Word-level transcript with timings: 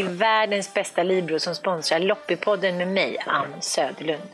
till 0.00 0.08
världens 0.08 0.74
bästa 0.74 1.02
Libro 1.02 1.38
som 1.38 1.54
sponsrar 1.54 1.98
Loppipodden 1.98 2.76
med 2.76 2.88
mig, 2.88 3.16
Ann 3.26 3.62
Söderlund. 3.62 4.28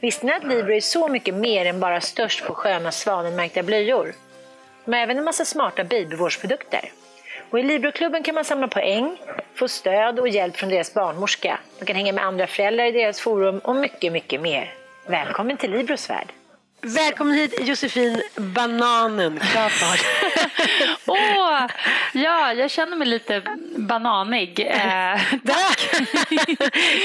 Visste 0.00 0.26
ni 0.26 0.32
att 0.32 0.44
Libro 0.44 0.72
är 0.72 0.80
så 0.80 1.08
mycket 1.08 1.34
mer 1.34 1.66
än 1.66 1.80
bara 1.80 2.00
störst 2.00 2.44
på 2.44 2.54
sköna 2.54 2.92
svanenmärkta 2.92 3.62
blöjor? 3.62 4.14
De 4.84 4.92
har 4.92 5.00
även 5.00 5.18
en 5.18 5.24
massa 5.24 5.44
smarta 5.44 5.84
babyvårdsprodukter. 5.84 6.92
Och 7.50 7.58
I 7.58 7.62
Libroklubben 7.62 8.22
kan 8.22 8.34
man 8.34 8.44
samla 8.44 8.68
poäng, 8.68 9.16
få 9.54 9.68
stöd 9.68 10.20
och 10.20 10.28
hjälp 10.28 10.56
från 10.56 10.70
deras 10.70 10.94
barnmorska. 10.94 11.58
Man 11.78 11.86
kan 11.86 11.96
hänga 11.96 12.12
med 12.12 12.24
andra 12.24 12.46
föräldrar 12.46 12.84
i 12.84 12.92
deras 12.92 13.20
forum 13.20 13.58
och 13.58 13.76
mycket, 13.76 14.12
mycket 14.12 14.40
mer. 14.40 14.74
Välkommen 15.06 15.56
till 15.56 15.70
Libros 15.70 16.10
värld! 16.10 16.32
Välkommen 16.82 17.34
hit 17.34 17.54
Josefin 17.60 18.22
Bananen 18.36 19.38
Crafoord. 19.38 19.98
Åh, 21.06 21.66
ja, 22.12 22.52
jag 22.52 22.70
känner 22.70 22.96
mig 22.96 23.08
lite 23.08 23.42
bananig. 23.76 24.60
Eh, 24.60 25.20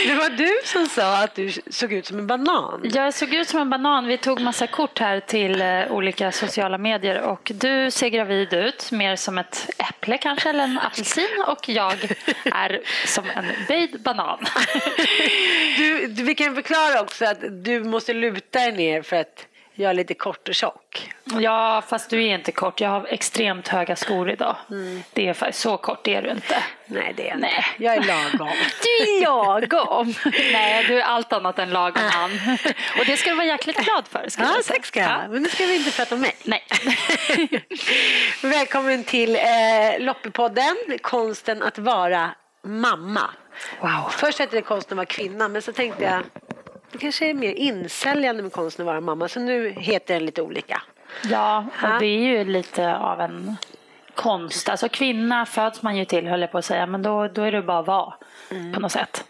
det 0.07 0.15
var 0.15 0.37
du 0.37 0.51
som 0.63 0.87
sa 0.87 1.23
att 1.23 1.35
du 1.35 1.51
såg 1.69 1.93
ut 1.93 2.05
som 2.05 2.19
en 2.19 2.27
banan. 2.27 2.81
Jag 2.83 3.13
såg 3.13 3.33
ut 3.33 3.47
som 3.47 3.59
en 3.59 3.69
banan. 3.69 4.07
Vi 4.07 4.17
tog 4.17 4.41
massa 4.41 4.67
kort 4.67 4.99
här 4.99 5.19
till 5.19 5.61
eh, 5.61 5.91
olika 5.91 6.31
sociala 6.31 6.77
medier 6.77 7.21
och 7.21 7.51
du 7.55 7.91
ser 7.91 8.09
gravid 8.09 8.53
ut, 8.53 8.91
mer 8.91 9.15
som 9.15 9.37
ett 9.37 9.69
äpple 9.77 10.17
kanske 10.17 10.49
eller 10.49 10.63
en 10.63 10.79
apelsin 10.79 11.43
och 11.47 11.69
jag 11.69 12.15
är 12.45 12.81
som 13.05 13.25
en 13.35 13.45
böjd 13.67 14.01
banan. 14.01 14.45
Du, 15.77 16.07
vi 16.07 16.35
kan 16.35 16.55
förklara 16.55 17.01
också 17.01 17.25
att 17.25 17.39
du 17.63 17.83
måste 17.83 18.13
luta 18.13 18.59
dig 18.59 18.71
ner 18.71 19.01
för 19.01 19.15
att 19.15 19.47
jag 19.75 19.89
är 19.89 19.93
lite 19.93 20.13
kort 20.13 20.49
och 20.49 20.55
tjock. 20.55 21.13
Ja, 21.23 21.83
fast 21.87 22.09
du 22.09 22.23
är 22.23 22.35
inte 22.35 22.51
kort. 22.51 22.81
Jag 22.81 22.89
har 22.89 23.07
extremt 23.09 23.67
höga 23.67 23.95
skor 23.95 24.29
idag. 24.29 24.55
Mm. 24.69 25.03
Det 25.13 25.27
är 25.27 25.51
så 25.51 25.77
kort 25.77 26.07
är 26.07 26.21
du 26.21 26.29
inte. 26.29 26.63
Nej, 26.85 27.13
det 27.17 27.23
är 27.23 27.27
jag 27.27 27.37
inte. 27.37 27.65
Jag 27.77 27.95
är 27.95 28.01
lagom. 28.01 28.47
Du 28.81 29.17
är 29.17 29.21
lagom. 29.21 30.13
Nej, 30.51 30.85
du 30.87 30.99
är 30.99 31.03
allt 31.03 31.33
annat 31.33 31.59
än 31.59 31.69
lagom, 31.69 32.03
Ann. 32.15 32.31
Och 32.99 33.05
det 33.05 33.17
ska 33.17 33.29
du 33.29 33.35
vara 33.35 33.47
jäkligt 33.47 33.77
glad 33.77 34.07
för. 34.07 34.29
Ska 34.29 34.43
ja, 34.43 34.55
tack 34.67 34.85
ska 34.85 34.99
jag 34.99 35.09
ja. 35.09 35.27
Men 35.29 35.43
nu 35.43 35.49
ska 35.49 35.65
vi 35.65 35.75
inte 35.75 35.91
prata 35.91 36.15
om 36.15 36.21
mig. 36.21 36.35
Nej. 36.43 36.63
Välkommen 38.41 39.03
till 39.03 39.35
eh, 39.35 39.41
Loppipodden, 39.99 40.75
konsten 41.01 41.63
att 41.63 41.77
vara 41.77 42.29
mamma. 42.63 43.29
Wow. 43.81 44.09
Först 44.09 44.39
hette 44.39 44.55
det 44.55 44.61
konsten 44.61 44.95
att 44.95 44.97
vara 44.97 45.05
kvinna, 45.05 45.47
men 45.47 45.61
så 45.61 45.73
tänkte 45.73 46.03
jag 46.03 46.23
det 46.95 46.99
kanske 46.99 47.29
är 47.29 47.33
mer 47.33 47.53
insäljande 47.53 48.43
med 48.43 48.51
konsten 48.51 48.83
att 48.83 48.87
vara 48.87 49.01
mamma, 49.01 49.27
så 49.27 49.39
nu 49.39 49.69
heter 49.69 50.13
den 50.13 50.25
lite 50.25 50.41
olika. 50.41 50.81
Ja, 51.23 51.65
och 51.83 51.99
det 51.99 52.05
är 52.05 52.19
ju 52.19 52.43
lite 52.43 52.97
av 52.97 53.21
en 53.21 53.55
konst. 54.15 54.69
Alltså 54.69 54.89
kvinna 54.89 55.45
föds 55.45 55.81
man 55.81 55.97
ju 55.97 56.05
till 56.05 56.27
höll 56.27 56.41
jag 56.41 56.51
på 56.51 56.57
att 56.57 56.65
säga, 56.65 56.85
men 56.85 57.01
då, 57.01 57.27
då 57.27 57.41
är 57.41 57.51
det 57.51 57.61
bara 57.61 57.79
att 57.79 57.87
vara 57.87 58.13
mm. 58.51 58.73
på 58.73 58.79
något 58.79 58.91
sätt. 58.91 59.23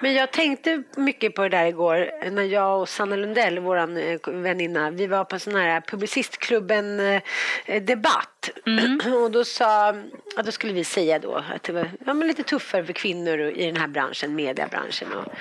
Men 0.00 0.14
jag 0.14 0.30
tänkte 0.30 0.82
mycket 0.96 1.34
på 1.34 1.42
det 1.42 1.48
där 1.48 1.66
igår 1.66 2.30
när 2.30 2.42
jag 2.42 2.80
och 2.80 2.88
Sanna 2.88 3.16
Lundell, 3.16 3.58
vår 3.58 3.76
eh, 3.76 4.18
väninna, 4.24 4.90
vi 4.90 5.06
var 5.06 5.24
på 5.24 5.38
sån 5.38 5.54
här 5.54 5.80
Publicistklubben 5.80 7.00
eh, 7.00 7.82
debatt. 7.82 8.50
Mm. 8.66 9.00
Och 9.22 9.30
då 9.30 9.44
sa, 9.44 9.94
ja, 10.36 10.42
då 10.42 10.52
skulle 10.52 10.72
vi 10.72 10.84
säga 10.84 11.18
då 11.18 11.34
att 11.54 11.62
det 11.62 11.72
var 11.72 11.90
ja, 12.06 12.12
lite 12.12 12.42
tuffare 12.42 12.84
för 12.84 12.92
kvinnor 12.92 13.40
i 13.40 13.66
den 13.66 13.76
här 13.76 13.88
branschen, 13.88 14.34
mediebranschen. 14.34 15.12
Och, 15.12 15.32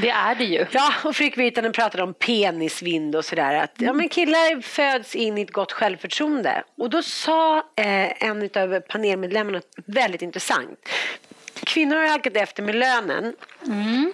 det 0.00 0.10
är 0.10 0.34
det 0.34 0.44
ju. 0.44 0.66
Ja, 0.70 0.92
och 1.04 1.16
Fredrik 1.16 1.38
Virtanen 1.38 1.72
pratade 1.72 2.02
om 2.02 2.14
penisvind 2.14 3.16
och 3.16 3.24
sådär. 3.24 3.54
Att 3.54 3.72
ja, 3.78 3.92
men 3.92 4.08
killar 4.08 4.60
föds 4.60 5.14
in 5.14 5.38
i 5.38 5.42
ett 5.42 5.52
gott 5.52 5.72
självförtroende. 5.72 6.64
Och 6.76 6.90
då 6.90 7.02
sa 7.02 7.56
eh, 7.56 8.24
en 8.24 8.42
av 8.42 8.80
panelmedlemmarna 8.80 9.60
väldigt 9.86 10.22
intressant. 10.22 10.88
Kvinnor 11.66 11.96
har 11.96 12.06
halkat 12.06 12.36
efter 12.36 12.62
med 12.62 12.74
lönen. 12.74 13.34
Mm. 13.66 14.12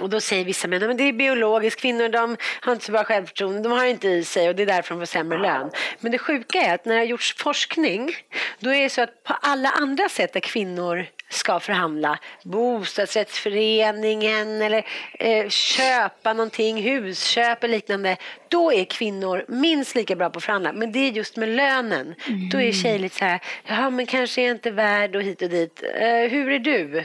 Och 0.00 0.10
då 0.10 0.20
säger 0.20 0.44
vissa 0.44 0.68
män 0.68 0.90
att 0.90 0.98
det 0.98 1.04
är 1.04 1.12
biologiskt, 1.12 1.80
kvinnor 1.80 2.08
de 2.08 2.36
har 2.60 2.72
inte 2.72 2.84
så 2.84 2.92
bra 2.92 3.04
självförtroende, 3.04 3.62
de 3.62 3.72
har 3.72 3.84
inte 3.84 4.08
i 4.08 4.24
sig 4.24 4.48
och 4.48 4.54
det 4.54 4.62
är 4.62 4.66
därför 4.66 4.94
de 4.94 5.00
får 5.00 5.06
sämre 5.06 5.38
lön. 5.38 5.70
Men 6.00 6.12
det 6.12 6.18
sjuka 6.18 6.58
är 6.58 6.74
att 6.74 6.84
när 6.84 6.94
det 6.94 7.00
har 7.00 7.06
gjorts 7.06 7.34
forskning, 7.38 8.16
då 8.58 8.74
är 8.74 8.82
det 8.82 8.90
så 8.90 9.02
att 9.02 9.24
på 9.24 9.34
alla 9.42 9.70
andra 9.70 10.08
sätt 10.08 10.32
där 10.32 10.40
kvinnor 10.40 11.06
ska 11.28 11.60
förhandla, 11.60 12.18
bostadsrättsföreningen 12.42 14.62
eller 14.62 14.86
eh, 15.12 15.48
köpa 15.48 16.32
någonting, 16.32 16.82
husköp 16.82 17.64
eller 17.64 17.74
liknande, 17.74 18.16
då 18.48 18.72
är 18.72 18.84
kvinnor 18.84 19.44
minst 19.48 19.94
lika 19.94 20.16
bra 20.16 20.30
på 20.30 20.38
att 20.38 20.44
förhandla. 20.44 20.72
Men 20.72 20.92
det 20.92 20.98
är 20.98 21.10
just 21.10 21.36
med 21.36 21.48
lönen. 21.48 22.14
Mm. 22.26 22.48
Då 22.48 22.60
är 22.60 22.72
tjejer 22.72 22.98
lite 22.98 23.16
så 23.16 23.24
här, 23.24 23.40
ja 23.66 23.90
men 23.90 24.06
kanske 24.06 24.40
är 24.40 24.46
jag 24.46 24.54
inte 24.54 24.70
värd 24.70 25.16
och 25.16 25.22
hit 25.22 25.42
och 25.42 25.48
dit. 25.48 25.82
Eh, 25.94 26.30
hur 26.30 26.50
är 26.50 26.58
du? 26.58 27.04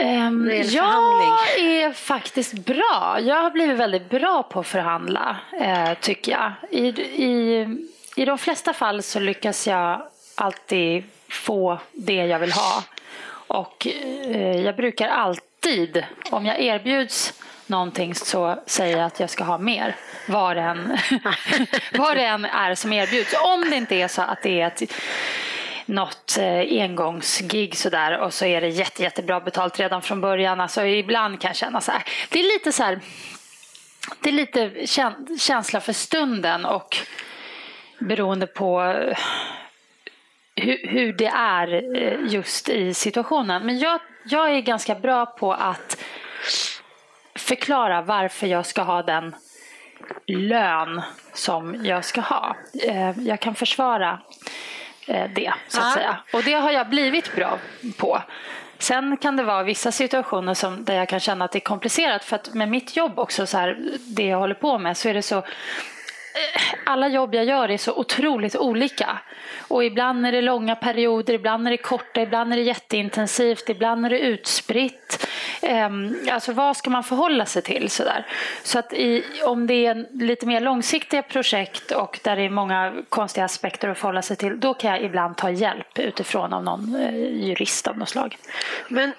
Um, 0.00 0.50
jag 0.50 1.58
är 1.58 1.92
faktiskt 1.92 2.52
bra. 2.52 3.18
Jag 3.20 3.42
har 3.42 3.50
blivit 3.50 3.76
väldigt 3.76 4.10
bra 4.10 4.42
på 4.42 4.60
att 4.60 4.66
förhandla, 4.66 5.36
eh, 5.60 5.94
tycker 6.00 6.32
jag. 6.32 6.52
I, 6.70 6.86
i, 7.22 7.66
I 8.16 8.24
de 8.24 8.38
flesta 8.38 8.72
fall 8.72 9.02
så 9.02 9.20
lyckas 9.20 9.66
jag 9.66 10.02
alltid 10.34 11.04
få 11.28 11.78
det 11.92 12.26
jag 12.26 12.38
vill 12.38 12.52
ha. 12.52 12.82
Och 13.46 13.86
eh, 13.86 14.60
jag 14.60 14.76
brukar 14.76 15.08
alltid, 15.08 16.04
om 16.30 16.46
jag 16.46 16.60
erbjuds 16.60 17.40
någonting 17.66 18.14
så 18.14 18.62
säger 18.66 18.96
jag 18.96 19.06
att 19.06 19.20
jag 19.20 19.30
ska 19.30 19.44
ha 19.44 19.58
mer. 19.58 19.96
Vad 20.28 20.56
det 20.56 20.62
än, 20.62 20.98
vad 21.92 22.16
det 22.16 22.24
än 22.24 22.44
är 22.44 22.74
som 22.74 22.92
erbjuds. 22.92 23.34
Om 23.44 23.70
det 23.70 23.76
inte 23.76 23.94
är 23.94 24.08
så 24.08 24.22
att 24.22 24.42
det 24.42 24.60
är 24.60 24.66
ett 24.66 24.82
något 25.86 26.36
eh, 26.38 26.82
engångsgig 26.82 27.76
sådär 27.76 28.18
och 28.18 28.34
så 28.34 28.44
är 28.44 28.60
det 28.60 28.68
jätte, 28.68 29.02
jättebra 29.02 29.40
betalt 29.40 29.80
redan 29.80 30.02
från 30.02 30.20
början. 30.20 30.60
Alltså 30.60 30.84
ibland 30.84 31.40
kan 31.40 31.48
jag 31.48 31.56
känna 31.56 31.80
så 31.80 31.92
här, 31.92 32.02
det 32.28 32.38
är 32.38 32.42
lite 32.42 32.72
så 32.72 32.82
här, 32.82 33.00
det 34.20 34.28
är 34.28 34.32
lite 34.32 34.86
känsla 35.38 35.80
för 35.80 35.92
stunden 35.92 36.64
och 36.64 36.96
beroende 37.98 38.46
på 38.46 38.94
hur, 40.56 40.88
hur 40.88 41.12
det 41.12 41.32
är 41.36 41.96
eh, 41.96 42.18
just 42.32 42.68
i 42.68 42.94
situationen. 42.94 43.66
Men 43.66 43.78
jag, 43.78 44.00
jag 44.24 44.50
är 44.50 44.60
ganska 44.60 44.94
bra 44.94 45.26
på 45.26 45.52
att 45.52 45.98
förklara 47.34 48.02
varför 48.02 48.46
jag 48.46 48.66
ska 48.66 48.82
ha 48.82 49.02
den 49.02 49.34
lön 50.26 51.02
som 51.32 51.84
jag 51.84 52.04
ska 52.04 52.20
ha. 52.20 52.56
Eh, 52.82 53.18
jag 53.18 53.40
kan 53.40 53.54
försvara 53.54 54.20
eh, 55.08 55.30
det, 55.34 55.54
så 55.68 55.80
att 55.80 55.86
ja. 55.86 55.94
säga. 55.94 56.16
Och 56.32 56.42
det 56.42 56.52
har 56.52 56.70
jag 56.70 56.88
blivit 56.88 57.36
bra 57.36 57.58
på. 57.98 58.22
Sen 58.78 59.16
kan 59.16 59.36
det 59.36 59.42
vara 59.42 59.62
vissa 59.62 59.92
situationer 59.92 60.54
som, 60.54 60.84
där 60.84 60.94
jag 60.94 61.08
kan 61.08 61.20
känna 61.20 61.44
att 61.44 61.52
det 61.52 61.58
är 61.58 61.60
komplicerat 61.60 62.24
för 62.24 62.36
att 62.36 62.54
med 62.54 62.68
mitt 62.68 62.96
jobb 62.96 63.18
också, 63.18 63.46
så 63.46 63.58
här, 63.58 63.98
det 64.00 64.26
jag 64.26 64.38
håller 64.38 64.54
på 64.54 64.78
med, 64.78 64.96
så 64.96 65.08
är 65.08 65.14
det 65.14 65.22
så 65.22 65.42
Eh, 66.34 66.74
alla 66.84 67.08
jobb 67.08 67.34
jag 67.34 67.44
gör 67.44 67.70
är 67.70 67.78
så 67.78 67.92
otroligt 67.92 68.56
olika. 68.56 69.18
Och 69.68 69.84
ibland 69.84 70.26
är 70.26 70.32
det 70.32 70.40
långa 70.40 70.76
perioder, 70.76 71.34
ibland 71.34 71.66
är 71.66 71.70
det 71.70 71.76
korta, 71.76 72.20
ibland 72.20 72.52
är 72.52 72.56
det 72.56 72.62
jätteintensivt, 72.62 73.68
ibland 73.68 74.06
är 74.06 74.10
det 74.10 74.18
utspritt. 74.18 75.26
Ehm, 75.62 76.16
alltså 76.30 76.52
vad 76.52 76.76
ska 76.76 76.90
man 76.90 77.04
förhålla 77.04 77.46
sig 77.46 77.62
till? 77.62 77.90
Sådär. 77.90 78.26
Så 78.62 78.78
att 78.78 78.92
i, 78.92 79.24
om 79.44 79.66
det 79.66 79.86
är 79.86 80.06
lite 80.12 80.46
mer 80.46 80.60
långsiktiga 80.60 81.22
projekt 81.22 81.90
och 81.90 82.20
där 82.22 82.36
det 82.36 82.42
är 82.42 82.50
många 82.50 82.92
konstiga 83.08 83.44
aspekter 83.44 83.88
att 83.88 83.98
förhålla 83.98 84.22
sig 84.22 84.36
till, 84.36 84.60
då 84.60 84.74
kan 84.74 84.90
jag 84.90 85.02
ibland 85.02 85.36
ta 85.36 85.50
hjälp 85.50 85.98
utifrån 85.98 86.52
av 86.52 86.64
någon 86.64 86.94
eh, 86.94 87.46
jurist 87.46 87.86
av 87.86 87.98
något 87.98 88.08
slag. 88.08 88.36
Men 88.88 89.12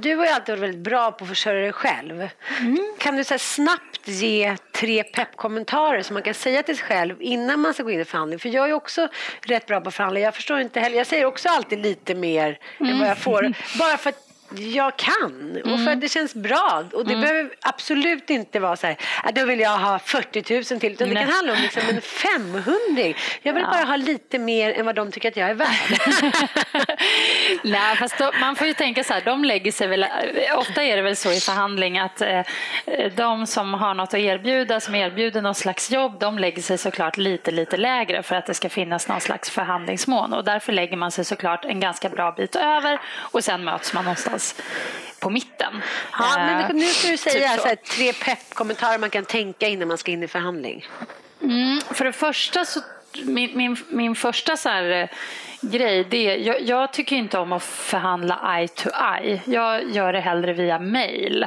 du 0.00 0.16
har 0.16 0.24
ju 0.24 0.30
alltid 0.30 0.54
varit 0.54 0.62
väldigt 0.62 0.84
bra 0.84 1.12
på 1.12 1.24
att 1.24 1.28
försörja 1.28 1.60
dig 1.60 1.72
själv. 1.72 2.28
Mm. 2.60 2.78
Kan 2.98 3.16
du 3.16 3.24
så 3.24 3.38
snabbt 3.38 4.08
ge 4.08 4.56
tre 4.72 5.04
peppkommentarer 5.04 6.02
som 6.02 6.14
man 6.14 6.22
kan 6.22 6.34
säga 6.34 6.62
till 6.62 6.76
sig 6.76 6.86
själv 6.86 7.22
innan 7.22 7.60
man 7.60 7.74
ska 7.74 7.82
gå 7.82 7.90
in 7.90 8.00
i 8.00 8.04
förhandling? 8.04 8.38
För 8.38 8.48
jag 8.48 8.68
är 8.68 8.72
också 8.72 9.08
rätt 9.42 9.66
bra 9.66 9.80
på 9.80 9.88
att 9.88 9.94
förhandla. 9.94 10.20
Jag 10.20 10.34
förstår 10.34 10.60
inte 10.60 10.80
heller. 10.80 10.96
Jag 10.96 11.06
säger 11.06 11.24
också 11.24 11.48
alltid 11.48 11.78
lite 11.78 12.14
mer 12.14 12.58
mm. 12.80 12.92
än 12.92 12.98
vad 12.98 13.08
jag 13.08 13.18
får. 13.18 13.52
Bara 13.78 13.96
för 13.96 14.10
att 14.10 14.27
jag 14.56 14.96
kan 14.96 15.56
och 15.64 15.68
för 15.68 15.72
att 15.72 15.80
mm. 15.80 16.00
det 16.00 16.08
känns 16.08 16.34
bra. 16.34 16.84
Och 16.92 17.04
det 17.04 17.14
mm. 17.14 17.20
behöver 17.20 17.50
absolut 17.60 18.30
inte 18.30 18.60
vara 18.60 18.76
så 18.76 18.86
här, 18.86 18.96
att 19.22 19.34
då 19.34 19.44
vill 19.44 19.60
jag 19.60 19.78
ha 19.78 19.98
40 19.98 20.54
000 20.54 20.80
till. 20.80 20.92
Utan 20.92 21.08
det 21.08 21.14
kan 21.14 21.30
handla 21.30 21.52
om 21.52 21.58
liksom 21.62 21.82
en 21.88 22.00
500. 22.00 23.02
Jag 23.42 23.52
vill 23.52 23.62
ja. 23.62 23.70
bara 23.70 23.84
ha 23.84 23.96
lite 23.96 24.38
mer 24.38 24.72
än 24.72 24.86
vad 24.86 24.94
de 24.94 25.12
tycker 25.12 25.28
att 25.28 25.36
jag 25.36 25.50
är 25.50 25.54
värd. 25.54 25.68
Nej, 27.62 27.96
fast 27.96 28.18
då, 28.18 28.30
man 28.40 28.56
får 28.56 28.66
ju 28.66 28.74
tänka 28.74 29.04
så 29.04 29.12
här, 29.12 29.22
de 29.24 29.44
lägger 29.44 29.72
sig 29.72 29.86
väl, 29.86 30.06
ofta 30.56 30.82
är 30.82 30.96
det 30.96 31.02
väl 31.02 31.16
så 31.16 31.32
i 31.32 31.40
förhandling 31.40 31.98
att 31.98 32.20
eh, 32.20 32.40
de 33.16 33.46
som 33.46 33.74
har 33.74 33.94
något 33.94 34.14
att 34.14 34.20
erbjuda, 34.20 34.80
som 34.80 34.94
erbjuder 34.94 35.42
något 35.42 35.56
slags 35.56 35.90
jobb, 35.90 36.20
de 36.20 36.38
lägger 36.38 36.62
sig 36.62 36.78
såklart 36.78 37.16
lite, 37.16 37.50
lite 37.50 37.76
lägre 37.76 38.22
för 38.22 38.36
att 38.36 38.46
det 38.46 38.54
ska 38.54 38.68
finnas 38.68 39.08
någon 39.08 39.20
slags 39.20 39.50
förhandlingsmån. 39.50 40.32
Och 40.32 40.44
därför 40.44 40.72
lägger 40.72 40.96
man 40.96 41.10
sig 41.10 41.24
såklart 41.24 41.64
en 41.64 41.80
ganska 41.80 42.08
bra 42.08 42.32
bit 42.32 42.56
över 42.56 43.00
och 43.18 43.44
sen 43.44 43.64
möts 43.64 43.94
man 43.94 44.04
någonstans 44.04 44.37
någonstans 44.38 44.54
på 45.20 45.30
mitten. 45.30 45.82
Ja, 46.12 46.34
men 46.36 46.60
eh, 46.60 46.74
nu 46.74 46.86
ska 46.86 47.08
du 47.08 47.16
säga 47.16 47.48
typ 47.48 47.56
så. 47.56 47.62
Så 47.62 47.68
här, 47.68 47.76
tre 47.76 48.12
peppkommentarer 48.12 48.98
man 48.98 49.10
kan 49.10 49.24
tänka 49.24 49.68
innan 49.68 49.88
man 49.88 49.98
ska 49.98 50.10
in 50.10 50.22
i 50.22 50.28
förhandling. 50.28 50.86
Mm, 51.42 51.80
för 51.80 52.04
det 52.04 52.12
första 52.12 52.64
så 52.64 52.80
min, 53.24 53.56
min, 53.56 53.76
min 53.88 54.14
första 54.14 54.56
så 54.56 54.68
här, 54.68 54.90
eh, 54.90 55.08
grej, 55.60 56.04
det 56.04 56.16
är, 56.16 56.36
jag, 56.36 56.62
jag, 56.62 56.92
tycker 56.92 57.16
inte 57.16 57.38
om 57.38 57.52
att 57.52 57.62
förhandla 57.62 58.58
eye 58.58 58.68
to 58.68 58.88
eye. 59.20 59.40
Jag 59.44 59.90
gör 59.90 60.12
det 60.12 60.20
hellre 60.20 60.52
via 60.52 60.78
mail. 60.78 61.46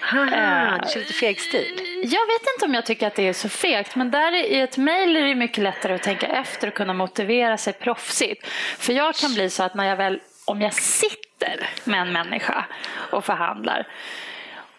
Haha, 0.00 0.78
du 0.82 0.88
kör 0.92 1.00
lite 1.00 1.12
feg 1.12 1.40
stil. 1.40 1.80
Jag 2.02 2.26
vet 2.26 2.42
inte 2.54 2.64
om 2.64 2.74
jag 2.74 2.86
tycker 2.86 3.06
att 3.06 3.14
det 3.14 3.28
är 3.28 3.32
så 3.32 3.48
fegt, 3.48 3.96
men 3.96 4.10
där 4.10 4.34
i 4.34 4.60
ett 4.60 4.76
mail 4.76 5.16
är 5.16 5.22
det 5.22 5.34
mycket 5.34 5.64
lättare 5.64 5.94
att 5.94 6.02
tänka 6.02 6.26
efter 6.26 6.68
och 6.68 6.74
kunna 6.74 6.94
motivera 6.94 7.56
sig 7.56 7.72
proffsigt. 7.72 8.46
För 8.78 8.92
jag 8.92 9.14
kan 9.14 9.34
bli 9.34 9.50
så 9.50 9.62
att 9.62 9.74
när 9.74 9.84
jag 9.84 9.96
väl, 9.96 10.20
om 10.44 10.60
jag 10.60 10.74
sitter 10.74 11.68
med 11.84 12.00
en 12.00 12.12
människa 12.12 12.64
och 13.10 13.24
förhandlar 13.24 13.86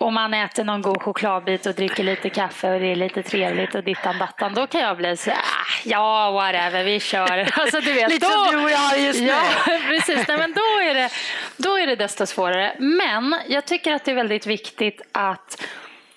och 0.04 0.14
man 0.14 0.34
äter 0.34 0.64
någon 0.64 0.82
god 0.82 1.02
chokladbit 1.02 1.66
och 1.66 1.76
dricker 1.76 2.04
lite 2.04 2.30
kaffe 2.30 2.74
och 2.74 2.80
det 2.80 2.92
är 2.92 2.96
lite 2.96 3.24
trevligt 3.24 3.76
och 3.76 3.84
dittan 3.84 4.18
dattan, 4.18 4.54
då 4.54 4.68
kan 4.68 4.82
jag 4.82 4.98
bli 4.98 5.18
så 5.18 5.32
ah, 5.32 5.36
ja 5.84 6.32
whatever, 6.32 6.84
vi 6.84 7.00
kör. 7.00 7.50
Alltså, 7.60 7.80
du 7.80 7.94
vet, 7.94 8.10
lite 8.10 8.26
då, 8.26 8.32
som 8.32 8.56
du 8.56 8.64
och 8.64 8.72
jag 8.72 9.00
just 9.00 9.20
nu. 9.20 9.28
Ja, 9.28 9.42
precis. 9.88 10.28
Nej, 10.28 10.38
men 10.38 10.54
då, 10.54 10.82
är 10.90 10.94
det, 10.94 11.10
då 11.58 11.80
är 11.80 11.88
det 11.88 11.96
desto 11.96 12.26
svårare. 12.26 12.76
Men 12.80 13.36
jag 13.48 13.66
tycker 13.66 13.94
att 13.94 14.06
det 14.06 14.12
är 14.12 14.16
väldigt 14.16 14.48
viktigt 14.48 15.02
att 15.12 15.68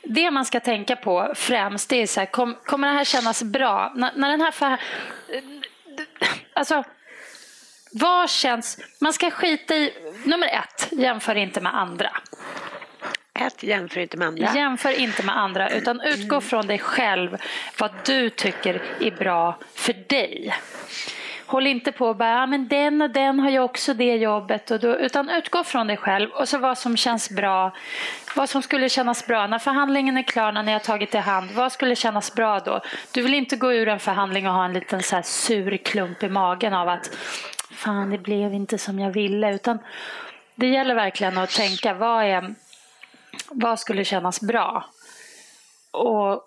det 0.02 0.30
man 0.30 0.44
ska 0.44 0.60
tänka 0.60 0.96
på 0.96 1.32
främst 1.34 1.90
det 1.90 2.02
är 2.02 2.06
så 2.06 2.20
här, 2.20 2.26
kom, 2.26 2.56
kommer 2.64 2.88
det 2.88 2.94
här 2.94 3.04
kännas 3.04 3.42
bra? 3.42 3.92
När, 3.96 4.12
när 4.14 4.30
den 4.30 4.40
här 4.40 4.50
för, 4.50 4.76
alltså, 6.52 6.84
vad 7.90 8.30
känns... 8.30 8.78
Man 9.00 9.12
ska 9.12 9.30
skita 9.30 9.74
i... 9.74 9.92
Nummer 10.24 10.46
ett, 10.46 10.88
jämför 10.92 11.34
inte 11.34 11.60
med 11.60 11.76
andra. 11.76 12.10
Ett, 13.34 13.62
jämför 13.62 14.00
inte 14.00 14.16
med 14.16 14.28
andra. 14.28 14.54
Jämför 14.54 15.00
inte 15.00 15.22
med 15.22 15.36
andra, 15.36 15.70
utan 15.70 16.00
utgå 16.00 16.40
från 16.40 16.66
dig 16.66 16.78
själv, 16.78 17.36
vad 17.78 17.90
du 18.04 18.30
tycker 18.30 18.82
är 19.00 19.10
bra 19.10 19.58
för 19.74 19.92
dig. 19.92 20.54
Håll 21.46 21.66
inte 21.66 21.92
på 21.92 22.06
och 22.08 22.16
bara, 22.16 22.46
men 22.46 22.68
den 22.68 23.02
och 23.02 23.10
den 23.10 23.40
har 23.40 23.50
ju 23.50 23.58
också 23.58 23.94
det 23.94 24.16
jobbet. 24.16 24.70
Och 24.70 24.80
då, 24.80 24.96
utan 24.96 25.30
utgå 25.30 25.64
från 25.64 25.86
dig 25.86 25.96
själv 25.96 26.30
och 26.30 26.48
så 26.48 26.58
vad 26.58 26.78
som 26.78 26.96
känns 26.96 27.30
bra. 27.30 27.72
Vad 28.36 28.48
som 28.48 28.62
skulle 28.62 28.88
kännas 28.88 29.26
bra 29.26 29.46
när 29.46 29.58
förhandlingen 29.58 30.16
är 30.16 30.22
klar, 30.22 30.52
när 30.52 30.62
ni 30.62 30.72
har 30.72 30.78
tagit 30.78 31.14
i 31.14 31.18
hand. 31.18 31.50
Vad 31.50 31.72
skulle 31.72 31.96
kännas 31.96 32.34
bra 32.34 32.60
då? 32.60 32.80
Du 33.12 33.22
vill 33.22 33.34
inte 33.34 33.56
gå 33.56 33.72
ur 33.72 33.88
en 33.88 34.00
förhandling 34.00 34.48
och 34.48 34.54
ha 34.54 34.64
en 34.64 34.72
liten 34.72 35.02
så 35.02 35.20
sur 35.22 35.76
klump 35.76 36.22
i 36.22 36.28
magen 36.28 36.74
av 36.74 36.88
att 36.88 37.10
fan, 37.76 38.10
det 38.10 38.18
blev 38.18 38.54
inte 38.54 38.78
som 38.78 38.98
jag 38.98 39.10
ville. 39.10 39.54
Utan 39.54 39.78
det 40.54 40.66
gäller 40.66 40.94
verkligen 40.94 41.38
att 41.38 41.50
tänka, 41.50 41.94
vad 41.94 42.24
är 42.24 42.54
vad 43.48 43.80
skulle 43.80 44.04
kännas 44.04 44.40
bra? 44.40 44.84
Och, 45.90 46.42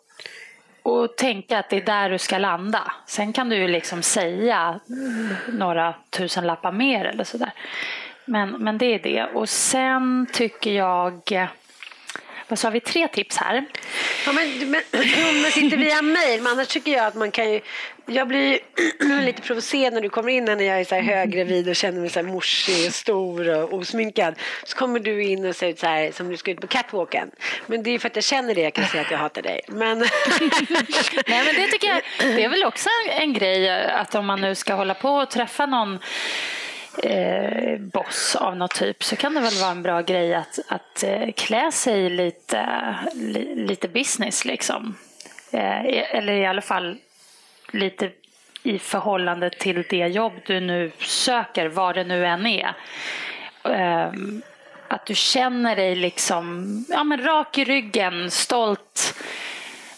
och 0.84 1.16
tänka 1.18 1.60
att 1.60 1.70
det 1.70 1.78
är 1.78 1.86
där 1.86 2.10
du 2.10 2.18
ska 2.18 2.38
landa. 2.38 2.92
Sen 3.06 3.34
kan 3.34 3.50
du 3.50 3.56
ju 3.56 3.68
liksom 3.68 4.04
säga 4.04 4.80
några 5.48 5.94
tusen 6.10 6.48
lappar 6.48 6.72
mer 6.72 7.06
eller 7.06 7.24
sådär. 7.24 7.54
Men, 8.26 8.50
men 8.50 8.78
det 8.78 8.86
är 8.86 9.00
det. 9.00 9.24
Och 9.24 9.50
sen 9.50 10.28
tycker 10.34 10.72
jag 10.72 11.48
vad 12.50 12.60
sa 12.60 12.70
vi, 12.70 12.80
tre 12.80 13.08
tips 13.08 13.38
här. 13.38 13.66
Ja, 14.26 14.32
men, 14.32 14.72
men, 14.72 14.82
man 15.42 15.52
sitter 15.52 15.78
via 15.78 16.02
mejl, 16.02 16.42
men 16.42 16.52
annars 16.52 16.68
tycker 16.68 16.92
jag 16.92 17.06
att 17.06 17.16
man 17.16 17.32
kan 17.32 17.52
ju... 17.52 17.62
Jag 18.06 18.28
blir 18.28 18.60
lite 19.26 19.42
provocerad 19.42 19.94
när 19.94 20.02
du 20.02 20.10
kommer 20.10 20.30
in 20.30 20.46
när 20.46 20.62
jag 20.62 20.80
är 20.80 20.84
så 20.84 20.96
här 20.96 21.02
höggravid 21.02 21.70
och 21.70 21.76
känner 21.76 22.02
mig 22.02 22.10
så 22.10 22.20
här 22.20 22.28
morsig 22.28 22.88
och 22.88 22.94
stor 22.94 23.50
och 23.50 23.74
osminkad. 23.74 24.36
Så 24.64 24.78
kommer 24.78 25.00
du 25.00 25.24
in 25.24 25.46
och 25.46 25.56
ser 25.56 25.68
ut 25.68 25.80
så 25.80 25.86
här 25.86 26.12
som 26.12 26.30
du 26.30 26.38
ska 26.38 26.52
ut 26.52 26.62
på 26.62 26.68
catwalken. 26.68 27.32
Men 27.68 27.84
det 27.84 27.90
är 27.92 28.00
för 28.00 28.08
att 28.08 28.16
jag 28.16 28.24
känner 28.24 28.56
det 28.56 28.62
jag 28.62 28.74
kan 28.74 28.86
säga 28.86 29.02
att 29.02 29.12
jag 29.12 29.18
hatar 29.18 29.42
dig. 29.42 29.62
Men... 29.68 30.00
Nej, 31.28 31.44
men 31.46 31.56
det 31.56 31.68
tycker 31.72 31.88
jag, 31.88 32.02
det 32.18 32.44
är 32.44 32.50
väl 32.50 32.64
också 32.64 32.90
en 33.10 33.34
grej 33.34 33.70
att 33.90 34.16
om 34.16 34.26
man 34.26 34.42
nu 34.42 34.56
ska 34.56 34.74
hålla 34.74 34.94
på 34.94 35.10
och 35.10 35.30
träffa 35.30 35.66
någon 35.66 36.00
eh, 36.98 37.80
boss 37.80 38.36
av 38.36 38.58
något 38.58 38.76
typ 38.76 39.04
så 39.04 39.16
kan 39.16 39.34
det 39.34 39.42
väl 39.42 39.54
vara 39.62 39.72
en 39.72 39.84
bra 39.84 40.02
grej 40.02 40.36
att, 40.36 40.60
att 40.68 41.04
eh, 41.04 41.32
klä 41.36 41.72
sig 41.72 42.10
lite, 42.10 42.96
li, 43.14 43.56
lite 43.56 43.88
business 43.88 44.46
liksom. 44.46 44.96
Eh, 45.52 45.86
e, 45.86 46.06
eller 46.12 46.34
i 46.34 46.46
alla 46.46 46.62
fall 46.62 46.98
lite 47.72 48.12
i 48.64 48.80
förhållande 48.80 49.50
till 49.50 49.86
det 49.90 50.08
jobb 50.08 50.34
du 50.46 50.60
nu 50.60 50.92
söker, 51.00 51.68
vad 51.68 51.96
det 51.96 52.04
nu 52.04 52.26
än 52.26 52.46
är. 52.46 52.74
Eh, 53.64 54.12
att 54.88 55.06
du 55.06 55.16
känner 55.16 55.76
dig 55.76 55.96
liksom 55.96 56.86
ja, 56.90 57.04
men 57.04 57.24
rak 57.24 57.58
i 57.58 57.64
ryggen, 57.64 58.32
stolt 58.32 59.16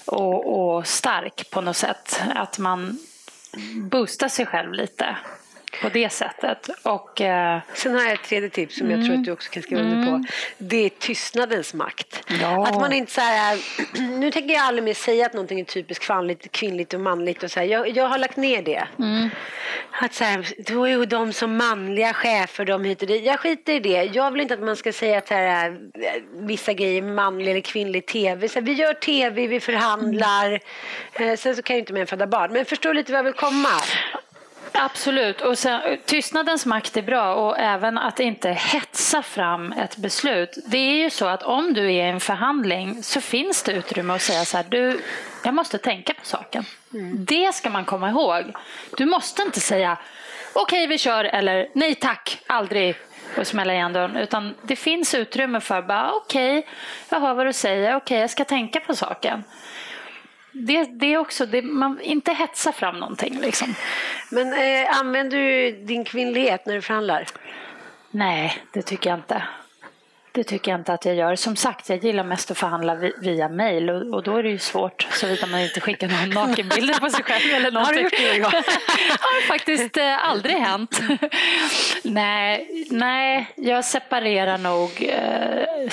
och, 0.06 0.76
och 0.76 0.88
stark 0.88 1.50
på 1.52 1.62
något 1.62 1.78
sätt. 1.78 2.22
Att 2.36 2.58
man 2.58 3.00
boostar 3.76 4.28
sig 4.28 4.46
själv 4.46 4.74
lite 4.74 5.18
på 5.82 5.90
det 5.90 6.10
sättet. 6.10 6.70
Och, 6.84 7.22
eh... 7.22 7.60
Sen 7.74 7.96
har 7.96 8.02
jag 8.02 8.14
ett 8.14 8.24
tredje 8.24 8.50
tips 8.50 8.78
som 8.78 8.88
mm. 8.88 9.00
jag 9.00 9.08
tror 9.08 9.18
att 9.18 9.24
du 9.24 9.32
också 9.32 9.52
kan 9.52 9.64
skriva 9.64 9.82
under 9.82 10.04
på. 10.04 10.10
Mm. 10.10 10.26
Det 10.58 10.86
är 10.86 10.90
tystnadens 10.90 11.74
makt. 11.74 12.24
Ja. 12.42 12.68
Att 12.68 12.76
man 12.76 12.94
inte 12.94 13.12
så 13.12 13.22
här, 13.22 13.60
nu 14.20 14.32
tänker 14.32 14.54
jag 14.54 14.64
aldrig 14.64 14.84
mer 14.84 14.94
säga 14.94 15.26
att 15.26 15.34
någonting 15.34 15.60
är 15.60 15.64
typiskt 15.64 16.06
kvinnligt, 16.06 16.52
kvinnligt 16.52 16.94
och 16.94 17.00
manligt. 17.00 17.44
Och 17.44 17.52
så 17.52 17.60
här. 17.60 17.68
Jag, 17.68 17.90
jag 17.90 18.08
har 18.08 18.18
lagt 18.18 18.38
ner 18.38 18.62
det. 18.62 18.88
Mm. 19.00 19.30
Att 19.92 20.14
så 20.14 20.24
här, 20.24 20.48
då 20.58 20.88
är 20.88 21.06
de 21.06 21.34
som 21.34 21.58
manliga 21.58 22.14
chefer, 22.14 22.66
de 22.66 22.84
hit 22.84 23.02
och 23.02 23.08
dit. 23.08 23.26
Jag 23.26 23.40
skiter 23.40 23.74
i 23.74 23.80
det. 23.80 24.04
Jag 24.04 24.32
vill 24.32 24.42
inte 24.42 24.54
att 24.54 24.64
man 24.64 24.76
ska 24.76 24.94
säga 24.94 25.18
att 25.18 25.30
här, 25.30 25.78
vissa 26.34 26.74
grejer 26.74 27.04
är 27.04 27.08
manlig 27.08 27.52
eller 27.52 27.62
kvinnlig 27.62 28.06
tv. 28.06 28.48
Så 28.50 28.60
här, 28.60 28.66
vi 28.66 28.74
gör 28.74 28.94
tv, 28.94 29.48
vi 29.48 29.60
förhandlar. 29.60 30.60
Mm. 31.14 31.38
Sen 31.38 31.56
så 31.56 31.62
kan 31.62 31.76
jag 31.76 31.82
inte 31.82 31.94
män 31.94 32.08
föda 32.08 32.28
barn. 32.28 32.54
Men 32.54 32.66
förstår 32.66 32.94
lite 32.94 33.12
vad 33.12 33.20
jag 33.20 33.24
vill 33.24 33.34
komma. 33.34 33.70
Absolut. 34.74 35.42
Och 35.42 35.58
sen, 35.58 35.98
tystnadens 36.06 36.66
makt 36.66 36.98
är 36.98 37.02
bra 37.02 37.34
och 37.34 37.60
även 37.60 37.98
att 37.98 38.20
inte 38.20 38.50
hetsa 38.50 39.22
fram 39.22 39.72
ett 39.72 39.98
beslut. 39.98 40.58
Det 40.66 40.78
är 40.78 41.04
ju 41.04 41.10
så 41.10 41.26
att 41.26 41.44
om 41.44 41.74
du 41.74 41.86
är 41.86 41.90
i 41.90 42.00
en 42.00 42.20
förhandling 42.20 43.04
så 43.04 43.22
finns 43.22 43.64
det 43.64 43.72
utrymme 43.72 44.14
att 44.14 44.22
säga 44.22 44.46
så 44.46 44.58
här, 44.58 44.66
du, 44.70 45.02
jag 45.44 45.54
måste 45.54 45.78
tänka 45.78 46.14
på 46.14 46.26
saken. 46.26 46.66
Mm. 46.94 47.26
Det 47.26 47.56
ska 47.56 47.70
man 47.70 47.86
komma 47.86 48.10
ihåg. 48.10 48.44
Du 48.98 49.06
måste 49.06 49.42
inte 49.42 49.60
säga 49.60 49.98
okej 50.54 50.88
vi 50.88 50.98
kör 50.98 51.24
eller 51.24 51.68
nej 51.74 51.96
tack, 51.96 52.42
aldrig 52.48 52.96
och 53.38 53.48
smälla 53.48 53.74
igen 53.74 53.94
dörren. 53.94 54.18
Utan 54.18 54.56
det 54.62 54.76
finns 54.76 55.14
utrymme 55.14 55.60
för 55.60 55.82
bara 55.82 56.12
okej, 56.12 56.60
okay, 56.60 56.72
jag 57.10 57.20
hör 57.20 57.34
vad 57.34 57.46
du 57.46 57.54
säger, 57.54 57.96
okej 57.96 57.98
okay, 57.98 58.18
jag 58.18 58.30
ska 58.30 58.46
tänka 58.46 58.80
på 58.80 58.96
saken 58.96 59.44
det, 60.52 60.84
det 60.84 61.14
är 61.14 61.18
också, 61.18 61.46
det, 61.46 61.62
man 61.62 62.02
inte 62.02 62.34
hetsa 62.34 62.72
fram 62.72 63.00
någonting. 63.00 63.40
Liksom. 63.42 63.76
Men 64.30 64.54
eh, 64.54 65.00
använder 65.00 65.38
du 65.38 65.72
din 65.72 66.06
kvinnlighet 66.06 66.66
när 66.66 66.74
du 66.74 66.82
förhandlar? 66.82 67.28
Nej, 68.12 68.58
det 68.74 68.82
tycker 68.82 69.10
jag 69.10 69.20
inte. 69.20 69.44
Det 70.34 70.44
tycker 70.44 70.72
jag 70.72 70.80
inte 70.80 70.94
att 70.94 71.06
jag 71.06 71.16
gör. 71.16 71.36
Som 71.36 71.56
sagt, 71.56 71.90
jag 71.90 72.04
gillar 72.04 72.24
mest 72.24 72.52
att 72.52 72.58
förhandla 72.58 72.96
via 73.22 73.50
mail 73.50 73.90
och, 73.90 74.14
och 74.14 74.24
då 74.24 74.38
är 74.38 74.44
det 74.44 74.50
ju 74.50 74.58
svårt 74.58 75.08
såvida 75.12 75.48
man 75.48 75.60
inte 75.60 75.82
skickar 75.82 76.08
någon 76.08 76.30
nakenbilder 76.48 77.00
på 77.00 77.10
sig 77.10 77.24
själv 77.24 77.54
eller 77.54 77.72
någonting. 77.72 78.04
Har 78.04 78.10
du 78.12 78.38
gjort 78.38 78.52
det 78.52 78.58
har 79.20 79.48
faktiskt 79.48 79.98
eh, 79.98 80.30
aldrig 80.30 80.56
hänt. 80.56 81.02
nej, 82.04 82.86
nej, 82.90 83.54
jag 83.56 83.86
separerar 83.86 84.58
nog 84.58 85.04
eh, 85.04 85.92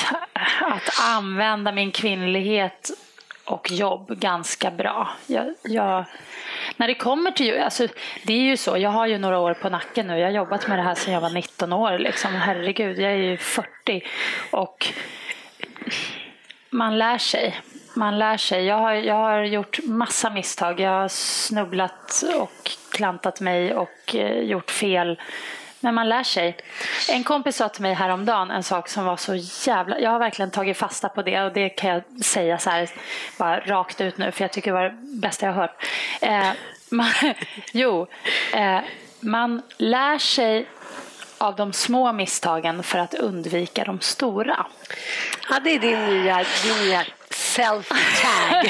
att 0.60 1.00
använda 1.00 1.72
min 1.72 1.92
kvinnlighet 1.92 2.90
och 3.48 3.70
jobb 3.70 4.20
ganska 4.20 4.70
bra. 4.70 5.08
Jag, 5.26 5.54
jag, 5.62 6.04
när 6.76 6.88
det 6.88 6.94
kommer 6.94 7.30
till... 7.30 7.60
Alltså, 7.60 7.86
det 8.22 8.32
är 8.32 8.42
ju 8.42 8.56
så, 8.56 8.78
jag 8.78 8.90
har 8.90 9.06
ju 9.06 9.18
några 9.18 9.38
år 9.38 9.54
på 9.54 9.68
nacken 9.68 10.06
nu. 10.06 10.18
Jag 10.18 10.26
har 10.26 10.32
jobbat 10.32 10.68
med 10.68 10.78
det 10.78 10.82
här 10.82 10.94
sedan 10.94 11.14
jag 11.14 11.20
var 11.20 11.30
19 11.30 11.72
år. 11.72 11.98
Liksom. 11.98 12.34
Herregud, 12.34 12.98
jag 12.98 13.12
är 13.12 13.16
ju 13.16 13.36
40. 13.36 14.02
Och 14.50 14.86
man 16.70 16.98
lär 16.98 17.18
sig. 17.18 17.60
Man 17.94 18.18
lär 18.18 18.36
sig. 18.36 18.64
Jag 18.64 18.78
har, 18.78 18.92
jag 18.92 19.14
har 19.14 19.42
gjort 19.42 19.78
massa 19.84 20.30
misstag. 20.30 20.80
Jag 20.80 20.90
har 20.90 21.08
snubblat 21.08 22.24
och 22.36 22.70
klantat 22.92 23.40
mig 23.40 23.74
och 23.74 24.14
eh, 24.14 24.40
gjort 24.40 24.70
fel 24.70 25.20
men 25.80 25.94
man 25.94 26.08
lär 26.08 26.22
sig. 26.22 26.56
En 27.08 27.24
kompis 27.24 27.56
sa 27.56 27.68
till 27.68 27.82
mig 27.82 27.94
häromdagen 27.94 28.50
en 28.50 28.62
sak 28.62 28.88
som 28.88 29.04
var 29.04 29.16
så 29.16 29.34
jävla... 29.66 29.98
Jag 29.98 30.10
har 30.10 30.18
verkligen 30.18 30.50
tagit 30.50 30.76
fasta 30.76 31.08
på 31.08 31.22
det 31.22 31.42
och 31.42 31.52
det 31.52 31.68
kan 31.68 31.90
jag 31.90 32.24
säga 32.24 32.58
så 32.58 32.70
här 32.70 32.90
bara 33.38 33.60
rakt 33.60 34.00
ut 34.00 34.18
nu 34.18 34.32
för 34.32 34.44
jag 34.44 34.52
tycker 34.52 34.70
det 34.70 34.74
var 34.74 34.84
det 34.84 34.96
bästa 35.00 35.46
jag 35.46 35.52
har 35.52 35.60
hört. 35.60 35.84
Eh, 36.20 36.50
man, 36.90 37.12
jo, 37.72 38.06
eh, 38.54 38.80
man 39.20 39.62
lär 39.78 40.18
sig 40.18 40.66
av 41.38 41.56
de 41.56 41.72
små 41.72 42.12
misstagen 42.12 42.82
för 42.82 42.98
att 42.98 43.14
undvika 43.14 43.84
de 43.84 44.00
stora. 44.00 44.66
Ja, 45.50 45.60
det 45.60 45.70
är 45.70 45.78
din 45.78 46.06
nya, 46.06 46.44
din 46.64 46.86
nya 46.86 47.04
self-tag. 47.38 48.64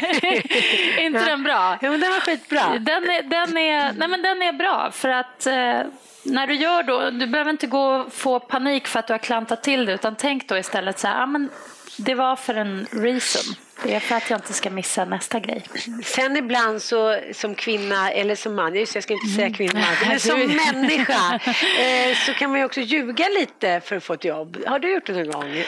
inte 0.99 1.25
den 1.25 1.43
bra? 1.43 1.79
Jo, 1.83 1.91
den 1.91 2.11
var 2.11 2.21
skitbra. 2.21 2.79
Den 2.79 3.11
är, 3.11 3.23
den 3.23 3.57
är, 3.57 3.93
nej, 3.93 4.09
men 4.09 4.23
den 4.23 4.43
är 4.43 4.53
bra 4.53 4.91
för 4.91 5.09
att 5.09 5.47
eh, 5.47 5.83
när 6.23 6.47
du 6.47 6.55
gör 6.55 6.83
då, 6.83 7.11
du 7.11 7.27
behöver 7.27 7.51
inte 7.51 7.67
gå 7.67 7.97
och 7.97 8.13
få 8.13 8.41
panik 8.41 8.87
för 8.87 8.99
att 8.99 9.07
du 9.07 9.13
har 9.13 9.19
klantat 9.19 9.63
till 9.63 9.87
det 9.87 9.93
utan 9.93 10.17
tänk 10.17 10.49
då 10.49 10.59
istället 10.59 10.99
så 10.99 11.09
här, 11.09 11.23
ah, 11.23 11.27
men 11.27 11.51
det 11.97 12.15
var 12.15 12.37
för 12.37 12.55
en 12.55 12.87
reason. 12.91 13.55
Det 13.83 13.95
är 13.95 14.01
för 14.01 14.15
att 14.15 14.31
jag 14.31 14.39
inte 14.39 14.53
ska 14.53 14.71
missa 14.71 15.05
nästa 15.05 15.41
grej. 15.41 15.63
Sen 16.05 16.37
ibland 16.37 16.83
så 16.83 17.19
som 17.33 17.55
kvinna 17.55 18.11
eller 18.11 18.35
som 18.35 18.55
man, 18.55 18.75
just 18.75 18.95
jag 18.95 19.05
ska 19.05 19.15
inte 19.15 19.27
säga 19.27 19.51
kvinna, 19.51 19.87
mm. 19.87 20.09
men 20.09 20.21
som 20.21 20.41
människa 20.41 21.35
eh, 21.81 22.17
så 22.27 22.33
kan 22.35 22.51
man 22.51 22.59
ju 22.59 22.65
också 22.65 22.81
ljuga 22.81 23.29
lite 23.29 23.81
för 23.85 23.97
att 23.97 24.05
få 24.05 24.15
ett 24.15 24.25
jobb. 24.25 24.65
Har 24.67 24.79
du 24.79 24.95
gjort 24.95 25.07
det 25.07 25.13
någon 25.13 25.31
gång? 25.31 25.65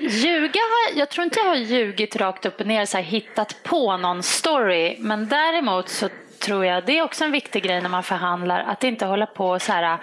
Ljuga 0.00 0.60
har, 0.60 0.98
jag 0.98 1.08
tror 1.08 1.24
inte 1.24 1.40
jag 1.40 1.46
har 1.46 1.56
ljugit 1.56 2.16
rakt 2.16 2.46
upp 2.46 2.60
och 2.60 2.66
ner, 2.66 2.86
så 2.86 2.96
här, 2.96 3.04
hittat 3.04 3.62
på 3.62 3.96
någon 3.96 4.22
story. 4.22 4.96
Men 4.98 5.28
däremot 5.28 5.88
så 5.88 6.08
tror 6.38 6.64
jag, 6.64 6.86
det 6.86 6.98
är 6.98 7.02
också 7.02 7.24
en 7.24 7.32
viktig 7.32 7.62
grej 7.62 7.80
när 7.80 7.88
man 7.88 8.02
förhandlar, 8.02 8.64
att 8.68 8.84
inte 8.84 9.06
hålla 9.06 9.26
på 9.26 9.58
så 9.58 9.72
här 9.72 9.82
äh, 9.82 9.98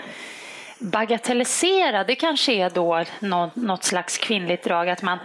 bagatellisera. 0.80 2.04
Det 2.04 2.16
kanske 2.16 2.54
är 2.54 2.70
då 2.70 3.04
något, 3.20 3.56
något 3.56 3.84
slags 3.84 4.18
kvinnligt 4.18 4.64
drag, 4.64 4.90
att 4.90 5.02
man 5.02 5.20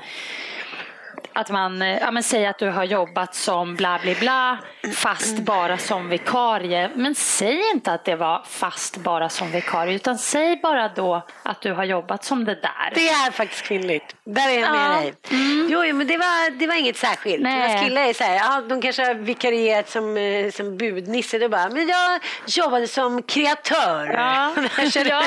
att 1.32 1.50
man 1.50 1.82
eh, 1.82 1.98
ja, 1.98 2.10
men 2.10 2.22
säger 2.22 2.50
att 2.50 2.58
du 2.58 2.70
har 2.70 2.84
jobbat 2.84 3.34
som 3.34 3.76
bla 3.76 4.00
bla 4.02 4.14
bla 4.20 4.58
fast 4.94 5.38
bara 5.38 5.78
som 5.78 6.08
vikarie. 6.08 6.90
Men 6.94 7.14
säg 7.14 7.62
inte 7.74 7.92
att 7.92 8.04
det 8.04 8.16
var 8.16 8.42
fast 8.48 8.96
bara 8.96 9.28
som 9.28 9.50
vikarie 9.50 9.94
utan 9.94 10.18
säg 10.18 10.60
bara 10.62 10.88
då 10.88 11.26
att 11.42 11.60
du 11.60 11.72
har 11.72 11.84
jobbat 11.84 12.24
som 12.24 12.44
det 12.44 12.54
där. 12.54 12.92
Det 12.94 13.08
är 13.08 13.30
faktiskt 13.30 13.62
kvinnligt. 13.62 14.16
Där 14.24 14.48
är 14.48 14.60
jag 14.60 14.72
med 14.72 14.90
dig. 14.90 15.14
Mm. 15.30 15.68
Jo, 15.70 15.96
men 15.96 16.06
det 16.06 16.16
var, 16.16 16.50
det 16.50 16.66
var 16.66 16.74
inget 16.74 16.96
särskilt. 16.96 17.42
Nej. 17.42 17.84
killar 17.84 18.02
är 18.02 18.12
så 18.12 18.24
här, 18.24 18.34
ja, 18.34 18.62
de 18.68 18.82
kanske 18.82 19.04
har 19.04 19.14
vikarierat 19.14 19.88
som, 19.88 20.16
eh, 20.16 20.50
som 20.50 20.76
budnisse. 20.76 21.38
Då 21.38 21.48
bara, 21.48 21.68
men 21.68 21.88
jag 21.88 22.20
jobbade 22.46 22.88
som 22.88 23.22
kreatör. 23.22 24.12
Ja, 24.14 24.52
ja. 24.94 25.24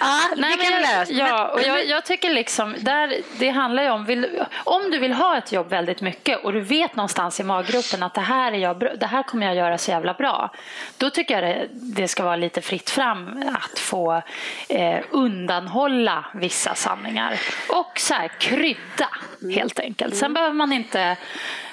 ja 0.00 0.20
Nej, 0.36 0.56
det 0.56 0.64
kan 0.64 0.74
vi 0.74 0.80
lära 0.80 1.02
oss. 1.02 1.10
Ja, 1.10 1.48
och 1.48 1.60
jag, 1.62 1.86
jag, 1.86 2.04
tycker 2.04 2.30
liksom, 2.30 2.74
där, 2.78 3.16
det 3.38 3.48
handlar 3.48 3.82
ju 3.82 3.90
om, 3.90 4.04
vill, 4.04 4.44
om 4.64 4.90
du 4.90 4.98
vill 4.98 5.13
ha 5.14 5.38
ett 5.38 5.52
jobb 5.52 5.68
väldigt 5.68 6.00
mycket 6.00 6.44
och 6.44 6.52
du 6.52 6.60
vet 6.60 6.96
någonstans 6.96 7.40
i 7.40 7.42
maggropen 7.42 8.02
att 8.02 8.14
det 8.14 8.20
här, 8.20 8.52
är 8.52 8.58
jag, 8.58 8.78
det 9.00 9.06
här 9.06 9.22
kommer 9.22 9.46
jag 9.46 9.56
göra 9.56 9.78
så 9.78 9.90
jävla 9.90 10.14
bra. 10.14 10.50
Då 10.98 11.10
tycker 11.10 11.34
jag 11.34 11.44
det, 11.44 11.68
det 11.72 12.08
ska 12.08 12.24
vara 12.24 12.36
lite 12.36 12.60
fritt 12.60 12.90
fram 12.90 13.44
att 13.54 13.78
få 13.78 14.22
eh, 14.68 14.98
undanhålla 15.10 16.24
vissa 16.34 16.74
sanningar. 16.74 17.40
Och 17.68 17.98
så 17.98 18.14
här, 18.14 18.28
krydda 18.28 19.08
helt 19.54 19.78
enkelt. 19.78 20.16
Sen 20.16 20.34
behöver 20.34 20.54
man 20.54 20.72
inte 20.72 21.16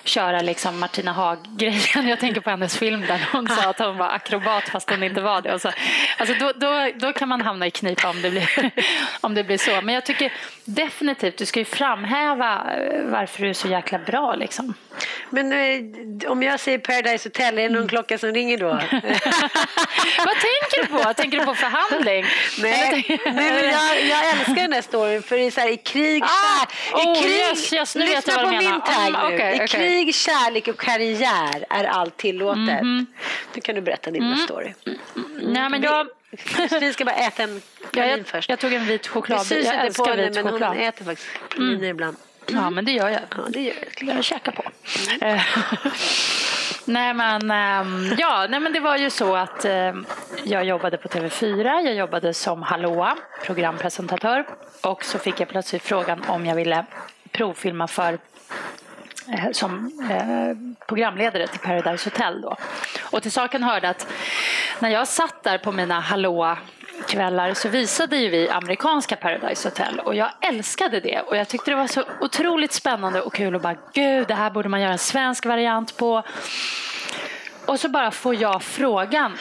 köra 0.04 0.42
liksom 0.42 0.80
Martina 0.80 1.12
Haag-grejen. 1.12 2.08
Jag 2.08 2.20
tänker 2.20 2.42
på 2.42 2.50
hennes 2.50 2.78
film 2.78 3.02
där 3.08 3.30
hon 3.32 3.48
sa 3.48 3.70
att 3.70 3.80
hon 3.80 3.98
var 3.98 4.10
akrobat 4.10 4.70
fast 4.70 4.90
hon 4.90 5.04
inte 5.04 5.22
var 5.22 5.42
det. 5.42 5.54
Och 5.54 5.62
så, 5.62 5.72
alltså 6.18 6.36
då, 6.40 6.52
då, 6.56 6.90
då 6.96 7.14
kan 7.14 7.30
man 7.30 7.42
hamna 7.42 7.68
i 7.68 7.72
knipa 7.72 8.10
om 8.10 8.22
det, 8.22 8.30
blir, 8.30 8.72
om 9.22 9.34
det 9.34 9.44
blir 9.44 9.58
så. 9.58 9.82
Men 9.82 9.96
jag 9.96 10.06
tycker 10.06 10.34
definitivt, 10.66 11.38
du 11.38 11.46
ska 11.46 11.60
ju 11.60 11.66
framhäva 11.66 12.74
eh, 12.74 13.04
varför 13.04 13.42
du 13.42 13.50
är 13.50 13.54
så 13.54 13.68
jäkla 13.68 14.00
bra. 14.00 14.36
Liksom. 14.36 14.74
Men 15.30 15.52
eh, 15.52 16.32
om 16.32 16.44
jag 16.44 16.60
säger 16.60 16.78
Paradise 16.78 17.30
Hotel, 17.30 17.58
är 17.58 17.62
det 17.62 17.70
någon 17.70 17.78
mm. 17.78 17.88
klocka 17.88 18.18
som 18.18 18.32
ringer 18.32 18.58
då? 18.58 18.68
Vad 20.26 20.36
tänker 20.48 20.82
du 20.82 20.88
på? 20.88 21.14
Tänker 21.14 21.40
du 21.40 21.46
på 21.46 21.56
förhandling? 21.56 22.26
Nej, 22.60 23.06
Nej 23.26 23.52
men 23.52 23.66
jag, 23.66 24.06
jag 24.06 24.30
älskar 24.30 24.56
den 24.56 24.74
här 24.74 24.82
storyn 24.82 25.24
för 25.24 25.38
i, 25.38 25.52
så 25.52 25.62
här, 25.62 25.70
i 25.70 25.78
krig, 25.78 26.24
ah, 26.24 26.28
kär, 26.92 26.98
oh, 26.98 27.18
i 27.18 27.24
krig 27.24 27.32
yes, 27.32 27.74
yes, 27.74 27.96
nu 27.96 28.02
lyssna 28.02 28.16
vet 28.16 28.28
jag 28.28 28.42
på 28.42 28.52
min 28.52 28.82
tag 28.82 29.08
mm, 29.08 29.30
nu. 29.30 29.36
Okay, 29.36 29.52
I 29.52 29.56
okay. 29.56 29.68
krig, 29.68 30.16
kärlek 30.16 30.68
och 30.68 30.80
karriär 30.80 31.66
är 31.70 31.84
allt 31.84 32.18
tillåtet. 32.18 32.58
Mm 32.58 32.84
-hmm. 32.84 33.06
Nu 33.54 33.62
kan 33.62 33.76
du 33.76 33.82
berätta 33.82 34.12
din 34.12 34.24
mm. 34.24 34.38
story. 34.38 34.74
Mm. 34.86 35.00
Nej, 35.42 35.70
men 35.70 35.82
jag... 35.82 36.08
Vi 36.80 36.94
ska 36.94 37.06
bara 37.06 37.16
äta 37.16 37.44
en 37.44 37.62
kanin 37.92 38.10
ja, 38.10 38.18
jag, 38.18 38.28
först. 38.28 38.50
Jag 38.50 38.60
tog 38.60 38.74
en 38.74 38.86
vit 38.86 39.08
choklad. 39.08 39.48
Jag 39.50 39.58
älskar 39.58 39.84
vit 39.84 39.98
choklad. 39.98 40.46
Men 40.46 40.64
hon 40.64 40.78
äter 40.78 41.06
faktiskt 41.06 41.30
kaniner 41.50 41.76
mm. 41.76 41.90
ibland. 41.90 42.18
Ja, 42.54 42.70
men 42.70 42.86
det 42.86 42.92
gör 42.92 43.10
jag. 43.10 43.22
Ja, 43.30 43.44
det 43.50 43.62
gör 43.62 43.74
jag. 44.02 44.16
Jag 44.16 44.24
käkar 44.24 44.52
på. 44.52 44.64
Mm. 45.22 45.40
nej, 46.86 47.14
men, 47.14 47.52
ähm, 47.52 48.16
ja, 48.18 48.48
nej, 48.50 48.60
men 48.60 48.74
det 48.74 48.80
var 48.80 48.98
ju 48.98 49.10
så 49.10 49.36
att 49.36 49.66
äh, 49.66 49.94
jag 50.44 50.66
jobbade 50.66 50.98
på 50.98 51.08
TV4. 51.08 51.82
Jag 51.86 51.96
jobbade 51.96 52.34
som 52.34 52.62
hallåa, 52.64 53.18
programpresentatör. 53.46 54.46
Och 54.84 55.04
så 55.04 55.20
fick 55.20 55.40
jag 55.40 55.50
plötsligt 55.50 55.84
frågan 55.84 56.24
om 56.28 56.46
jag 56.46 56.56
ville 56.56 56.86
provfilma 57.32 57.88
för 57.88 58.20
eh, 59.28 59.52
som 59.52 59.92
eh, 60.10 60.86
programledare 60.88 61.48
till 61.48 61.60
Paradise 61.60 62.10
Hotel. 62.10 62.42
Då. 62.42 62.58
Och 63.12 63.22
till 63.22 63.32
saken 63.32 63.64
hörde 63.64 63.90
att 63.90 64.08
när 64.80 64.90
jag 64.90 65.08
satt 65.08 65.44
där 65.44 65.58
på 65.58 65.72
mina 65.72 66.00
hallå 66.00 66.58
kvällar 67.08 67.54
så 67.54 67.70
visade 67.70 68.18
ju 68.18 68.30
vi 68.30 68.50
amerikanska 68.50 69.16
Paradise 69.16 69.70
Hotel 69.70 70.00
och 70.00 70.16
jag 70.16 70.30
älskade 70.42 71.00
det 71.00 71.22
och 71.22 71.38
jag 71.38 71.48
tyckte 71.48 71.72
det 71.72 71.78
var 71.78 71.88
så 71.88 72.04
otroligt 72.22 72.72
spännande 72.74 73.22
och 73.22 73.34
kul 73.34 73.56
och 73.56 73.62
bara 73.62 73.76
gud 73.94 74.28
det 74.28 74.36
här 74.36 74.50
borde 74.50 74.70
man 74.70 74.82
göra 74.82 74.92
en 74.92 74.98
svensk 74.98 75.46
variant 75.46 75.98
på. 75.98 76.24
Och 77.66 77.80
så 77.80 77.90
bara 77.90 78.12
får 78.12 78.36
jag 78.36 78.64
frågan 78.64 79.38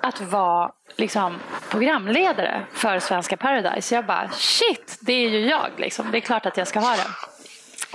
att 0.00 0.20
vara 0.20 0.72
liksom, 0.96 1.38
programledare 1.70 2.62
för 2.72 2.98
svenska 2.98 3.36
Paradise. 3.36 3.94
Jag 3.94 4.06
bara 4.06 4.30
shit, 4.30 4.98
det 5.00 5.12
är 5.12 5.28
ju 5.28 5.48
jag 5.48 5.70
liksom. 5.76 6.10
Det 6.10 6.18
är 6.18 6.20
klart 6.20 6.46
att 6.46 6.56
jag 6.56 6.68
ska 6.68 6.80
ha 6.80 6.96
det. 6.96 7.08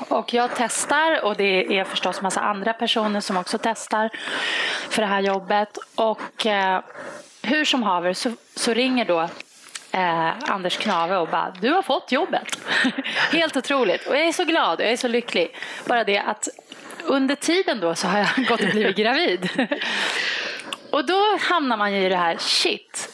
Och 0.08 0.34
jag 0.34 0.50
testar 0.56 1.26
och 1.26 1.36
det 1.36 1.80
är 1.80 1.84
förstås 1.84 2.22
massa 2.22 2.42
andra 2.42 2.74
personer 2.74 3.22
som 3.22 3.38
också 3.38 3.58
testar 3.58 4.10
för 4.90 5.02
det 5.02 5.08
här 5.08 5.22
jobbet. 5.22 5.78
Och 5.96 6.46
eh, 6.46 6.82
hur 7.44 7.66
som 7.66 7.84
haver 7.84 8.14
så, 8.14 8.32
så 8.56 8.74
ringer 8.74 9.06
då 9.06 9.20
eh, 9.92 10.52
Anders 10.52 10.78
Knave 10.78 11.18
och 11.18 11.28
bara 11.28 11.54
du 11.62 11.70
har 11.70 11.82
fått 11.82 12.12
jobbet. 12.12 12.60
Helt 13.32 13.58
otroligt 13.58 14.08
och 14.08 14.16
jag 14.16 14.28
är 14.28 14.32
så 14.32 14.44
glad 14.44 14.80
jag 14.82 14.92
är 14.92 14.98
så 14.98 15.08
lycklig. 15.08 15.56
Bara 15.86 16.04
det 16.04 16.20
att 16.20 16.48
under 17.04 17.36
tiden 17.36 17.80
då 17.80 17.96
så 17.96 18.08
har 18.08 18.20
jag 18.20 18.48
gått 18.48 18.62
och 18.62 18.70
blivit 18.70 18.96
gravid. 18.96 19.50
och 20.90 21.06
då 21.06 21.38
hamnar 21.40 21.78
man 21.78 21.94
ju 21.94 22.06
i 22.06 22.10
det 22.10 22.16
här 22.16 22.38
shit, 22.40 23.10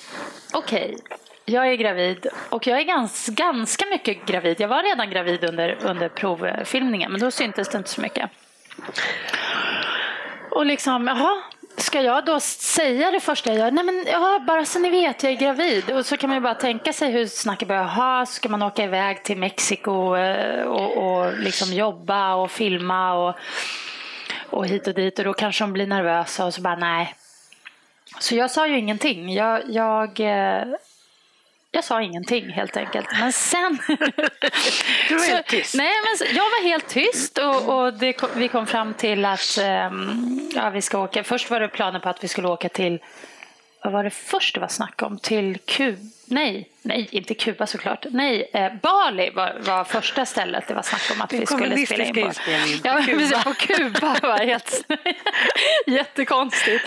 okej, 0.53 0.95
okay, 0.95 1.17
jag 1.45 1.67
är 1.67 1.75
gravid 1.75 2.27
och 2.49 2.67
jag 2.67 2.79
är 2.79 2.83
ganska, 2.83 3.31
ganska 3.31 3.85
mycket 3.85 4.25
gravid. 4.25 4.55
Jag 4.59 4.67
var 4.67 4.83
redan 4.83 5.09
gravid 5.09 5.43
under, 5.43 5.77
under 5.81 6.09
provfilmningen 6.09 7.11
men 7.11 7.21
då 7.21 7.31
syntes 7.31 7.69
det 7.69 7.77
inte 7.77 7.89
så 7.89 8.01
mycket. 8.01 8.29
Och 10.51 10.65
liksom, 10.65 11.07
jaha, 11.07 11.41
ska 11.77 12.01
jag 12.01 12.25
då 12.25 12.39
säga 12.39 13.11
det 13.11 13.19
första 13.19 13.49
jag 13.49 13.59
gör? 13.59 13.71
Nej 13.71 13.83
men 13.83 14.05
ja, 14.07 14.43
bara 14.47 14.65
så 14.65 14.79
ni 14.79 14.89
vet, 14.89 15.23
jag 15.23 15.31
är 15.31 15.37
gravid. 15.37 15.91
Och 15.91 16.05
så 16.05 16.17
kan 16.17 16.29
man 16.29 16.37
ju 16.37 16.41
bara 16.41 16.55
tänka 16.55 16.93
sig 16.93 17.11
hur 17.11 17.25
snacket 17.27 17.67
börjar. 17.67 17.83
Ha, 17.83 18.25
ska 18.25 18.49
man 18.49 18.63
åka 18.63 18.83
iväg 18.83 19.23
till 19.23 19.37
Mexiko 19.37 20.15
eh, 20.15 20.63
och, 20.63 20.97
och 20.97 21.39
liksom 21.39 21.73
jobba 21.73 22.35
och 22.35 22.51
filma 22.51 23.13
och, 23.13 23.35
och 24.49 24.67
hit 24.67 24.87
och 24.87 24.93
dit. 24.93 25.19
Och 25.19 25.25
då 25.25 25.33
kanske 25.33 25.63
de 25.63 25.73
blir 25.73 25.87
nervösa 25.87 26.45
och 26.45 26.53
så 26.53 26.61
bara 26.61 26.75
nej. 26.75 27.15
Så 28.19 28.35
jag 28.35 28.51
sa 28.51 28.67
ju 28.67 28.77
ingenting. 28.77 29.33
Jag, 29.33 29.61
jag 29.69 30.19
eh, 30.19 30.63
jag 31.71 31.83
sa 31.83 32.01
ingenting 32.01 32.49
helt 32.49 32.77
enkelt. 32.77 33.07
Men 33.19 33.33
sen... 33.33 33.79
du 35.09 35.15
var 35.15 35.27
helt 35.27 35.47
tyst? 35.47 35.75
nej, 35.75 35.93
men 36.03 36.27
jag 36.35 36.43
var 36.43 36.63
helt 36.63 36.87
tyst 36.87 37.37
och, 37.37 37.77
och 37.77 37.93
det, 37.93 38.15
vi 38.35 38.47
kom 38.47 38.67
fram 38.67 38.93
till 38.93 39.25
att 39.25 39.57
um, 39.91 40.49
ja, 40.55 40.69
vi 40.69 40.81
ska 40.81 40.99
åka. 40.99 41.23
Först 41.23 41.49
var 41.49 41.59
det 41.59 41.67
planer 41.67 41.99
på 41.99 42.09
att 42.09 42.23
vi 42.23 42.27
skulle 42.27 42.47
åka 42.47 42.69
till 42.69 42.99
vad 43.83 43.93
var 43.93 44.03
det 44.03 44.09
först 44.09 44.53
det 44.55 44.61
var 44.61 44.67
snack 44.67 45.01
om? 45.01 45.19
Till 45.19 45.57
Kuba? 45.65 45.97
Nej, 46.31 46.69
nej, 46.81 47.07
inte 47.11 47.33
Kuba 47.33 47.67
såklart. 47.67 48.05
Nej, 48.09 48.49
eh, 48.53 48.73
Bali 48.81 49.29
var, 49.29 49.55
var 49.59 49.83
första 49.83 50.25
stället 50.25 50.67
det 50.67 50.73
var 50.73 50.81
snack 50.81 51.11
om 51.13 51.21
att 51.21 51.33
vi 51.33 51.45
skulle 51.45 51.85
spela 51.85 52.03
in 52.03 52.13
på. 52.13 52.31
Ja, 52.83 53.01
Kuba. 53.05 53.43
på 53.43 53.53
Kuba 53.53 54.15
var 54.21 54.45
helt 54.45 54.83
jättekonstigt. 55.87 56.85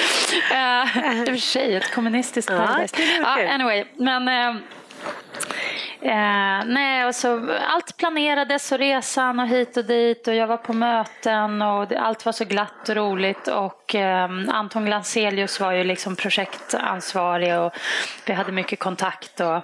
Eh, 0.52 1.18
I 1.18 1.22
och 1.22 1.26
för 1.26 1.36
sig, 1.36 1.74
ett 1.76 1.90
kommunistiskt 1.94 2.50
paradise. 2.50 2.96
Ja, 3.20 3.48
anyway, 3.48 3.84
men 3.96 4.28
eh, 4.28 4.60
Eh, 6.00 6.64
nej, 6.66 7.06
och 7.06 7.14
så, 7.14 7.50
allt 7.68 7.96
planerades 7.96 8.72
och 8.72 8.78
resan 8.78 9.40
och 9.40 9.48
hit 9.48 9.76
och 9.76 9.84
dit 9.84 10.28
och 10.28 10.34
jag 10.34 10.46
var 10.46 10.56
på 10.56 10.72
möten 10.72 11.62
och 11.62 11.88
det, 11.88 11.98
allt 11.98 12.24
var 12.24 12.32
så 12.32 12.44
glatt 12.44 12.88
och 12.88 12.96
roligt 12.96 13.48
och 13.48 13.94
eh, 13.94 14.30
Anton 14.48 14.84
Glanzelius 14.84 15.60
var 15.60 15.72
ju 15.72 15.84
liksom 15.84 16.16
projektansvarig 16.16 17.58
och 17.58 17.72
vi 18.26 18.32
hade 18.32 18.52
mycket 18.52 18.78
kontakt 18.78 19.40
och 19.40 19.62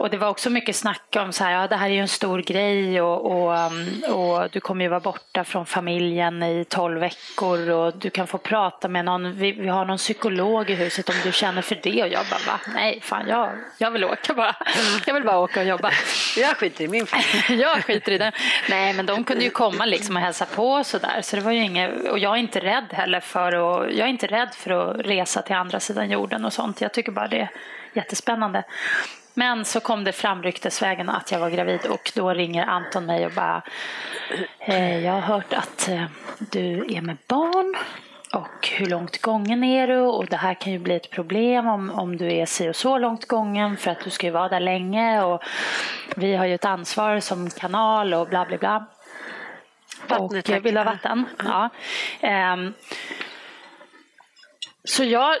och 0.00 0.10
det 0.10 0.16
var 0.16 0.28
också 0.28 0.50
mycket 0.50 0.76
snack 0.76 1.16
om 1.16 1.32
så 1.32 1.44
här, 1.44 1.52
ja, 1.52 1.66
det 1.66 1.76
här 1.76 1.88
är 1.88 1.94
ju 1.94 2.00
en 2.00 2.08
stor 2.08 2.42
grej 2.42 3.00
och, 3.02 3.26
och, 3.32 3.56
um, 3.56 4.02
och 4.14 4.50
du 4.50 4.60
kommer 4.60 4.84
ju 4.84 4.88
vara 4.88 5.00
borta 5.00 5.44
från 5.44 5.66
familjen 5.66 6.42
i 6.42 6.64
tolv 6.64 7.00
veckor 7.00 7.70
och 7.70 7.96
du 7.96 8.10
kan 8.10 8.26
få 8.26 8.38
prata 8.38 8.88
med 8.88 9.04
någon, 9.04 9.32
vi, 9.32 9.52
vi 9.52 9.68
har 9.68 9.84
någon 9.84 9.98
psykolog 9.98 10.70
i 10.70 10.74
huset 10.74 11.08
om 11.08 11.14
du 11.24 11.32
känner 11.32 11.62
för 11.62 11.78
det. 11.82 12.02
Och 12.02 12.08
jag 12.08 12.26
bara, 12.30 12.52
va? 12.52 12.60
Nej, 12.74 13.00
fan 13.02 13.28
jag, 13.28 13.50
jag 13.78 13.90
vill 13.90 14.04
åka 14.04 14.34
bara. 14.34 14.56
Jag 15.06 15.14
vill 15.14 15.24
bara 15.24 15.38
åka 15.38 15.60
och 15.60 15.66
jobba. 15.66 15.90
Jag 16.36 16.56
skiter 16.56 16.84
i 16.84 16.88
min 16.88 17.06
familj. 17.06 17.62
jag 17.62 17.84
skiter 17.84 18.12
i 18.12 18.18
den. 18.18 18.32
Nej, 18.70 18.92
men 18.92 19.06
de 19.06 19.24
kunde 19.24 19.44
ju 19.44 19.50
komma 19.50 19.84
liksom 19.84 20.16
och 20.16 20.22
hälsa 20.22 20.46
på 20.46 20.72
och 20.72 20.86
sådär. 20.86 21.20
Så 21.22 21.36
det 21.36 21.42
var 21.42 21.52
ju 21.52 21.62
inget, 21.62 22.08
och 22.08 22.18
jag 22.18 22.32
är 22.32 22.40
inte 22.40 22.60
rädd 22.60 22.86
heller 22.92 23.20
för 23.20 23.52
att, 23.52 23.92
jag 23.94 24.06
är 24.06 24.10
inte 24.10 24.26
rädd 24.26 24.54
för 24.54 24.70
att 24.70 25.06
resa 25.06 25.42
till 25.42 25.56
andra 25.56 25.80
sidan 25.80 26.10
jorden 26.10 26.44
och 26.44 26.52
sånt. 26.52 26.80
Jag 26.80 26.92
tycker 26.92 27.12
bara 27.12 27.28
det 27.28 27.40
är 27.40 27.50
jättespännande. 27.92 28.64
Men 29.40 29.64
så 29.64 29.80
kom 29.80 30.04
det 30.04 30.12
fram 30.12 30.42
ryktesvägen 30.42 31.08
att 31.08 31.32
jag 31.32 31.38
var 31.38 31.50
gravid 31.50 31.86
och 31.86 32.12
då 32.14 32.30
ringer 32.30 32.66
Anton 32.66 33.06
mig 33.06 33.26
och 33.26 33.32
bara 33.32 33.62
eh, 34.58 35.04
Jag 35.04 35.12
har 35.12 35.20
hört 35.20 35.52
att 35.52 35.88
eh, 35.88 36.04
du 36.38 36.94
är 36.94 37.00
med 37.00 37.16
barn 37.26 37.76
och 38.32 38.68
hur 38.68 38.86
långt 38.86 39.22
gången 39.22 39.64
är 39.64 39.86
du 39.86 39.98
och 39.98 40.26
det 40.26 40.36
här 40.36 40.54
kan 40.54 40.72
ju 40.72 40.78
bli 40.78 40.96
ett 40.96 41.10
problem 41.10 41.66
om, 41.68 41.90
om 41.90 42.16
du 42.16 42.32
är 42.32 42.46
si 42.46 42.68
och 42.68 42.76
så 42.76 42.98
långt 42.98 43.28
gången 43.28 43.76
för 43.76 43.90
att 43.90 44.04
du 44.04 44.10
ska 44.10 44.26
ju 44.26 44.32
vara 44.32 44.48
där 44.48 44.60
länge 44.60 45.22
och 45.22 45.42
vi 46.16 46.36
har 46.36 46.46
ju 46.46 46.54
ett 46.54 46.64
ansvar 46.64 47.20
som 47.20 47.50
kanal 47.50 48.14
och 48.14 48.28
bla 48.28 48.44
bla 48.44 48.56
bla. 48.56 48.86
Vattnet, 50.08 50.48
och 50.48 50.66
vill 50.66 50.76
ha 50.76 50.84
vatten. 50.84 51.24
Ja. 51.38 51.70
Um, 52.52 52.74
så 54.84 55.04
jag, 55.04 55.36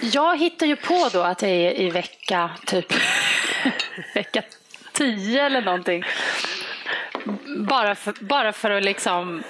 jag 0.00 0.38
hittar 0.38 0.66
ju 0.66 0.76
på 0.76 1.08
då 1.12 1.20
att 1.20 1.42
jag 1.42 1.50
är 1.50 1.80
i 1.80 1.90
vecka 1.90 2.50
typ 2.66 2.92
vecka 4.14 4.42
tio 4.92 5.46
eller 5.46 5.62
någonting. 5.62 6.04
Bara 7.68 7.94
för, 7.94 8.14
bara 8.20 8.52
för 8.52 8.70
att 8.70 8.84
liksom 8.84 9.42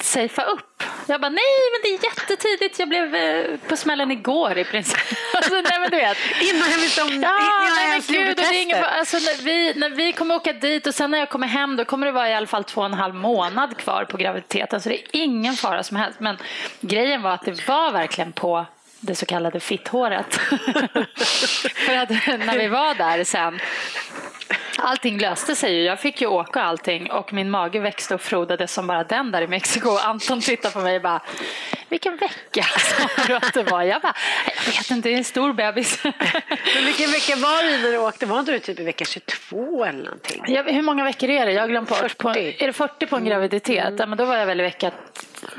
safea 0.00 0.44
upp. 0.44 0.82
Jag 1.06 1.20
bara, 1.20 1.28
nej 1.28 1.44
men 1.72 1.80
det 1.82 1.88
är 1.88 2.10
jättetidigt. 2.10 2.78
Jag 2.78 2.88
blev 2.88 3.14
eh, 3.14 3.58
på 3.68 3.76
smällen 3.76 4.10
igår 4.10 4.58
i 4.58 4.64
princip. 4.64 4.98
alltså, 5.34 5.54
nej, 5.54 5.80
men 5.80 5.90
du 5.90 5.96
vet. 5.96 6.18
Innan 6.42 6.70
jag 6.70 6.78
visste 6.78 7.02
om 7.02 7.08
ja, 7.08 7.40
innan 8.10 8.28
och 8.28 8.36
det 8.36 8.56
ingen, 8.56 8.84
alltså, 8.84 9.16
när, 9.16 9.44
vi, 9.44 9.74
när 9.76 9.90
vi 9.90 10.12
kommer 10.12 10.34
åka 10.34 10.52
dit 10.52 10.86
och 10.86 10.94
sen 10.94 11.10
när 11.10 11.18
jag 11.18 11.30
kommer 11.30 11.46
hem 11.46 11.76
då 11.76 11.84
kommer 11.84 12.06
det 12.06 12.12
vara 12.12 12.30
i 12.30 12.34
alla 12.34 12.46
fall 12.46 12.64
två 12.64 12.80
och 12.80 12.86
en 12.86 12.94
halv 12.94 13.14
månad 13.14 13.76
kvar 13.76 14.04
på 14.04 14.16
graviditeten. 14.16 14.80
Så 14.80 14.88
det 14.88 14.94
är 14.94 15.06
ingen 15.12 15.54
fara 15.54 15.82
som 15.82 15.96
helst. 15.96 16.20
Men 16.20 16.36
grejen 16.80 17.22
var 17.22 17.30
att 17.30 17.44
det 17.44 17.68
var 17.68 17.92
verkligen 17.92 18.32
på 18.32 18.66
det 19.06 19.14
så 19.14 19.26
kallade 19.26 19.60
fitthåret. 19.60 20.34
För 21.86 21.96
att 21.96 22.10
när 22.26 22.58
vi 22.58 22.68
var 22.68 22.94
där 22.94 23.24
sen 23.24 23.60
Allting 24.78 25.18
löste 25.18 25.56
sig 25.56 25.74
ju. 25.74 25.82
Jag 25.82 26.00
fick 26.00 26.20
ju 26.20 26.26
åka 26.26 26.62
allting 26.62 27.10
och 27.10 27.32
min 27.32 27.50
mage 27.50 27.80
växte 27.80 28.14
och 28.14 28.20
frodades 28.20 28.72
som 28.72 28.86
bara 28.86 29.04
den 29.04 29.30
där 29.30 29.42
i 29.42 29.46
Mexiko. 29.46 29.96
Anton 29.96 30.40
tittade 30.40 30.74
på 30.74 30.80
mig 30.80 30.96
och 30.96 31.02
bara, 31.02 31.20
vilken 31.88 32.16
vecka 32.16 32.62
sa 32.62 33.24
du 33.26 33.34
att 33.36 33.54
det 33.54 33.62
var? 33.62 33.82
Jag 33.82 34.02
bara, 34.02 34.14
jag 34.66 34.72
vet 34.72 34.90
inte, 34.90 35.08
det 35.08 35.14
är 35.14 35.18
en 35.18 35.24
stor 35.24 35.52
bebis. 35.52 36.04
Men 36.74 36.84
vilken 36.84 37.10
vecka 37.10 37.36
var 37.36 37.62
det 37.62 37.78
när 37.78 37.92
du 37.92 37.98
åkte? 37.98 38.26
Var 38.26 38.40
inte 38.40 38.52
du 38.52 38.58
typ 38.58 38.80
i 38.80 38.84
vecka 38.84 39.04
22 39.04 39.84
eller 39.84 40.04
någonting? 40.04 40.44
Ja, 40.46 40.62
hur 40.62 40.82
många 40.82 41.04
veckor 41.04 41.30
är 41.30 41.46
det? 41.46 41.52
Jag 41.52 41.62
har 41.62 41.68
glömt 41.68 41.88
bort. 41.88 41.98
40. 41.98 42.14
På, 42.14 42.28
är 42.28 42.66
det 42.66 42.72
40 42.72 43.06
på 43.06 43.16
en 43.16 43.24
graviditet? 43.24 43.86
Mm. 43.86 43.96
Ja, 43.98 44.06
men 44.06 44.18
då 44.18 44.24
var 44.24 44.36
jag 44.36 44.46
väl 44.46 44.60
i 44.60 44.62
vecka 44.62 44.90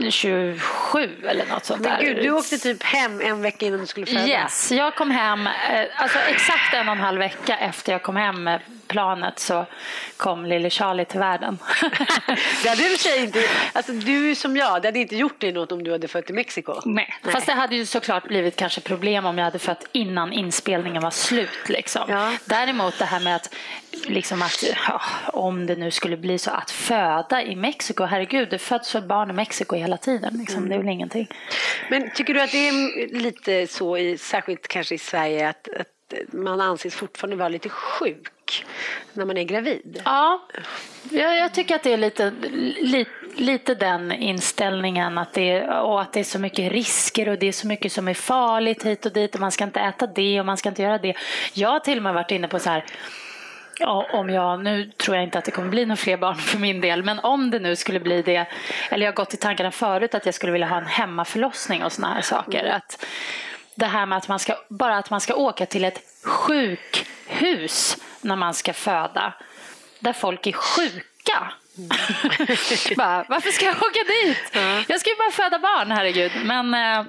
27 0.10 1.10
eller 1.28 1.46
något 1.46 1.66
sånt 1.66 1.84
där. 1.84 2.00
Gud, 2.02 2.18
du 2.18 2.32
åkte 2.32 2.58
typ 2.58 2.84
hem 2.84 3.22
en 3.22 3.42
vecka 3.42 3.66
innan 3.66 3.80
du 3.80 3.86
skulle 3.86 4.06
föda? 4.06 4.28
Yes, 4.28 4.72
jag 4.72 4.96
kom 4.96 5.12
hem 5.12 5.48
eh, 5.48 5.54
alltså 5.96 6.20
exakt 6.20 6.74
en 6.74 6.90
och 6.90 6.96
en 6.96 7.02
halv 7.02 7.20
vecka 7.20 7.58
efter 7.58 7.92
jag 7.92 8.04
kom 8.04 8.16
hem 8.16 8.44
med 8.44 8.62
planet 8.88 9.40
så 9.40 9.66
kom 10.18 10.46
lille 10.46 10.70
Charlie 10.70 11.06
till 11.06 11.20
världen. 11.20 11.58
det 12.64 12.70
hade 12.70 12.82
du 12.82 13.16
inte, 13.24 13.40
alltså 13.74 13.92
du 13.92 14.36
som 14.36 14.58
jag, 14.58 14.82
det 14.82 14.88
hade 14.88 15.00
inte 15.00 15.16
gjort 15.16 15.42
dig 15.42 15.52
något 15.52 15.72
om 15.72 15.84
du 15.84 15.92
hade 15.92 16.08
fött 16.08 16.30
i 16.30 16.34
Mexiko. 16.34 16.82
Nej. 16.86 17.16
Nej. 17.24 17.34
fast 17.34 17.46
det 17.46 17.54
hade 17.54 17.76
ju 17.76 17.86
såklart 17.86 18.28
blivit 18.28 18.56
kanske 18.56 18.82
problem 18.82 19.26
om 19.26 19.38
jag 19.38 19.46
hade 19.46 19.60
fött 19.60 19.86
innan 19.92 20.34
inspelningen 20.34 21.02
var 21.02 21.12
slut. 21.12 21.70
Liksom. 21.70 22.06
Ja. 22.08 22.32
Däremot 22.46 23.00
det 23.00 23.06
här 23.06 23.20
med 23.20 23.36
att, 23.36 23.56
liksom 24.06 24.42
att 24.42 24.64
ja, 24.88 25.02
om 25.28 25.66
det 25.66 25.76
nu 25.76 25.92
skulle 25.92 26.18
bli 26.18 26.38
så 26.38 26.52
att 26.52 26.72
föda 26.72 27.44
i 27.44 27.56
Mexiko, 27.56 28.04
herregud 28.04 28.50
det 28.50 28.58
föds 28.58 28.96
väl 28.96 29.04
barn 29.04 29.30
i 29.30 29.34
Mexiko 29.34 29.76
hela 29.76 29.98
tiden. 29.98 30.38
Liksom. 30.38 30.58
Mm. 30.58 30.70
Det 30.70 30.76
är 30.76 30.80
väl 30.80 30.90
ingenting. 30.90 31.28
Men 31.90 32.12
tycker 32.16 32.34
du 32.34 32.42
att 32.42 32.52
det 32.52 32.68
är 32.68 33.20
lite 33.20 33.68
så, 33.68 33.98
i, 33.98 34.18
särskilt 34.18 34.68
kanske 34.68 34.96
i 34.96 34.98
Sverige, 34.98 35.50
att, 35.50 35.68
att 35.80 35.88
man 36.34 36.62
anses 36.62 36.96
fortfarande 36.96 37.36
vara 37.36 37.50
lite 37.50 37.70
sjuk 37.70 38.66
när 39.14 39.26
man 39.26 39.38
är 39.38 39.44
gravid. 39.44 40.02
Ja, 40.06 40.48
jag, 41.10 41.38
jag 41.38 41.54
tycker 41.54 41.76
att 41.76 41.84
det 41.84 41.94
är 41.94 41.98
lite, 41.98 42.34
lite, 42.82 43.12
lite 43.36 43.76
den 43.76 44.12
inställningen 44.12 45.18
att 45.18 45.34
det, 45.34 45.52
är, 45.52 45.80
och 45.80 46.02
att 46.02 46.14
det 46.14 46.20
är 46.20 46.24
så 46.24 46.40
mycket 46.40 46.72
risker 46.72 47.30
och 47.30 47.40
det 47.40 47.48
är 47.48 47.52
så 47.52 47.68
mycket 47.68 47.92
som 47.92 48.08
är 48.08 48.14
farligt 48.14 48.84
hit 48.84 49.06
och 49.06 49.14
dit 49.14 49.36
och 49.36 49.42
man 49.42 49.52
ska 49.52 49.64
inte 49.64 49.80
äta 49.80 50.08
det 50.08 50.40
och 50.40 50.46
man 50.46 50.58
ska 50.58 50.70
inte 50.70 50.82
göra 50.82 50.98
det. 50.98 51.14
Jag 51.54 51.70
har 51.70 51.80
till 51.80 51.98
och 51.98 52.04
med 52.04 52.14
varit 52.14 52.32
inne 52.32 52.48
på 52.48 52.60
så 52.60 52.70
här 52.70 52.86
Ja, 53.80 54.08
om 54.12 54.30
jag, 54.30 54.64
nu 54.64 54.92
tror 54.98 55.16
jag 55.16 55.24
inte 55.24 55.38
att 55.38 55.46
det 55.46 55.52
kommer 55.52 55.70
bli 55.70 55.86
några 55.86 55.96
fler 55.96 56.18
barn 56.18 56.36
för 56.36 56.60
min 56.60 56.82
del, 56.82 57.04
men 57.04 57.20
om 57.20 57.52
det 57.52 57.60
nu 57.60 57.76
skulle 57.76 58.00
bli 58.00 58.22
det, 58.22 58.46
eller 58.90 59.06
jag 59.06 59.12
har 59.12 59.16
gått 59.16 59.34
i 59.34 59.38
tankarna 59.38 59.72
förut 59.72 60.16
att 60.16 60.26
jag 60.26 60.36
skulle 60.36 60.52
vilja 60.52 60.68
ha 60.68 60.78
en 60.78 60.86
hemmaförlossning 60.86 61.84
och 61.84 61.92
såna 61.92 62.14
här 62.14 62.22
saker. 62.22 62.60
Mm. 62.60 62.76
Att 62.76 63.06
det 63.76 63.86
här 63.86 64.06
med 64.06 64.18
att 64.18 64.28
man 64.28 64.40
ska, 64.40 64.56
bara 64.70 64.98
att 64.98 65.10
man 65.10 65.22
ska 65.22 65.36
åka 65.36 65.66
till 65.66 65.86
ett 65.86 66.00
sjukhus 66.24 67.98
när 68.22 68.36
man 68.36 68.54
ska 68.54 68.74
föda, 68.74 69.34
där 70.00 70.14
folk 70.14 70.48
är 70.48 70.52
sjuka. 70.52 71.52
Mm. 71.78 71.90
bara, 72.98 73.26
varför 73.30 73.50
ska 73.50 73.66
jag 73.66 73.76
åka 73.76 74.04
dit? 74.08 74.52
Ja. 74.54 74.84
Jag 74.88 75.00
ska 75.00 75.10
ju 75.10 75.16
bara 75.16 75.32
föda 75.32 75.60
barn, 75.60 75.92
herregud. 75.92 76.32
Men, 76.44 76.74
eh, 76.74 77.06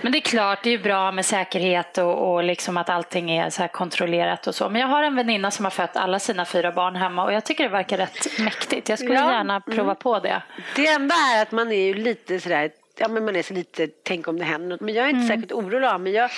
men 0.00 0.12
det 0.12 0.18
är 0.18 0.20
klart, 0.20 0.62
det 0.62 0.70
är 0.70 0.78
bra 0.78 1.12
med 1.12 1.26
säkerhet 1.26 1.98
och, 1.98 2.34
och 2.34 2.44
liksom 2.44 2.76
att 2.76 2.88
allting 2.88 3.30
är 3.30 3.50
så 3.50 3.68
kontrollerat 3.68 4.46
och 4.46 4.54
så. 4.54 4.68
Men 4.68 4.80
jag 4.80 4.88
har 4.88 5.02
en 5.02 5.16
väninna 5.16 5.50
som 5.50 5.64
har 5.64 5.70
fött 5.70 5.96
alla 5.96 6.18
sina 6.18 6.44
fyra 6.44 6.72
barn 6.72 6.96
hemma 6.96 7.24
och 7.24 7.32
jag 7.32 7.44
tycker 7.44 7.64
det 7.64 7.70
verkar 7.70 7.96
rätt 7.96 8.38
mäktigt. 8.38 8.88
Jag 8.88 8.98
skulle 8.98 9.14
ja. 9.14 9.32
gärna 9.32 9.60
prova 9.60 9.82
mm. 9.82 9.96
på 9.96 10.18
det. 10.18 10.42
Det 10.76 10.86
enda 10.86 11.14
är 11.34 11.42
att 11.42 11.52
man 11.52 11.72
är 11.72 11.86
ju 11.86 11.94
lite 11.94 12.40
sådär 12.40 12.70
ja, 12.98 13.08
men 13.08 13.24
man 13.24 13.36
är 13.36 13.42
så 13.42 13.54
lite, 13.54 13.88
tänk 14.02 14.28
om 14.28 14.38
det 14.38 14.44
händer 14.44 14.68
något. 14.68 14.80
Men 14.80 14.94
jag 14.94 15.04
är 15.04 15.08
inte 15.08 15.16
mm. 15.16 15.28
särskilt 15.28 15.52
orolig 15.52 15.88
av 15.88 16.00
mig. 16.00 16.12
Jag, 16.12 16.30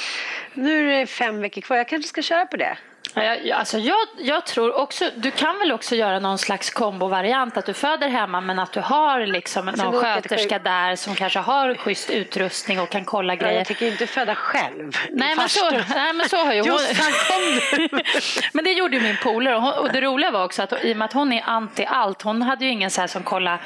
nu 0.54 0.92
är 0.92 0.98
det 1.00 1.06
fem 1.06 1.40
veckor 1.40 1.60
kvar, 1.60 1.76
jag 1.76 1.88
kanske 1.88 2.08
ska 2.08 2.22
köra 2.22 2.46
på 2.46 2.56
det. 2.56 2.78
Jag, 3.14 3.50
alltså 3.50 3.78
jag, 3.78 3.96
jag, 4.18 4.46
tror 4.46 4.74
också, 4.78 5.10
du 5.16 5.30
kan 5.30 5.58
väl 5.58 5.72
också 5.72 5.96
göra 5.96 6.18
någon 6.18 6.38
slags 6.38 6.70
kombovariant 6.70 7.56
att 7.56 7.66
du 7.66 7.74
föder 7.74 8.08
hemma 8.08 8.40
men 8.40 8.58
att 8.58 8.72
du 8.72 8.80
har 8.80 9.26
liksom 9.26 9.68
alltså 9.68 9.90
någon 9.90 10.02
sköterska 10.02 10.58
där 10.58 10.96
som 10.96 11.14
kanske 11.14 11.38
har 11.38 11.74
schysst 11.74 12.10
utrustning 12.10 12.80
och 12.80 12.90
kan 12.90 13.04
kolla 13.04 13.36
grejer. 13.36 13.58
Jag 13.58 13.66
tycker 13.66 13.86
inte 13.86 14.06
föda 14.06 14.34
själv. 14.34 14.92
Nej 15.10 15.36
men, 15.36 15.48
så, 15.48 15.70
nej 15.70 16.12
men 16.14 16.28
så 16.28 16.36
har 16.36 16.54
ju 16.54 16.60
hon. 16.60 16.78
men 18.52 18.64
det 18.64 18.72
gjorde 18.72 18.96
ju 18.96 19.02
min 19.02 19.16
polare 19.22 19.56
och, 19.56 19.78
och, 19.78 19.92
det 19.92 20.00
roliga 20.00 20.30
var 20.30 20.44
också 20.44 20.62
att 20.62 20.84
i 20.84 20.92
och 20.92 20.96
med 20.96 21.04
att 21.04 21.12
hon 21.12 21.32
är 21.32 21.42
anti 21.46 21.84
allt, 21.84 22.22
hon 22.22 22.42
hade 22.42 22.64
ju 22.64 22.70
ingen 22.70 22.90
så 22.90 23.00
här 23.00 23.08
som 23.08 23.22
kollar 23.22 23.60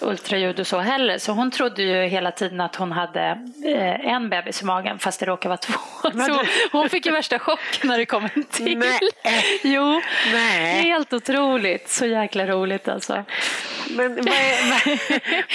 ultraljud 0.00 0.60
och 0.60 0.66
så 0.66 0.78
heller 0.78 1.18
så 1.18 1.32
hon 1.32 1.50
trodde 1.50 1.82
ju 1.82 2.04
hela 2.06 2.30
tiden 2.30 2.60
att 2.60 2.76
hon 2.76 2.92
hade 2.92 3.38
eh, 3.64 4.06
en 4.06 4.28
bebis 4.28 4.62
i 4.62 4.64
magen 4.64 4.98
fast 4.98 5.20
det 5.20 5.26
råkade 5.26 5.48
vara 5.48 5.56
två. 5.56 5.78
Så 6.02 6.44
hon 6.72 6.88
fick 6.88 7.06
ju 7.06 7.12
värsta 7.12 7.38
chocken 7.38 7.88
när 7.88 7.98
det 7.98 8.06
kom 8.06 8.28
en 8.34 8.44
till. 8.44 8.81
Nej. 8.82 9.00
Jo, 9.62 10.00
Nej. 10.32 10.82
helt 10.82 11.12
otroligt. 11.12 11.88
Så 11.88 12.06
jäkla 12.06 12.46
roligt 12.46 12.88
alltså. 12.88 13.24
Men, 13.90 14.14
vad 14.14 14.26
är, 14.26 14.70
vad, 14.70 14.98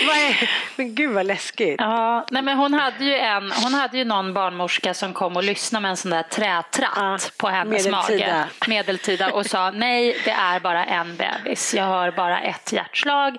vad 0.08 0.18
är, 0.18 0.50
men 0.76 0.96
gud 0.96 1.12
vad 1.12 1.26
läskigt. 1.26 1.76
Ja, 1.80 2.26
nej 2.32 2.42
men 2.42 2.58
hon, 2.58 2.74
hade 2.74 3.06
ju 3.06 3.16
en, 3.16 3.52
hon 3.52 3.74
hade 3.74 3.98
ju 3.98 4.06
någon 4.06 4.34
barnmorska 4.34 4.94
som 4.94 5.14
kom 5.14 5.38
och 5.38 5.44
lyssnade 5.44 5.82
med 5.82 5.92
en 5.92 5.98
sån 5.98 6.12
där 6.12 6.24
trätratt 6.24 6.92
ja, 6.96 7.18
på 7.38 7.48
hennes 7.48 7.86
medeltida. 7.86 8.28
mage. 8.28 8.48
Medeltida. 8.68 9.32
Och 9.32 9.46
sa 9.46 9.72
nej, 9.72 10.18
det 10.26 10.32
är 10.32 10.60
bara 10.60 10.86
en 10.86 11.16
bebis. 11.18 11.74
Jag 11.74 11.86
har 11.86 12.12
bara 12.12 12.40
ett 12.40 12.72
hjärtslag. 12.74 13.38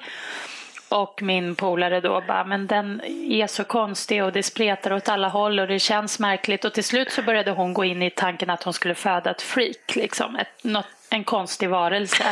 Och 0.88 1.22
min 1.22 1.55
polare 1.55 2.01
då 2.01 2.22
bara, 2.27 2.44
men 2.44 2.66
den 2.66 3.01
är 3.31 3.46
så 3.46 3.64
konstig 3.64 4.24
och 4.24 4.33
det 4.33 4.42
spretar 4.42 4.92
åt 4.92 5.09
alla 5.09 5.29
håll 5.29 5.61
och 5.61 5.66
det 5.66 5.79
känns 5.79 6.18
märkligt. 6.18 6.64
Och 6.64 6.74
till 6.74 6.85
slut 6.85 7.12
så 7.12 7.22
började 7.22 7.51
hon 7.51 7.74
gå 7.74 7.85
in 7.85 8.03
i 8.03 8.11
tanken 8.11 8.51
att 8.51 8.62
hon 8.62 8.72
skulle 8.72 8.94
föda 8.94 9.31
ett 9.31 9.42
freak, 9.42 9.96
liksom. 9.96 10.37
Ett, 10.37 10.64
något, 10.64 10.87
en 11.11 11.24
konstig 11.24 11.68
varelse. 11.68 12.24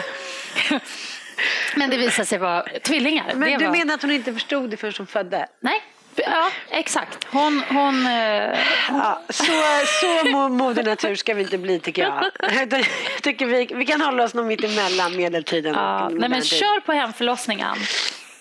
men 1.77 1.91
det 1.91 1.97
visade 1.97 2.27
sig 2.27 2.39
vara 2.39 2.65
tvillingar. 2.83 3.33
Men 3.35 3.51
det 3.51 3.57
du 3.57 3.65
var... 3.65 3.73
menar 3.73 3.95
att 3.95 4.03
hon 4.03 4.11
inte 4.11 4.33
förstod 4.33 4.71
det 4.71 4.77
förrän 4.77 4.95
hon 4.99 5.07
födde? 5.07 5.47
Nej, 5.61 5.83
Ja, 6.19 6.51
exakt. 6.71 7.25
Hon... 7.25 7.63
hon 7.69 8.07
uh... 8.07 8.59
ja, 8.89 9.23
så, 9.29 9.53
så 10.01 10.49
moder 10.49 10.83
natur 10.83 11.15
ska 11.15 11.35
vi 11.35 11.43
inte 11.43 11.59
bli 11.59 11.81
tycker 11.81 12.03
jag. 12.03 12.31
jag 12.71 12.87
tycker 13.23 13.47
vi, 13.47 13.69
vi 13.75 13.87
kan 13.87 14.01
hålla 14.01 14.25
oss 14.25 14.35
nog 14.35 14.47
mitt 14.47 14.65
emellan 14.65 15.17
medeltiden 15.17 15.75
ja, 15.75 16.09
nej, 16.13 16.29
men 16.29 16.43
Kör 16.43 16.81
på 16.81 16.93
hemförlossningen. 16.93 17.77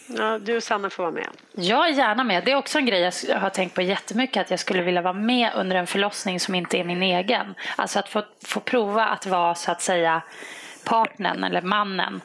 Ja, 0.08 0.40
du 0.40 0.56
och 0.56 0.64
Sanna 0.64 0.90
får 0.90 1.04
vara 1.04 1.14
med. 1.14 1.30
Jag 1.52 1.88
är 1.88 1.94
gärna 1.94 2.24
med. 2.24 2.44
Det 2.44 2.52
är 2.52 2.56
också 2.56 2.78
en 2.78 2.86
grej 2.86 3.12
jag 3.28 3.40
har 3.40 3.50
tänkt 3.50 3.76
på 3.76 3.82
jättemycket. 3.82 4.42
Att 4.42 4.52
jag 4.52 4.60
skulle 4.60 4.84
vilja 4.84 5.02
vara 5.02 5.14
med 5.14 5.52
under 5.56 5.76
en 5.76 5.88
förlossning 5.88 6.40
som 6.40 6.56
inte 6.56 6.78
är 6.78 6.84
min 6.84 7.04
egen. 7.04 7.56
Alltså 7.76 8.00
att 8.00 8.10
få, 8.10 8.24
få 8.46 8.60
prova 8.60 9.06
att 9.06 9.26
vara 9.26 9.56
så 9.56 9.72
att 9.72 9.82
säga 9.82 10.22
partnern 10.86 11.44
eller 11.44 11.62
mannen. 11.62 12.22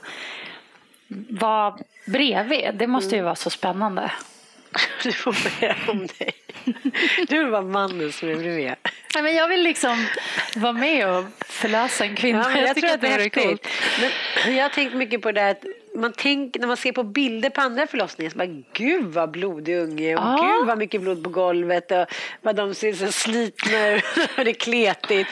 Vara 1.28 1.78
bredvid. 2.06 2.74
Det 2.74 2.86
måste 2.86 3.16
ju 3.16 3.22
vara 3.22 3.34
så 3.34 3.50
spännande. 3.50 4.12
Du 5.02 5.12
får 5.12 5.60
mer 5.60 5.76
om 5.88 6.06
dig. 6.06 6.32
Du 7.28 7.38
vill 7.38 7.48
vara 7.48 7.62
mannen 7.62 8.12
som 8.12 8.28
är 8.28 8.36
bredvid. 8.36 8.74
Nej, 9.14 9.22
men 9.22 9.34
jag 9.34 9.48
vill 9.48 9.62
liksom 9.62 10.06
vara 10.56 10.72
med 10.72 11.08
och 11.08 11.24
förlösa 11.40 12.04
en 12.04 12.16
kvinna. 12.16 12.50
Ja, 12.50 12.60
jag, 12.60 12.68
jag 12.68 12.76
tror 12.76 12.90
att 12.90 13.00
det 13.00 13.06
är 13.06 13.18
häftigt. 13.18 13.68
Men 14.44 14.56
jag 14.56 14.64
har 14.64 14.68
tänkt 14.68 14.94
mycket 14.94 15.22
på 15.22 15.32
det 15.32 15.48
att 15.48 15.64
man 16.00 16.12
tänker, 16.12 16.60
när 16.60 16.66
man 16.66 16.76
ser 16.76 16.92
på 16.92 17.02
bilder 17.02 17.50
på 17.50 17.60
andra 17.60 17.86
förlossningar 17.86 18.30
så 18.30 18.38
bara 18.38 18.62
gud 18.72 19.04
vad 19.04 19.30
blodig 19.30 19.78
unge 19.78 20.16
och 20.16 20.22
ah. 20.22 20.36
gud 20.36 20.66
vad 20.66 20.78
mycket 20.78 21.00
blod 21.00 21.24
på 21.24 21.30
golvet 21.30 21.90
och 21.90 22.06
vad 22.42 22.56
de 22.56 22.74
ser 22.74 22.92
så 22.92 23.12
slitna 23.12 23.88
ut 23.88 24.04
och 24.38 24.44
det 24.44 24.50
är 24.50 24.54
kletigt. 24.54 25.28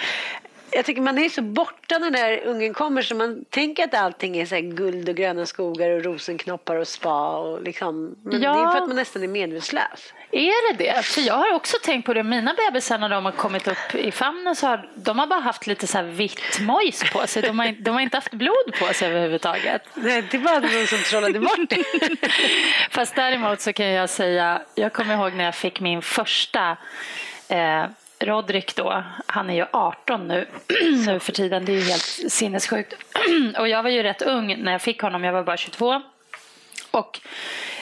Jag 0.70 0.84
tycker 0.84 1.02
man 1.02 1.18
är 1.18 1.28
så 1.28 1.42
borta 1.42 1.98
när 1.98 2.10
den 2.10 2.40
ungen 2.40 2.74
kommer 2.74 3.02
så 3.02 3.14
man 3.14 3.44
tänker 3.50 3.84
att 3.84 3.94
allting 3.94 4.36
är 4.36 4.46
så 4.46 4.60
guld 4.60 5.08
och 5.08 5.14
gröna 5.14 5.46
skogar 5.46 5.90
och 5.90 6.04
rosenknoppar 6.04 6.76
och 6.76 6.88
spa. 6.88 7.36
Och 7.36 7.62
liksom, 7.62 8.16
men 8.22 8.42
ja. 8.42 8.52
det 8.52 8.60
är 8.60 8.70
för 8.70 8.78
att 8.78 8.88
man 8.88 8.96
nästan 8.96 9.22
är 9.22 9.28
medvetslös. 9.28 10.12
Är 10.30 10.72
det 10.72 10.84
det? 10.84 11.04
För 11.04 11.20
jag 11.20 11.34
har 11.34 11.54
också 11.54 11.76
tänkt 11.82 12.06
på 12.06 12.14
det. 12.14 12.22
Mina 12.22 12.54
bebisar 12.54 12.98
när 12.98 13.08
de 13.08 13.24
har 13.24 13.32
kommit 13.32 13.68
upp 13.68 13.94
i 13.94 14.12
famnen 14.12 14.56
så 14.56 14.66
har 14.66 14.88
de 14.94 15.18
har 15.18 15.26
bara 15.26 15.40
haft 15.40 15.66
lite 15.66 15.86
så 15.86 15.98
här 15.98 16.04
vitt 16.04 16.60
mojs 16.60 17.04
på 17.12 17.26
sig. 17.26 17.42
De 17.42 17.58
har, 17.58 17.82
de 17.82 17.90
har 17.90 18.00
inte 18.00 18.16
haft 18.16 18.32
blod 18.32 18.74
på 18.78 18.94
sig 18.94 19.08
överhuvudtaget. 19.08 19.82
Nej, 19.94 20.24
det 20.30 20.38
var 20.38 20.60
någon 20.60 20.86
som 20.86 20.98
trollade 20.98 21.40
bort 21.40 21.70
det. 21.70 21.84
Fast 22.90 23.14
däremot 23.14 23.60
så 23.60 23.72
kan 23.72 23.86
jag 23.86 24.10
säga, 24.10 24.62
jag 24.74 24.92
kommer 24.92 25.14
ihåg 25.14 25.32
när 25.32 25.44
jag 25.44 25.54
fick 25.54 25.80
min 25.80 26.02
första 26.02 26.76
eh, 27.48 27.84
Rodrik 28.20 28.76
då, 28.76 29.04
han 29.26 29.50
är 29.50 29.54
ju 29.54 29.64
18 29.70 30.28
nu, 30.28 30.46
nu 31.06 31.20
för 31.20 31.32
tiden. 31.32 31.64
Det 31.64 31.72
är 31.72 31.76
ju 31.76 31.82
helt 31.82 32.32
sinnessjukt. 32.32 32.94
och 33.58 33.68
jag 33.68 33.82
var 33.82 33.90
ju 33.90 34.02
rätt 34.02 34.22
ung 34.22 34.56
när 34.58 34.72
jag 34.72 34.82
fick 34.82 35.02
honom, 35.02 35.24
jag 35.24 35.32
var 35.32 35.42
bara 35.42 35.56
22. 35.56 36.02
Och 36.90 37.20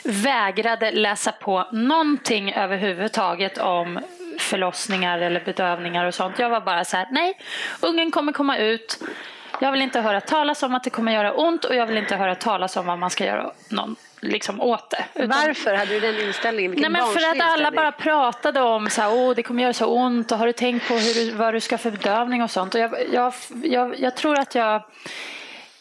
vägrade 0.05 0.91
läsa 0.91 1.33
på 1.33 1.67
någonting 1.73 2.53
överhuvudtaget 2.53 3.59
om 3.59 4.01
förlossningar 4.39 5.19
eller 5.19 5.41
bedövningar 5.45 6.05
och 6.05 6.15
sånt. 6.15 6.39
Jag 6.39 6.51
var 6.51 6.61
bara 6.61 6.85
så 6.85 6.97
här, 6.97 7.09
nej, 7.11 7.41
ungen 7.81 8.11
kommer 8.11 8.33
komma 8.33 8.59
ut. 8.59 8.99
Jag 9.61 9.73
vill 9.73 9.83
inte 9.83 10.01
höra 10.01 10.21
talas 10.21 10.63
om 10.63 10.75
att 10.75 10.85
det 10.85 10.91
kommer 10.91 11.13
göra 11.13 11.33
ont 11.33 11.65
och 11.65 11.75
jag 11.75 11.87
vill 11.87 11.97
inte 11.97 12.17
höra 12.17 12.35
talas 12.35 12.77
om 12.77 12.87
vad 12.87 12.99
man 12.99 13.11
ska 13.11 13.25
göra 13.25 13.53
någon, 13.69 13.97
liksom 14.21 14.61
åt 14.61 14.91
det. 14.91 15.05
Utan, 15.15 15.29
Varför 15.29 15.75
hade 15.75 15.91
du 15.91 16.01
den 16.01 16.21
inställningen? 16.21 16.75
nej, 16.77 16.91
men 16.91 17.07
för 17.07 17.31
att 17.31 17.53
alla 17.53 17.71
bara 17.71 17.93
pratade 17.93 18.61
om 18.61 18.91
så 18.91 19.03
här, 19.03 19.15
Åh, 19.15 19.35
det 19.35 19.43
kommer 19.43 19.63
göra 19.63 19.73
så 19.73 19.87
ont 19.87 20.33
och 20.33 20.39
har 20.39 20.47
du 20.47 20.53
tänkt 20.53 20.89
på 20.89 20.95
hur 20.95 21.35
vad 21.35 21.55
du 21.55 21.61
ska 21.61 21.79
för 21.79 21.91
bedövning 21.91 22.43
och 22.43 22.51
sånt. 22.51 22.75
Och 22.75 22.81
jag, 22.81 22.95
jag, 23.13 23.33
jag, 23.65 24.01
jag 24.01 24.17
tror 24.17 24.39
att 24.39 24.55
jag 24.55 24.83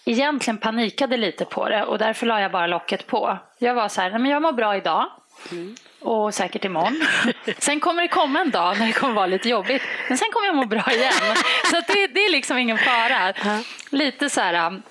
egentligen 0.06 0.58
panikade 0.58 1.18
lite 1.18 1.46
på 1.46 1.70
det 1.70 1.84
och 1.84 1.98
därför 1.98 2.26
la 2.26 2.42
jag 2.42 2.52
bara 2.52 2.68
locket 2.68 3.08
på. 3.08 3.38
Jag 3.58 3.74
var 3.74 3.88
så 3.88 4.02
här, 4.02 4.20
men 4.20 4.32
jag 4.32 4.42
mår 4.42 4.52
bra 4.52 4.76
idag. 4.76 5.06
Mm. 5.52 5.76
Och 6.02 6.34
säkert 6.34 6.66
imorgon. 6.66 7.06
Sen 7.58 7.80
kommer 7.80 8.02
det 8.02 8.08
komma 8.08 8.42
en 8.42 8.52
dag 8.52 8.80
när 8.80 8.88
det 8.88 8.94
kommer 8.94 9.14
vara 9.14 9.26
lite 9.26 9.50
jobbigt. 9.50 9.82
Men 10.08 10.18
sen 10.18 10.28
kommer 10.32 10.48
jag 10.48 10.56
må 10.56 10.66
bra 10.66 10.92
igen. 10.92 11.14
Så 11.72 11.76
det, 11.76 12.08
det 12.08 12.26
är 12.26 12.32
liksom 12.32 12.58
ingen 12.58 12.78
fara. 12.78 13.34
Lite 13.90 14.30
så 14.30 14.42
här 14.42 14.82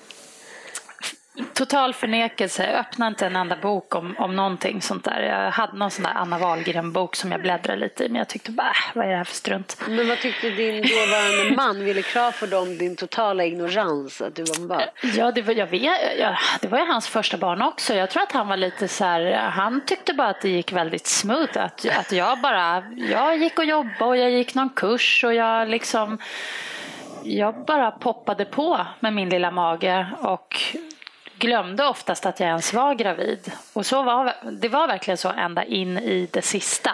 Total 1.54 1.94
förnekelse. 1.94 2.70
Jag 2.70 2.80
öppnade 2.80 3.08
inte 3.08 3.26
en 3.26 3.36
enda 3.36 3.56
bok 3.56 3.94
om, 3.94 4.14
om 4.18 4.36
någonting 4.36 4.82
sånt 4.82 5.04
där. 5.04 5.20
Jag 5.22 5.50
hade 5.50 5.76
någon 5.76 5.90
sån 5.90 6.02
där 6.02 6.12
Anna 6.14 6.38
Wahlgren-bok 6.38 7.16
som 7.16 7.32
jag 7.32 7.42
bläddrade 7.42 7.80
lite 7.80 8.04
i 8.04 8.08
men 8.08 8.18
jag 8.18 8.28
tyckte 8.28 8.50
bara, 8.50 8.68
äh, 8.68 8.94
vad 8.94 9.06
är 9.06 9.10
det 9.10 9.16
här 9.16 9.24
för 9.24 9.34
strunt? 9.34 9.76
Men 9.88 10.08
vad 10.08 10.18
tyckte 10.18 10.50
din 10.50 10.82
dåvarande 10.82 11.56
man, 11.56 11.84
Wille 11.84 12.02
Crawford, 12.02 12.54
om 12.54 12.78
din 12.78 12.96
totala 12.96 13.44
ignorans? 13.44 14.20
Att 14.20 14.34
du 14.34 14.42
var 14.44 14.66
bara... 14.68 14.82
Ja, 15.16 15.32
det 15.32 15.42
var, 15.42 15.54
jag 15.54 15.66
vet, 15.66 16.18
ja, 16.18 16.38
det 16.60 16.68
var 16.68 16.78
ju 16.78 16.86
hans 16.86 17.08
första 17.08 17.36
barn 17.36 17.62
också. 17.62 17.94
Jag 17.94 18.10
tror 18.10 18.22
att 18.22 18.32
han 18.32 18.48
var 18.48 18.56
lite 18.56 18.88
så 18.88 19.04
här, 19.04 19.32
han 19.32 19.80
tyckte 19.86 20.14
bara 20.14 20.28
att 20.28 20.40
det 20.40 20.48
gick 20.48 20.72
väldigt 20.72 21.06
smooth. 21.06 21.58
Att, 21.58 21.86
att 21.98 22.12
jag 22.12 22.40
bara, 22.40 22.84
jag 22.96 23.38
gick 23.38 23.58
och 23.58 23.64
jobbade 23.64 24.04
och 24.04 24.16
jag 24.16 24.30
gick 24.30 24.54
någon 24.54 24.70
kurs 24.70 25.24
och 25.24 25.34
jag 25.34 25.68
liksom 25.68 26.18
jag 27.24 27.54
bara 27.66 27.90
poppade 27.90 28.44
på 28.44 28.86
med 29.00 29.12
min 29.12 29.28
lilla 29.28 29.50
mage 29.50 30.06
och 30.18 30.56
glömde 31.46 31.86
oftast 31.86 32.26
att 32.26 32.40
jag 32.40 32.48
ens 32.48 32.72
var 32.72 32.94
gravid. 32.94 33.52
Och 33.72 33.86
så 33.86 34.02
var, 34.02 34.34
det 34.52 34.68
var 34.68 34.86
verkligen 34.86 35.18
så 35.18 35.28
ända 35.28 35.64
in 35.64 35.98
i 35.98 36.28
det 36.32 36.42
sista. 36.42 36.90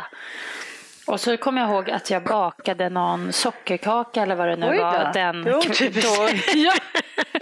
Och 1.06 1.20
så 1.20 1.36
kommer 1.36 1.60
jag 1.60 1.70
ihåg 1.70 1.90
att 1.90 2.10
jag 2.10 2.22
bakade 2.22 2.88
någon 2.88 3.32
sockerkaka 3.32 4.22
eller 4.22 4.34
vad 4.34 4.48
det 4.48 4.56
nu 4.56 4.70
Oj 4.70 4.78
var. 4.78 5.10
Den, 5.14 5.44
då, 5.44 5.60
då, 5.78 6.28
ja, 6.54 6.72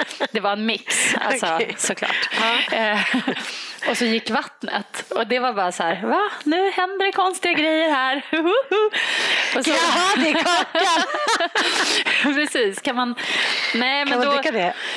det 0.32 0.40
var 0.40 0.52
en 0.52 0.66
mix, 0.66 1.14
alltså, 1.20 1.46
okay. 1.46 1.74
såklart. 1.76 2.30
Ja. 2.40 2.76
Eh, 2.76 3.00
och 3.90 3.96
så 3.96 4.04
gick 4.04 4.30
vattnet 4.30 5.04
och 5.10 5.26
det 5.26 5.38
var 5.38 5.52
bara 5.52 5.72
så 5.72 5.82
här, 5.82 6.02
va? 6.02 6.30
Nu 6.44 6.70
händer 6.70 7.06
det 7.06 7.12
konstiga 7.12 7.52
grejer 7.52 7.90
här. 7.90 8.22
Och 9.56 9.64
så, 9.64 9.70
Jaha, 9.70 10.16
det 10.16 10.28
är 10.28 10.32
kakan! 10.32 11.02
Precis, 12.34 12.80
kan 12.80 12.96
man... 12.96 13.14
Nej, 13.74 14.04
men 14.04 14.20
då? 14.20 14.40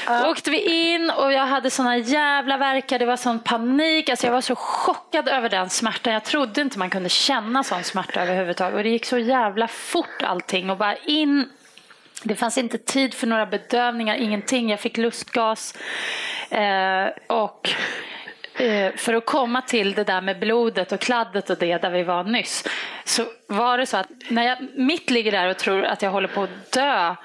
Ja. 0.06 0.30
åkte 0.30 0.52
vi 0.52 0.92
in 0.92 1.10
och 1.10 1.34
jag 1.34 1.46
hade 1.46 1.70
såna 1.70 1.98
jävla 1.98 2.58
verkar, 2.58 3.00
det 3.00 3.06
var 3.06 3.18
sån 3.18 3.40
panik. 3.40 4.10
Alltså 4.10 4.28
jag 4.28 4.34
var 4.34 4.42
så 4.42 4.56
chockad 4.56 5.28
över 5.28 5.50
den 5.50 5.70
smärtan. 5.70 6.14
Jag 6.14 6.24
trodde 6.24 6.62
inte 6.62 6.80
man 6.80 6.90
kunde 6.90 7.10
känna 7.10 7.64
sån 7.64 7.84
smärta 7.84 8.22
överhuvudtaget. 8.22 8.76
Och 8.76 8.84
det 8.84 8.90
gick 8.90 9.06
så 9.06 9.18
jävla 9.18 9.68
fort 9.68 10.24
allting 10.24 10.70
och 10.70 10.78
bara 10.78 10.96
in 10.96 11.50
det 12.24 12.36
fanns 12.36 12.58
inte 12.58 12.78
tid 12.78 13.14
för 13.14 13.28
några 13.28 13.46
bedövningar, 13.46 14.16
ingenting. 14.16 14.70
Jag 14.70 14.80
fick 14.80 14.98
lustgas. 14.98 15.76
Eh, 16.50 17.08
och 17.28 17.70
Eh, 18.62 18.96
för 18.96 19.14
att 19.14 19.26
komma 19.26 19.62
till 19.62 19.94
det 19.94 20.04
där 20.04 20.22
med 20.22 20.40
blodet 20.40 20.92
och 20.92 21.00
kladdet 21.00 21.50
och 21.50 21.58
det 21.58 21.78
där 21.78 21.90
vi 21.90 22.04
var 22.04 22.24
nyss 22.24 22.64
så 23.06 23.26
var 23.48 23.78
det 23.78 23.86
så 23.86 23.98
att 23.98 24.08
när 24.30 24.44
jag 24.44 24.58
mitt 24.76 25.10
ligger 25.10 25.32
där 25.32 25.48
och 25.48 25.58
tror 25.58 25.84
att 25.84 26.02
jag 26.02 26.12
håller 26.12 26.28
på 26.28 26.44
att 26.44 26.72
dö 26.72 27.16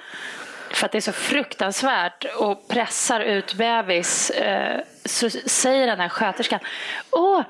för 0.70 0.86
att 0.86 0.92
det 0.92 0.98
är 0.98 1.00
så 1.00 1.12
fruktansvärt 1.12 2.24
och 2.24 2.68
pressar 2.68 3.20
ut 3.20 3.54
bebis 3.54 4.30
eh, 4.30 4.80
så 5.04 5.30
säger 5.30 5.86
den 5.86 6.00
här 6.00 6.08
sköterskan 6.08 6.60
Åh, 7.10 7.42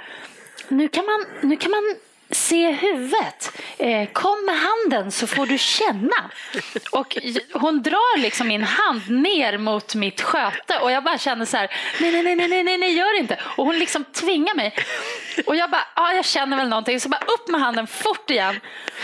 nu 0.68 0.88
kan 0.88 1.04
man, 1.06 1.26
nu 1.40 1.56
kan 1.56 1.70
man 1.70 1.94
se 2.36 2.70
huvudet. 2.72 3.52
Eh, 3.78 4.08
kom 4.12 4.44
med 4.44 4.58
handen 4.58 5.12
så 5.12 5.26
får 5.26 5.46
du 5.46 5.58
känna. 5.58 6.30
Och 6.92 7.16
hon 7.52 7.82
drar 7.82 8.18
liksom 8.18 8.48
min 8.48 8.62
hand 8.62 9.10
ner 9.10 9.58
mot 9.58 9.94
mitt 9.94 10.20
sköte 10.20 10.78
och 10.78 10.90
jag 10.90 11.04
bara 11.04 11.18
känner 11.18 11.44
så 11.44 11.56
här, 11.56 11.70
nej, 12.00 12.12
nej, 12.12 12.22
nej, 12.22 12.48
nej, 12.48 12.64
nej, 12.64 12.78
nej, 12.78 12.92
gör 12.92 13.18
inte. 13.18 13.38
Och 13.56 13.64
hon 13.66 13.78
liksom 13.78 14.04
tvingar 14.04 14.54
mig. 14.54 14.74
Och 15.46 15.56
jag 15.56 15.70
bara, 15.70 15.86
ja, 15.96 16.02
ah, 16.02 16.12
jag 16.12 16.24
känner 16.24 16.56
väl 16.56 16.68
någonting. 16.68 17.00
Så 17.00 17.08
bara 17.08 17.20
upp 17.20 17.48
med 17.48 17.60
handen 17.60 17.86
fort 17.86 18.30
igen. 18.30 18.60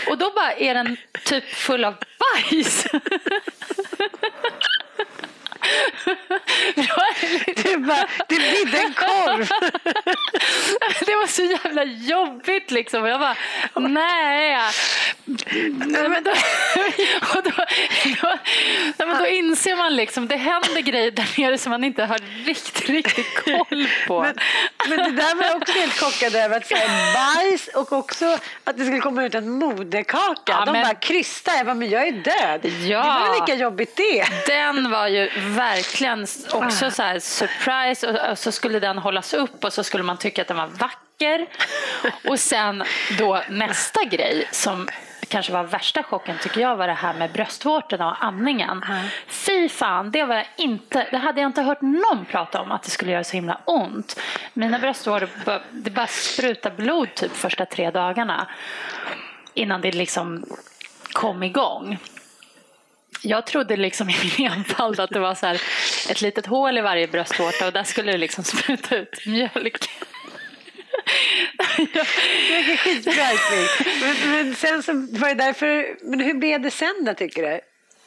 Och 0.09 0.17
då 0.17 0.31
bara 0.31 0.53
är 0.53 0.73
den 0.73 0.97
typ 1.23 1.49
full 1.49 1.85
av 1.85 1.95
bajs. 2.19 2.85
Du 7.63 7.77
bara, 7.77 8.07
det 8.27 8.35
bidde 8.35 8.77
en 8.77 8.93
korv. 8.93 9.47
Det 11.05 11.15
var 11.15 11.27
så 11.27 11.43
jävla 11.43 11.83
jobbigt 11.83 12.71
liksom. 12.71 13.05
Jag 13.05 13.19
bara, 13.19 13.35
nej. 13.75 14.57
Men 15.85 16.23
då, 16.23 16.31
och 17.35 17.43
då, 17.43 17.51
då, 18.97 19.05
men 19.05 19.17
då 19.17 19.27
inser 19.27 19.75
man 19.75 19.95
liksom, 19.95 20.27
det 20.27 20.35
händer 20.35 20.81
grejer 20.81 21.11
där 21.11 21.27
nere 21.37 21.57
som 21.57 21.69
man 21.69 21.83
inte 21.83 22.03
har 22.03 22.19
riktigt, 22.45 22.89
riktigt 22.89 23.43
koll 23.45 23.87
på. 24.07 24.21
Men, 24.21 24.35
men 24.89 24.97
det 24.97 25.21
där 25.21 25.35
var 25.35 25.43
jag 25.43 25.55
också 25.55 25.73
helt 25.73 25.99
chockad 25.99 26.35
över, 26.35 26.57
att 26.57 26.67
säga 26.67 26.89
bajs 27.13 27.67
och 27.67 27.91
också 27.93 28.37
att 28.63 28.77
det 28.77 28.85
skulle 28.85 28.99
komma 28.99 29.23
ut 29.23 29.35
en 29.35 29.49
moderkaka. 29.49 30.41
Ja, 30.45 30.65
De 30.65 30.71
men, 30.71 30.83
bara 30.83 30.95
krystade, 30.95 31.57
jag 31.57 31.65
bara, 31.65 31.75
men 31.75 31.89
jag 31.89 32.07
är 32.07 32.11
död. 32.11 32.71
Ja, 32.85 33.03
det 33.03 33.29
var 33.29 33.41
lika 33.41 33.55
jobbigt 33.55 33.97
det. 33.97 34.25
Den 34.47 34.91
var 34.91 35.07
ju 35.07 35.29
verkligen 35.55 36.27
också 36.53 36.91
så 36.91 37.03
här 37.03 37.19
surprise 37.19 38.07
och, 38.07 38.31
och 38.31 38.37
så 38.37 38.51
skulle 38.51 38.79
den 38.79 38.97
hållas 38.97 39.33
upp 39.33 39.63
och 39.63 39.73
så 39.73 39.83
skulle 39.83 40.03
man 40.03 40.17
tycka 40.17 40.41
att 40.41 40.47
den 40.47 40.57
var 40.57 40.67
vacker. 40.67 41.47
Och 42.27 42.39
sen 42.39 42.83
då 43.17 43.41
nästa 43.49 44.03
grej 44.03 44.47
som 44.51 44.87
kanske 45.27 45.53
var 45.53 45.63
värsta 45.63 46.03
chocken 46.03 46.37
tycker 46.41 46.61
jag 46.61 46.75
var 46.75 46.87
det 46.87 46.93
här 46.93 47.13
med 47.13 47.31
bröstvårtorna 47.31 48.07
och 48.11 48.23
amningen. 48.23 48.83
Mm. 48.83 49.05
Fy 49.27 49.69
fan, 49.69 50.11
det 50.11 50.23
var 50.23 50.35
jag 50.35 50.45
inte, 50.57 51.07
det 51.11 51.17
hade 51.17 51.41
jag 51.41 51.49
inte 51.49 51.61
hört 51.61 51.81
någon 51.81 52.25
prata 52.25 52.61
om 52.61 52.71
att 52.71 52.83
det 52.83 52.89
skulle 52.89 53.11
göra 53.11 53.23
så 53.23 53.33
himla 53.33 53.59
ont. 53.65 54.19
Mina 54.53 54.79
bröstvårtor, 54.79 55.29
det 55.71 55.89
bara 55.89 56.07
sprutade 56.07 56.75
blod 56.75 57.15
typ 57.15 57.35
första 57.35 57.65
tre 57.65 57.91
dagarna 57.91 58.47
innan 59.53 59.81
det 59.81 59.91
liksom 59.91 60.45
kom 61.13 61.43
igång. 61.43 61.97
Jag 63.25 63.45
trodde 63.45 63.77
liksom 63.77 64.09
i 64.09 64.15
min 64.37 64.51
enfald 64.51 64.99
att 64.99 65.09
det 65.09 65.19
var 65.19 65.35
så 65.35 65.47
ett 66.11 66.21
litet 66.21 66.45
hål 66.45 66.77
i 66.77 66.81
varje 66.81 67.07
bröstvårta 67.07 67.67
och 67.67 67.73
där 67.73 67.83
skulle 67.83 68.11
det 68.11 68.17
liksom 68.17 68.43
spruta 68.43 68.95
ut 68.95 69.25
mjölk. 69.25 69.89
Det 71.77 72.55
är 72.55 72.77
skitbra 72.77 73.13
men, 74.01 74.31
men 74.31 74.55
sen 74.55 74.83
så 74.83 74.93
var 74.93 75.27
det 75.27 75.33
därför, 75.33 75.97
men 76.09 76.19
hur 76.19 76.33
blev 76.33 76.61
det 76.61 76.71
sen 76.71 77.05
då 77.05 77.13
tycker 77.13 77.41
du? 77.41 77.59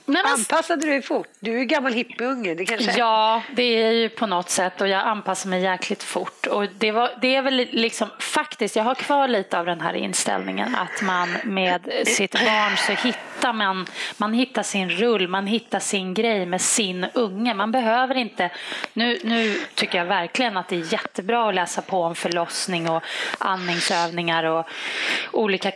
Nej, 0.07 0.23
men... 0.23 0.33
Anpassade 0.33 0.83
du 0.83 0.91
dig 0.91 1.03
fort? 1.03 1.29
Du 1.41 1.55
är 1.55 1.59
ju 1.59 1.65
gammal 1.65 1.93
hippieunge. 1.93 2.55
Det 2.55 2.65
kanske... 2.65 2.99
Ja, 2.99 3.43
det 3.53 3.63
är 3.63 3.91
ju 3.91 4.09
på 4.09 4.27
något 4.27 4.51
sätt 4.51 4.81
och 4.81 4.89
jag 4.89 5.07
anpassar 5.07 5.51
mig 5.51 5.63
jäkligt 5.63 6.03
fort. 6.03 6.47
Och 6.47 6.67
det, 6.79 6.93
var, 6.93 7.11
det 7.21 7.37
är 7.37 7.43
väl 7.43 7.67
liksom 7.71 8.09
faktiskt, 8.19 8.77
jag 8.77 8.85
har 8.85 8.95
kvar 8.95 9.29
lite 9.29 9.59
av 9.59 9.67
den 9.67 9.81
här 9.81 9.95
inställningen 9.95 10.75
att 10.75 11.03
man 11.03 11.29
med 11.45 11.93
sitt 12.07 12.33
barn 12.33 12.77
så 12.77 12.93
hittar 12.93 13.53
man, 13.53 13.87
man 14.17 14.33
hittar 14.33 14.63
sin 14.63 14.91
rull, 14.91 15.29
man 15.29 15.47
hittar 15.47 15.81
sin 15.81 16.15
grej 16.15 16.47
med 16.47 16.61
sin 16.61 17.07
unge. 17.15 17.55
Man 17.55 17.73
behöver 17.73 18.15
inte, 18.15 18.51
nu, 18.93 19.19
nu 19.25 19.61
tycker 19.75 19.99
jag 19.99 20.05
verkligen 20.05 20.57
att 20.57 20.69
det 20.69 20.77
är 20.77 20.93
jättebra 20.93 21.49
att 21.49 21.55
läsa 21.55 21.83
på 21.83 22.03
om 22.03 22.15
förlossning 22.15 22.91
och 22.91 23.03
andningsövningar 23.39 24.45
och 24.45 24.67
olika 25.33 25.73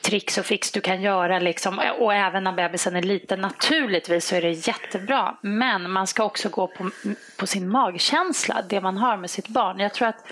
tricks 0.00 0.38
och 0.38 0.46
fix 0.46 0.72
du 0.72 0.80
kan 0.80 1.02
göra. 1.02 1.38
Liksom. 1.38 1.80
Och 1.98 2.14
även 2.14 2.44
när 2.44 2.52
bebisen 2.52 2.96
är 2.96 3.02
liten. 3.02 3.40
Naturligtvis 3.40 4.26
så 4.26 4.36
är 4.36 4.42
det 4.42 4.50
jättebra. 4.50 5.36
Men 5.40 5.90
man 5.90 6.06
ska 6.06 6.24
också 6.24 6.48
gå 6.48 6.66
på, 6.66 6.90
på 7.36 7.46
sin 7.46 7.68
magkänsla, 7.68 8.62
det 8.68 8.80
man 8.80 8.96
har 8.96 9.16
med 9.16 9.30
sitt 9.30 9.48
barn. 9.48 9.78
Jag 9.78 9.94
tror 9.94 10.08
att 10.08 10.26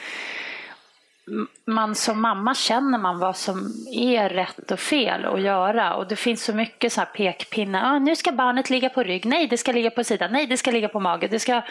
man 1.66 1.94
som 1.94 2.20
mamma 2.20 2.54
känner 2.54 2.98
man 2.98 3.18
vad 3.18 3.36
som 3.36 3.72
är 3.92 4.28
rätt 4.28 4.70
och 4.70 4.80
fel 4.80 5.24
att 5.24 5.40
göra. 5.40 5.94
Och 5.94 6.08
det 6.08 6.16
finns 6.16 6.44
så 6.44 6.52
mycket 6.52 6.92
så 6.92 7.00
här 7.00 7.06
pekpinnar. 7.06 7.94
Ah, 7.94 7.98
nu 7.98 8.16
ska 8.16 8.32
barnet 8.32 8.70
ligga 8.70 8.88
på 8.88 9.02
rygg. 9.02 9.26
Nej, 9.26 9.46
det 9.46 9.58
ska 9.58 9.72
ligga 9.72 9.90
på 9.90 10.04
sidan. 10.04 10.32
Nej, 10.32 10.46
det 10.46 10.56
ska 10.56 10.70
ligga 10.70 10.88
på 10.88 11.00
mage. 11.00 11.28
Det 11.28 11.40
ska 11.40 11.62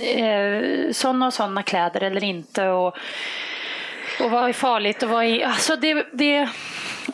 eh, 0.00 0.62
sådana 0.92 1.26
och 1.26 1.34
sådana 1.34 1.62
kläder 1.62 2.00
eller 2.00 2.24
inte. 2.24 2.68
Och, 2.68 2.96
och 4.20 4.30
vad 4.30 4.48
är 4.48 4.52
farligt 4.52 5.02
och 5.02 5.08
vad 5.08 5.24
är... 5.24 5.46
Alltså 5.46 5.76
det, 5.76 6.06
det, 6.12 6.48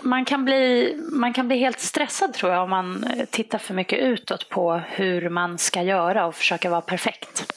man, 0.03 0.25
kan 0.25 0.45
bli, 0.45 0.95
man 1.13 1.33
kan 1.33 1.49
bli 1.49 1.57
helt 1.57 1.81
stressad 1.81 2.35
tror 2.35 2.53
jag 2.53 2.63
om 2.63 2.71
man 2.71 3.05
tittar 3.31 3.59
för 3.59 3.75
mycket 3.75 3.99
utåt 3.99 4.49
på 4.49 4.81
hur 4.89 5.29
man 5.29 5.59
ska 5.59 5.83
göra 5.83 6.27
och 6.27 6.35
försöka 6.35 6.71
vara 6.71 6.81
perfekt. 6.81 7.53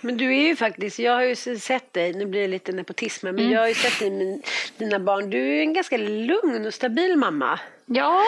Men 0.00 0.16
du 0.16 0.36
är 0.36 0.46
ju 0.46 0.56
faktiskt, 0.56 0.98
jag 0.98 1.12
har 1.12 1.22
ju 1.22 1.36
sett 1.36 1.92
dig, 1.92 2.12
nu 2.12 2.26
blir 2.26 2.40
det 2.40 2.48
lite 2.48 2.72
nepotism 2.72 3.26
men 3.26 3.38
mm. 3.38 3.52
jag 3.52 3.60
har 3.60 3.68
ju 3.68 3.74
sett 3.74 3.98
dig 3.98 4.10
med 4.10 4.42
dina 4.76 4.98
barn. 4.98 5.30
Du 5.30 5.56
är 5.56 5.60
en 5.60 5.72
ganska 5.72 5.96
lugn 5.96 6.66
och 6.66 6.74
stabil 6.74 7.16
mamma. 7.16 7.58
Ja. 7.86 8.22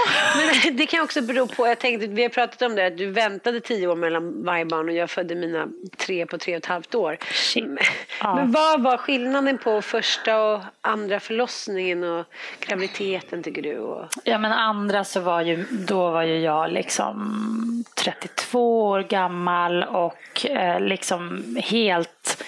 Men 0.65 0.77
det 0.77 0.87
kan 0.87 1.05
också 1.05 1.23
bero 1.23 1.47
på, 1.47 1.67
jag 1.67 1.79
tänkte, 1.79 2.07
vi 2.07 2.23
har 2.23 2.29
pratat 2.29 2.63
om 2.63 2.75
det, 2.75 2.87
att 2.87 2.99
du 2.99 3.11
väntade 3.11 3.61
tio 3.61 3.87
år 3.87 3.97
mellan 3.97 4.45
varje 4.45 4.65
barn 4.65 4.89
och 4.89 4.95
jag 4.95 5.11
födde 5.11 5.35
mina 5.35 5.69
tre 5.97 6.27
på 6.27 6.39
tre 6.39 6.55
och 6.55 6.59
ett 6.59 6.67
halvt 6.67 6.95
år. 6.95 7.19
Men, 7.57 7.79
ja. 8.21 8.35
men 8.35 8.53
vad 8.53 8.83
var 8.83 8.97
skillnaden 8.97 9.59
på 9.59 9.83
första 9.83 10.43
och 10.43 10.61
andra 10.81 11.21
förlossningen 11.21 12.05
och 12.05 12.27
graviditeten 12.61 13.43
tycker 13.43 13.63
du? 13.63 13.79
Och... 13.79 14.09
Ja 14.25 14.39
men 14.39 14.53
andra 14.53 15.05
så 15.05 15.21
var 15.21 15.41
ju, 15.41 15.65
då 15.71 16.11
var 16.11 16.23
ju 16.23 16.39
jag 16.39 16.73
liksom 16.73 17.85
32 17.97 18.89
år 18.89 19.01
gammal 19.01 19.83
och 19.83 20.47
eh, 20.47 20.81
liksom 20.81 21.57
helt 21.65 22.45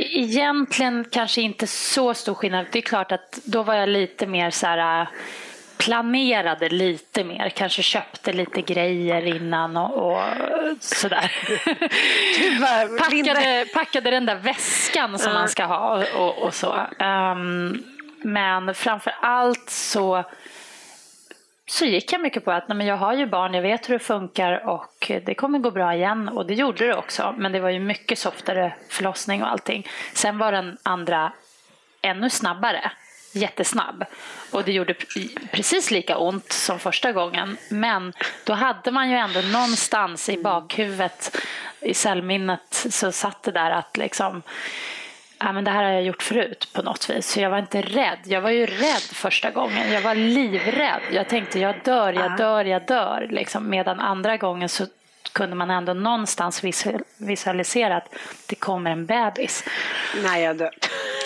Egentligen 0.00 1.04
kanske 1.10 1.40
inte 1.40 1.66
så 1.66 2.14
stor 2.14 2.34
skillnad. 2.34 2.66
Det 2.72 2.78
är 2.78 2.82
klart 2.82 3.12
att 3.12 3.38
då 3.44 3.62
var 3.62 3.74
jag 3.74 3.88
lite 3.88 4.26
mer 4.26 4.50
så 4.50 4.66
här 4.66 5.08
planerade 5.78 6.68
lite 6.68 7.24
mer, 7.24 7.48
kanske 7.48 7.82
köpte 7.82 8.32
lite 8.32 8.62
grejer 8.62 9.26
innan 9.26 9.76
och, 9.76 10.12
och 10.12 10.22
sådär. 10.80 11.32
packade, 12.98 13.66
packade 13.74 14.10
den 14.10 14.26
där 14.26 14.34
väskan 14.34 15.18
som 15.18 15.32
man 15.32 15.48
ska 15.48 15.64
ha 15.64 16.04
och, 16.16 16.38
och 16.38 16.54
så. 16.54 16.86
Um, 16.98 17.84
men 18.22 18.74
framför 18.74 19.14
allt 19.20 19.70
så 19.70 20.24
så 21.66 21.84
gick 21.84 22.12
jag 22.12 22.20
mycket 22.20 22.44
på 22.44 22.52
att 22.52 22.68
nej, 22.68 22.76
men 22.78 22.86
jag 22.86 22.96
har 22.96 23.14
ju 23.14 23.26
barn, 23.26 23.54
jag 23.54 23.62
vet 23.62 23.88
hur 23.88 23.92
det 23.94 23.98
funkar 23.98 24.68
och 24.68 25.12
det 25.24 25.34
kommer 25.34 25.58
gå 25.58 25.70
bra 25.70 25.94
igen. 25.94 26.28
Och 26.28 26.46
det 26.46 26.54
gjorde 26.54 26.86
det 26.86 26.94
också. 26.94 27.34
Men 27.38 27.52
det 27.52 27.60
var 27.60 27.70
ju 27.70 27.80
mycket 27.80 28.18
softare 28.18 28.72
förlossning 28.88 29.42
och 29.42 29.50
allting. 29.50 29.86
Sen 30.14 30.38
var 30.38 30.52
den 30.52 30.76
andra 30.82 31.32
ännu 32.02 32.30
snabbare 32.30 32.90
jättesnabb. 33.32 34.04
Och 34.50 34.64
det 34.64 34.72
gjorde 34.72 34.94
precis 35.52 35.90
lika 35.90 36.16
ont 36.16 36.52
som 36.52 36.78
första 36.78 37.12
gången. 37.12 37.56
Men 37.70 38.12
då 38.44 38.52
hade 38.52 38.90
man 38.90 39.10
ju 39.10 39.16
ändå 39.16 39.40
någonstans 39.40 40.28
i 40.28 40.42
bakhuvudet, 40.42 41.36
i 41.80 41.94
cellminnet, 41.94 42.86
så 42.90 43.12
satt 43.12 43.42
det 43.42 43.52
där 43.52 43.70
att 43.70 43.96
liksom 43.96 44.42
ja, 45.38 45.52
men 45.52 45.64
det 45.64 45.70
här 45.70 45.84
har 45.84 45.90
jag 45.90 46.02
gjort 46.02 46.22
förut 46.22 46.68
på 46.72 46.82
något 46.82 47.10
vis. 47.10 47.26
Så 47.26 47.40
jag 47.40 47.50
var 47.50 47.58
inte 47.58 47.82
rädd. 47.82 48.18
Jag 48.24 48.40
var 48.40 48.50
ju 48.50 48.66
rädd 48.66 49.02
första 49.12 49.50
gången. 49.50 49.92
Jag 49.92 50.00
var 50.00 50.14
livrädd. 50.14 51.02
Jag 51.12 51.28
tänkte 51.28 51.60
jag 51.60 51.74
dör, 51.84 52.12
jag 52.12 52.36
dör, 52.36 52.64
jag 52.64 52.86
dör. 52.86 53.26
Liksom. 53.30 53.70
Medan 53.70 54.00
andra 54.00 54.36
gången 54.36 54.68
så 54.68 54.86
kunde 55.32 55.56
man 55.56 55.70
ändå 55.70 55.94
någonstans 55.94 56.64
visualisera 57.16 57.96
att 57.96 58.14
det 58.46 58.54
kommer 58.54 58.90
en 58.90 59.06
bebis. 59.06 59.64
När 60.22 60.38
jag 60.38 60.56
dör. 60.56 60.70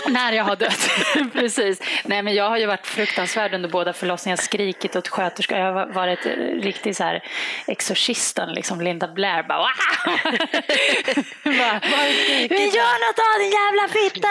När 0.08 0.32
jag 0.32 0.44
har 0.44 0.56
dött, 0.56 0.90
precis. 1.32 1.82
Nej, 2.04 2.22
men 2.22 2.34
jag 2.34 2.48
har 2.48 2.58
ju 2.58 2.66
varit 2.66 2.86
fruktansvärd 2.86 3.54
under 3.54 3.68
båda 3.68 3.92
förlossningarna, 3.92 4.42
skrikit 4.42 4.96
åt 4.96 5.08
sköterskor. 5.08 5.58
Jag 5.58 5.72
har 5.72 5.86
varit 5.86 6.26
riktigt 6.62 6.96
så 6.96 7.04
här 7.04 7.24
exorcisten, 7.66 8.52
liksom 8.52 8.80
Linda 8.80 9.08
Blair. 9.08 9.42
Bara, 9.42 9.58
bara 11.44 11.80
Vi 12.48 12.64
gör 12.66 12.96
något 13.06 13.18
av 13.18 13.38
din 13.38 13.52
jävla 13.60 13.88
fitta! 13.88 14.28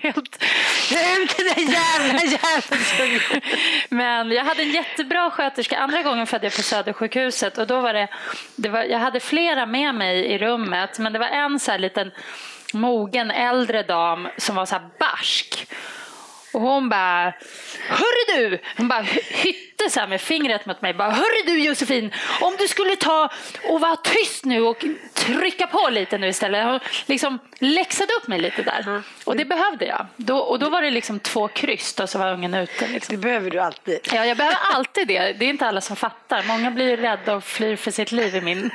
Helt... 0.08 0.44
Ut 0.92 1.36
den 1.36 1.66
jävla 1.66 2.20
jäveln! 2.22 3.40
men 3.88 4.30
jag 4.30 4.44
hade 4.44 4.62
en 4.62 4.70
jättebra 4.70 5.30
sköterska. 5.30 5.78
Andra 5.78 6.02
gången 6.02 6.26
födde 6.26 6.46
jag 6.46 6.56
på 6.56 6.62
Södersjukhuset 6.62 7.58
och 7.58 7.66
då 7.66 7.80
var 7.80 7.92
det 7.94 8.08
var, 8.56 8.82
jag 8.82 8.98
hade 8.98 9.20
flera 9.20 9.66
med 9.66 9.94
mig 9.94 10.24
i 10.26 10.38
rummet, 10.38 10.98
men 10.98 11.12
det 11.12 11.18
var 11.18 11.26
en 11.26 11.60
så 11.60 11.70
här 11.70 11.78
liten 11.78 12.10
mogen 12.74 13.30
äldre 13.30 13.82
dam 13.82 14.28
som 14.36 14.56
var 14.56 14.66
så 14.66 14.74
här 14.74 14.88
barsk. 14.98 15.66
Och 16.52 16.60
hon 16.60 16.88
bara, 16.88 17.34
hörru 17.88 18.48
du! 18.50 18.58
Hon 18.76 18.88
bara 18.88 19.06
hytte 19.80 20.00
så 20.00 20.06
med 20.06 20.20
fingret 20.20 20.66
mot 20.66 20.82
mig. 20.82 20.94
Bara, 20.94 21.10
hörru 21.10 21.46
du 21.46 21.64
Josefin, 21.64 22.14
om 22.40 22.56
du 22.58 22.68
skulle 22.68 22.96
ta 22.96 23.30
och 23.68 23.80
vara 23.80 23.96
tyst 23.96 24.44
nu 24.44 24.62
och 24.62 24.84
trycka 25.14 25.66
på 25.66 25.88
lite 25.90 26.18
nu 26.18 26.28
istället. 26.28 26.64
Hon 26.64 26.80
liksom 27.06 27.38
läxade 27.58 28.12
upp 28.12 28.28
mig 28.28 28.40
lite 28.40 28.62
där. 28.62 28.80
Mm. 28.86 29.02
Och 29.24 29.36
det 29.36 29.44
behövde 29.44 29.86
jag. 29.86 30.06
Då, 30.16 30.38
och 30.38 30.58
då 30.58 30.68
var 30.68 30.82
det 30.82 30.90
liksom 30.90 31.20
två 31.20 31.48
kryss 31.48 32.00
och 32.00 32.08
så 32.08 32.18
var 32.18 32.32
ungen 32.32 32.54
ute. 32.54 32.88
Liksom. 32.88 33.16
Det 33.16 33.22
behöver 33.22 33.50
du 33.50 33.58
alltid. 33.58 33.98
Ja, 34.12 34.26
jag 34.26 34.36
behöver 34.36 34.58
alltid 34.74 35.08
det. 35.08 35.32
Det 35.32 35.44
är 35.44 35.50
inte 35.50 35.66
alla 35.66 35.80
som 35.80 35.96
fattar. 35.96 36.42
Många 36.42 36.70
blir 36.70 36.96
rädda 36.96 37.36
och 37.36 37.44
flyr 37.44 37.76
för 37.76 37.90
sitt 37.90 38.12
liv 38.12 38.36
i 38.36 38.40
min 38.40 38.70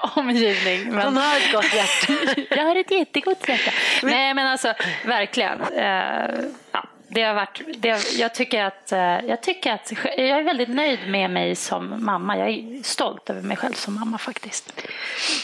omgivning. 0.16 0.92
Men... 0.92 1.04
Hon 1.04 1.16
har 1.16 1.36
ett 1.36 1.52
gott 1.52 1.74
hjärta. 1.74 2.12
jag 2.56 2.64
har 2.64 2.76
ett 2.76 2.90
jättegott 2.90 3.48
hjärta. 3.48 3.70
Men... 4.02 4.10
Nej 4.10 4.34
men 4.34 4.46
alltså 4.46 4.74
verkligen. 5.04 5.60
Eh, 5.60 6.44
ja, 6.72 6.84
det 7.14 7.22
har 7.22 7.34
varit, 7.34 7.60
det, 7.76 8.18
jag, 8.18 8.34
tycker 8.34 8.64
att, 8.64 8.92
eh, 8.92 8.98
jag 9.00 9.42
tycker 9.42 9.72
att 9.72 9.92
jag 10.16 10.28
är 10.28 10.42
väldigt 10.42 10.68
nöjd 10.68 10.98
med 11.08 11.30
mig 11.30 11.54
som 11.54 12.04
mamma. 12.04 12.38
Jag 12.38 12.48
är 12.48 12.82
stolt 12.82 13.30
över 13.30 13.42
mig 13.42 13.56
själv 13.56 13.72
som 13.72 13.94
mamma 13.94 14.18
faktiskt. 14.18 14.82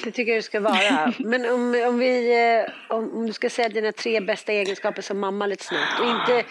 Det 0.04 0.10
tycker 0.10 0.32
jag 0.32 0.38
du 0.38 0.42
ska 0.42 0.60
vara. 0.60 1.12
Men 1.18 1.44
om, 1.44 1.84
om, 1.88 1.98
vi, 1.98 2.32
eh, 2.58 2.96
om, 2.96 3.16
om 3.16 3.26
du 3.26 3.32
ska 3.32 3.50
säga 3.50 3.68
dina 3.68 3.92
tre 3.92 4.20
bästa 4.20 4.52
egenskaper 4.52 5.02
som 5.02 5.18
mamma 5.20 5.46
lite 5.46 5.64
snabbt 5.64 6.00
och 6.00 6.06
inte 6.06 6.44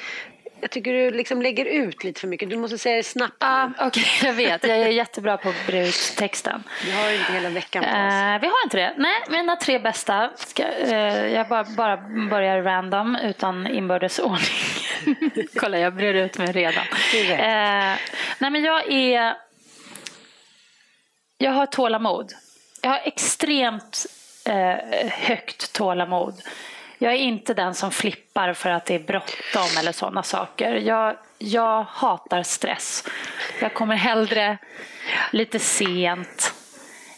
jag 0.61 0.71
tycker 0.71 0.93
du 0.93 1.11
liksom 1.11 1.41
lägger 1.41 1.65
ut 1.65 2.03
lite 2.03 2.19
för 2.19 2.27
mycket. 2.27 2.49
Du 2.49 2.57
måste 2.57 2.77
säga 2.77 2.95
det 2.95 3.03
snabbt. 3.03 3.35
Ah, 3.39 3.69
Okej, 3.79 3.87
okay, 3.87 4.03
jag 4.29 4.33
vet. 4.33 4.63
Jag 4.63 4.77
är 4.77 4.87
jättebra 4.87 5.37
på 5.37 5.49
att 5.49 5.73
ut 5.73 6.13
texten. 6.17 6.63
Vi 6.85 6.91
har 6.91 7.11
inte 7.11 7.31
hela 7.31 7.49
veckan 7.49 7.83
på 7.83 7.89
oss. 7.89 7.95
Uh, 7.95 8.41
vi 8.41 8.47
har 8.47 8.63
inte 8.63 8.77
det. 8.77 8.93
Nej, 8.97 9.23
mina 9.29 9.55
tre 9.55 9.79
bästa. 9.79 10.29
Ska, 10.35 10.63
uh, 10.63 10.93
jag 11.27 11.47
bara, 11.47 11.63
bara 11.63 11.97
börjar 12.29 12.61
random 12.61 13.15
utan 13.15 13.67
inbördes 13.67 14.19
ordning. 14.19 15.47
Kolla, 15.55 15.79
jag 15.79 15.95
brer 15.95 16.13
ut 16.13 16.37
mig 16.37 16.51
redan. 16.51 16.83
Uh, 16.83 17.97
nej, 18.39 18.51
men 18.51 18.63
jag 18.63 18.91
är... 18.91 19.35
Jag 21.37 21.51
har 21.51 21.65
tålamod. 21.65 22.33
Jag 22.81 22.89
har 22.89 23.01
extremt 23.03 24.05
högt 25.11 25.73
tålamod. 25.73 26.41
Jag 26.97 27.13
är 27.13 27.17
inte 27.17 27.53
den 27.53 27.73
som 27.75 27.91
flippar 27.91 28.53
för 28.53 28.69
att 28.69 28.85
det 28.85 28.95
är 28.95 28.99
bråttom 28.99 29.77
eller 29.79 29.91
sådana 29.91 30.23
saker. 30.23 30.75
Jag, 30.75 31.15
jag 31.37 31.83
hatar 31.83 32.43
stress. 32.43 33.03
Jag 33.61 33.73
kommer 33.73 33.95
hellre 33.95 34.57
lite 35.31 35.59
sent 35.59 36.53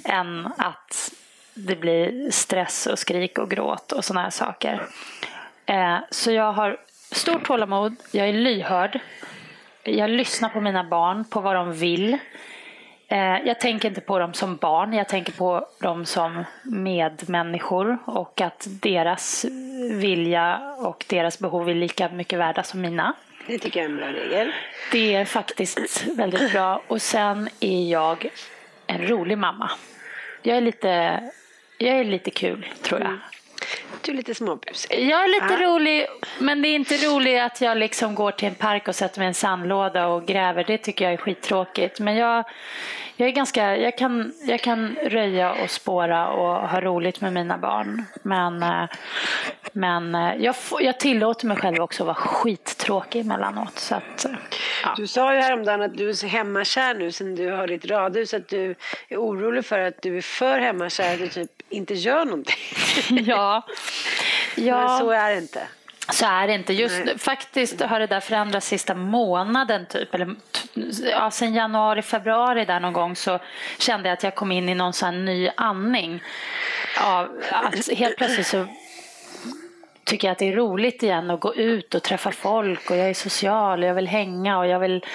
än 0.03 0.49
att 0.57 1.13
det 1.53 1.75
blir 1.75 2.31
stress 2.31 2.87
och 2.87 2.99
skrik 2.99 3.37
och 3.37 3.49
gråt 3.49 3.91
och 3.91 4.05
sådana 4.05 4.21
här 4.21 4.29
saker. 4.29 4.87
Eh, 5.65 5.97
så 6.11 6.31
jag 6.31 6.53
har 6.53 6.77
stort 7.11 7.45
tålamod, 7.45 7.95
jag 8.11 8.29
är 8.29 8.33
lyhörd. 8.33 8.99
Jag 9.83 10.09
lyssnar 10.09 10.49
på 10.49 10.61
mina 10.61 10.83
barn, 10.83 11.25
på 11.25 11.39
vad 11.39 11.55
de 11.55 11.73
vill. 11.73 12.17
Eh, 13.11 13.37
jag 13.45 13.59
tänker 13.59 13.87
inte 13.89 14.01
på 14.01 14.19
dem 14.19 14.33
som 14.33 14.55
barn, 14.55 14.93
jag 14.93 15.07
tänker 15.07 15.31
på 15.31 15.67
dem 15.79 16.05
som 16.05 16.43
medmänniskor 16.63 17.97
och 18.05 18.41
att 18.41 18.67
deras 18.81 19.45
vilja 19.91 20.75
och 20.77 21.05
deras 21.09 21.39
behov 21.39 21.69
är 21.69 21.75
lika 21.75 22.09
mycket 22.09 22.39
värda 22.39 22.63
som 22.63 22.81
mina. 22.81 23.13
Det 23.47 23.57
tycker 23.57 23.79
jag 23.79 23.85
är 23.85 23.89
en 23.89 23.97
bra 23.97 24.07
regel. 24.07 24.51
Det 24.91 25.15
är 25.15 25.25
faktiskt 25.25 26.07
väldigt 26.07 26.51
bra. 26.51 26.81
Och 26.87 27.01
sen 27.01 27.49
är 27.59 27.91
jag 27.91 28.29
en 28.87 29.07
rolig 29.07 29.37
mamma. 29.37 29.71
Jag 30.41 30.57
är 30.57 30.61
lite, 30.61 31.23
jag 31.77 31.99
är 31.99 32.03
lite 32.03 32.31
kul, 32.31 32.67
tror 32.81 32.99
jag. 32.99 33.09
Mm. 33.09 33.19
Du 34.01 34.11
är 34.11 34.15
lite 34.15 34.35
småbusig. 34.35 35.09
Jag 35.09 35.23
är 35.23 35.27
lite 35.27 35.65
ah. 35.65 35.67
rolig, 35.67 36.07
men 36.39 36.61
det 36.61 36.67
är 36.67 36.75
inte 36.75 36.95
roligt 36.95 37.41
att 37.41 37.61
jag 37.61 37.77
liksom 37.77 38.15
går 38.15 38.31
till 38.31 38.47
en 38.47 38.55
park 38.55 38.87
och 38.87 38.95
sätter 38.95 39.19
mig 39.19 39.25
i 39.25 39.27
en 39.27 39.33
sandlåda 39.33 40.07
och 40.07 40.25
gräver. 40.25 40.63
Det 40.63 40.77
tycker 40.77 41.05
jag 41.05 41.13
är 41.13 41.17
skittråkigt. 41.17 41.99
Men 41.99 42.15
jag, 42.15 42.43
jag, 43.15 43.27
är 43.27 43.33
ganska, 43.33 43.77
jag, 43.77 43.97
kan, 43.97 44.33
jag 44.43 44.61
kan 44.61 44.95
röja 45.03 45.53
och 45.53 45.69
spåra 45.69 46.29
och 46.29 46.69
ha 46.69 46.81
roligt 46.81 47.21
med 47.21 47.33
mina 47.33 47.57
barn. 47.57 48.05
Men, 48.23 48.63
eh, 48.63 48.85
men 49.73 50.15
eh, 50.15 50.35
jag, 50.35 50.55
jag 50.79 50.99
tillåter 50.99 51.47
mig 51.47 51.57
själv 51.57 51.81
också 51.81 52.03
att 52.03 52.07
vara 52.07 52.15
skittråkig 52.15 53.19
emellanåt. 53.19 53.79
Så 53.79 53.95
att, 53.95 54.25
eh, 54.25 54.31
ja. 54.83 54.93
Du 54.97 55.07
sa 55.07 55.33
ju 55.33 55.39
häromdagen 55.39 55.81
att 55.81 55.97
du 55.97 56.09
är 56.09 56.13
så 56.13 56.27
hemmakär 56.27 56.93
nu 56.93 57.11
sen 57.11 57.35
du 57.35 57.51
har 57.51 57.67
ditt 57.67 57.85
radhus 57.85 58.33
att 58.33 58.47
du 58.47 58.75
är 59.07 59.17
orolig 59.17 59.65
för 59.65 59.79
att 59.79 60.01
du 60.01 60.17
är 60.17 60.21
för 60.21 60.59
hemmakär 60.59 61.13
att 61.13 61.19
du 61.19 61.27
typ 61.27 61.51
inte 61.69 61.93
gör 61.93 62.25
någonting. 62.25 62.55
ja. 63.25 63.65
Ja. 64.55 64.77
Men 64.77 64.99
så 64.99 65.09
är 65.09 65.31
det 65.31 65.37
inte. 65.37 65.67
Så 66.11 66.25
är 66.25 66.47
det 66.47 66.53
inte. 66.53 66.73
Just 66.73 67.05
Nej. 67.05 67.17
faktiskt 67.17 67.81
har 67.81 67.99
det 67.99 68.07
där 68.07 68.19
förändrats 68.19 68.67
sista 68.67 68.95
månaden 68.95 69.85
typ. 69.85 70.15
Eller, 70.15 70.35
ja, 71.11 71.31
sen 71.31 71.53
januari, 71.53 72.01
februari 72.01 72.65
där 72.65 72.79
någon 72.79 72.93
gång 72.93 73.15
så 73.15 73.39
kände 73.79 74.09
jag 74.09 74.13
att 74.13 74.23
jag 74.23 74.35
kom 74.35 74.51
in 74.51 74.69
i 74.69 74.75
någon 74.75 74.93
sån 74.93 75.25
ny 75.25 75.49
andning. 75.57 76.23
Ja, 76.95 77.27
alltså, 77.51 77.95
helt 77.95 78.17
plötsligt 78.17 78.47
så 78.47 78.67
tycker 80.03 80.27
jag 80.27 80.31
att 80.31 80.39
det 80.39 80.47
är 80.47 80.55
roligt 80.55 81.03
igen 81.03 81.31
att 81.31 81.39
gå 81.39 81.55
ut 81.55 81.95
och 81.95 82.03
träffa 82.03 82.31
folk 82.31 82.89
och 82.91 82.97
jag 82.97 83.09
är 83.09 83.13
social 83.13 83.83
och 83.83 83.89
jag 83.89 83.93
vill 83.93 84.07
hänga 84.07 84.59
och 84.59 84.67
jag 84.67 84.79
vill 84.79 85.05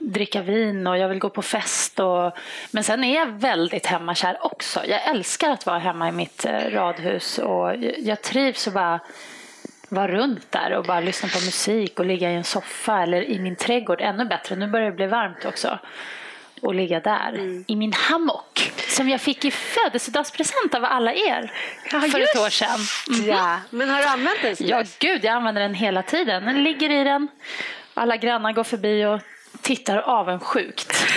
dricka 0.00 0.42
vin 0.42 0.86
och 0.86 0.98
jag 0.98 1.08
vill 1.08 1.18
gå 1.18 1.30
på 1.30 1.42
fest. 1.42 2.00
Och... 2.00 2.32
Men 2.70 2.84
sen 2.84 3.04
är 3.04 3.14
jag 3.14 3.26
väldigt 3.26 3.86
hemmakär 3.86 4.38
också. 4.40 4.80
Jag 4.86 5.08
älskar 5.08 5.50
att 5.50 5.66
vara 5.66 5.78
hemma 5.78 6.08
i 6.08 6.12
mitt 6.12 6.44
eh, 6.44 6.70
radhus 6.70 7.38
och 7.38 7.74
jag 7.98 8.22
trivs 8.22 8.68
att 8.68 8.74
bara 8.74 9.00
vara 9.88 10.08
runt 10.08 10.52
där 10.52 10.72
och 10.72 10.84
bara 10.84 11.00
lyssna 11.00 11.28
på 11.28 11.38
musik 11.44 11.98
och 11.98 12.06
ligga 12.06 12.30
i 12.30 12.34
en 12.34 12.44
soffa 12.44 13.02
eller 13.02 13.22
i 13.22 13.38
min 13.38 13.56
trädgård. 13.56 14.00
Ännu 14.00 14.24
bättre, 14.24 14.56
nu 14.56 14.66
börjar 14.66 14.90
det 14.90 14.96
bli 14.96 15.06
varmt 15.06 15.44
också. 15.44 15.78
Och 16.62 16.74
ligga 16.74 17.00
där 17.00 17.28
mm. 17.28 17.64
i 17.68 17.76
min 17.76 17.92
hammock 17.92 18.72
som 18.88 19.08
jag 19.08 19.20
fick 19.20 19.44
i 19.44 19.50
födelsedagspresent 19.50 20.74
av 20.74 20.84
alla 20.84 21.14
er 21.14 21.52
ja, 21.92 22.00
för 22.00 22.20
ett 22.20 22.38
år 22.38 22.50
sedan. 22.50 22.78
Mm. 23.08 23.28
Ja. 23.28 23.58
Men 23.70 23.90
har 23.90 23.98
du 23.98 24.06
använt 24.06 24.42
den? 24.42 24.56
Ja, 24.58 24.84
gud, 24.98 25.24
jag 25.24 25.32
använder 25.34 25.62
den 25.62 25.74
hela 25.74 26.02
tiden. 26.02 26.44
Den 26.44 26.64
ligger 26.64 26.90
i 26.90 27.04
den. 27.04 27.28
Alla 27.94 28.16
grannar 28.16 28.52
går 28.52 28.64
förbi 28.64 29.04
och 29.04 29.20
tittar 29.62 29.98
avundsjukt. 29.98 31.14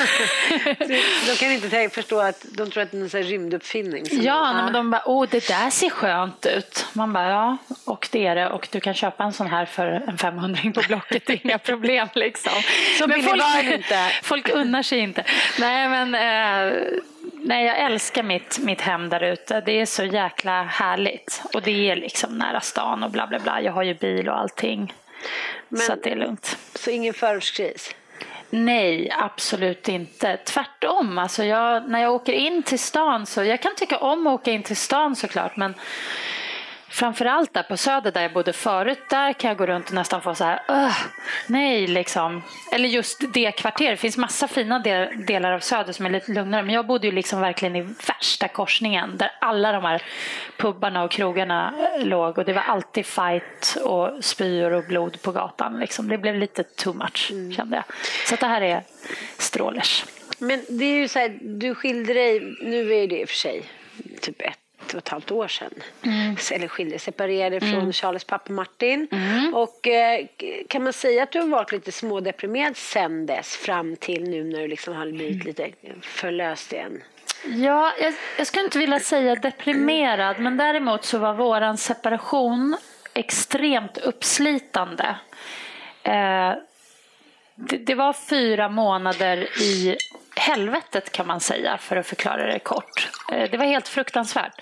de 1.28 1.36
kan 1.40 1.52
inte 1.52 1.90
förstå 1.90 2.20
att 2.20 2.46
de 2.52 2.72
tror 2.72 2.84
att 2.84 2.92
det 2.92 2.98
är 2.98 3.16
en 3.16 3.24
rymduppfinning. 3.24 4.06
Ja, 4.12 4.54
men 4.54 4.74
de 4.74 4.92
bara, 4.92 5.02
åh 5.06 5.28
det 5.32 5.48
där 5.48 5.70
ser 5.70 5.90
skönt 5.90 6.46
ut. 6.46 6.86
Man 6.94 7.14
bara, 7.14 7.30
ja, 7.30 7.58
och 7.86 8.08
det 8.12 8.28
är 8.28 8.36
det. 8.36 8.50
Och 8.50 8.68
du 8.72 8.80
kan 8.80 8.94
köpa 8.94 9.24
en 9.24 9.34
sån 9.34 9.48
här 9.48 9.66
för 9.66 9.88
en 9.88 10.18
500 10.18 10.62
på 10.76 10.82
Blocket, 10.88 11.30
inga 11.30 11.58
problem 11.70 12.08
liksom. 12.16 12.54
Så 12.98 13.08
men 13.08 13.24
folk, 13.24 13.44
inte. 13.64 14.10
folk 14.24 14.50
unnar 14.50 14.84
sig 14.84 15.00
inte. 15.00 15.24
Nej, 15.60 15.90
men 15.90 16.16
eh, 16.16 16.74
Nej, 17.48 17.66
jag 17.66 17.80
älskar 17.80 18.24
mitt, 18.24 18.60
mitt 18.60 18.82
hem 18.82 19.10
där 19.10 19.24
ute. 19.24 19.62
Det 19.62 19.82
är 19.82 19.86
så 19.86 20.04
jäkla 20.04 20.64
härligt. 20.64 21.42
Och 21.54 21.62
det 21.62 21.90
är 21.92 21.96
liksom 21.96 22.38
nära 22.38 22.62
stan 22.62 23.04
och 23.04 23.12
bla 23.12 23.28
bla 23.28 23.40
bla. 23.40 23.62
Jag 23.62 23.72
har 23.72 23.84
ju 23.84 23.94
bil 23.94 24.30
och 24.30 24.40
allting. 24.40 24.94
Men, 25.70 25.82
så 25.82 25.96
det 26.04 26.12
är 26.12 26.16
lugnt. 26.16 26.58
Så 26.76 26.90
ingen 26.90 27.14
förortskris? 27.14 27.96
Nej, 28.56 29.10
absolut 29.20 29.90
inte. 29.90 30.38
Tvärtom. 30.38 31.18
Alltså 31.18 31.44
jag, 31.44 31.90
när 31.90 32.02
jag 32.02 32.14
åker 32.14 32.34
in 32.34 32.64
till 32.64 32.80
stan 32.80 33.26
så 33.26 33.44
jag 33.44 33.62
kan 33.62 33.76
tycka 33.76 33.98
om 33.98 34.28
att 34.28 34.34
åka 34.34 34.52
in 34.52 34.64
till 34.64 34.76
stan 34.76 35.16
såklart 35.16 35.58
men 35.58 35.74
framförallt 36.90 37.54
där 37.54 37.64
på 37.64 37.78
Söder 37.78 38.12
där 38.12 38.22
jag 38.22 38.34
bodde 38.34 38.54
förut, 38.54 39.00
där 39.10 39.34
kan 39.34 39.48
jag 39.48 39.58
gå 39.58 39.66
runt 39.66 39.88
och 39.88 39.94
nästan 39.94 40.22
få 40.22 40.36
så 40.36 40.44
här, 40.44 40.62
nej 41.48 41.88
liksom. 41.88 42.44
Eller 42.72 42.90
just 42.90 43.34
det 43.34 43.52
kvarteret, 43.52 43.92
det 43.92 43.98
finns 43.98 44.18
massa 44.18 44.48
fina 44.48 44.80
del, 44.80 45.26
delar 45.26 45.52
av 45.52 45.60
Söder 45.60 45.94
som 45.94 46.06
är 46.06 46.10
lite 46.10 46.32
lugnare, 46.32 46.64
men 46.64 46.76
jag 46.76 46.88
bodde 46.88 47.08
ju 47.08 47.14
liksom 47.14 47.42
verkligen 47.42 47.76
i 47.76 47.82
värsta 47.82 48.48
korsningen 48.48 49.18
där 49.18 49.32
alla 49.42 49.72
de 49.72 49.84
här 49.84 50.02
pubbarna 50.58 51.04
och 51.04 51.12
krogarna 51.12 51.74
låg 52.00 52.38
och 52.38 52.46
det 52.46 52.54
var 52.54 52.62
alltid 52.62 53.06
fight 53.06 53.78
och 53.84 54.24
spyor 54.24 54.72
och 54.72 54.84
blod 54.84 55.22
på 55.22 55.32
gatan. 55.32 55.80
Liksom. 55.80 56.08
Det 56.08 56.18
blev 56.18 56.36
lite 56.36 56.64
too 56.64 56.94
much 56.94 57.32
mm. 57.32 57.54
kände 57.54 57.76
jag. 57.76 57.86
Så 58.28 58.36
det 58.36 58.46
här 58.46 58.62
är 58.62 58.84
strålers. 59.38 60.06
Men 60.40 60.66
det 60.70 60.86
är 60.86 60.98
ju 60.98 61.08
så 61.08 61.20
här, 61.20 61.38
du 61.42 61.76
skilde 61.76 62.14
dig, 62.14 62.58
nu 62.62 62.94
är 62.94 63.08
det 63.08 63.22
i 63.22 63.26
och 63.26 63.30
för 63.30 63.36
sig 63.36 63.64
typ 64.22 64.42
ett 64.42 64.65
och 64.94 64.98
ett 64.98 65.10
halvt 65.10 65.32
år 65.32 65.48
sedan. 65.48 65.74
Mm. 66.04 66.36
Eller 66.52 66.68
skilde, 66.68 67.00
separerade 67.00 67.60
från 67.60 67.74
mm. 67.74 67.94
Charles 67.94 68.24
pappa 68.24 68.54
Martin. 68.54 69.08
Mm. 69.12 69.54
Och 69.54 69.88
eh, 69.88 70.26
kan 70.68 70.84
man 70.84 70.94
säga 70.94 71.24
att 71.24 71.32
du 71.32 71.40
har 71.40 71.48
varit 71.48 71.72
lite 71.72 71.92
smådeprimerad 71.92 72.78
sen 72.78 73.26
dess 73.26 73.56
fram 73.56 73.96
till 73.96 74.30
nu 74.30 74.44
när 74.44 74.60
du 74.60 74.68
liksom 74.68 74.96
har 74.96 75.12
blivit 75.12 75.36
mm. 75.36 75.48
lite 75.48 75.72
förlöst 76.02 76.74
igen? 76.74 77.04
Ja, 77.46 77.94
jag, 78.00 78.14
jag 78.38 78.48
skulle 78.48 78.64
inte 78.64 78.80
vilja 78.80 79.00
säga 79.00 79.36
deprimerad 79.36 80.40
men 80.40 80.58
däremot 80.58 81.06
så 81.06 81.18
var 81.18 81.34
våran 81.34 81.78
separation 81.78 82.78
extremt 83.14 83.98
uppslitande. 83.98 85.16
Eh, 86.04 86.54
det, 87.56 87.78
det 87.78 87.96
var 87.96 88.14
fyra 88.14 88.70
månader 88.70 89.62
i 89.62 89.98
helvetet 90.36 91.12
kan 91.12 91.28
man 91.28 91.40
säga 91.40 91.78
för 91.78 91.96
att 91.96 92.08
förklara 92.08 92.46
det 92.46 92.60
kort. 92.60 93.10
Eh, 93.32 93.50
det 93.52 93.58
var 93.58 93.66
helt 93.66 93.88
fruktansvärt. 93.88 94.62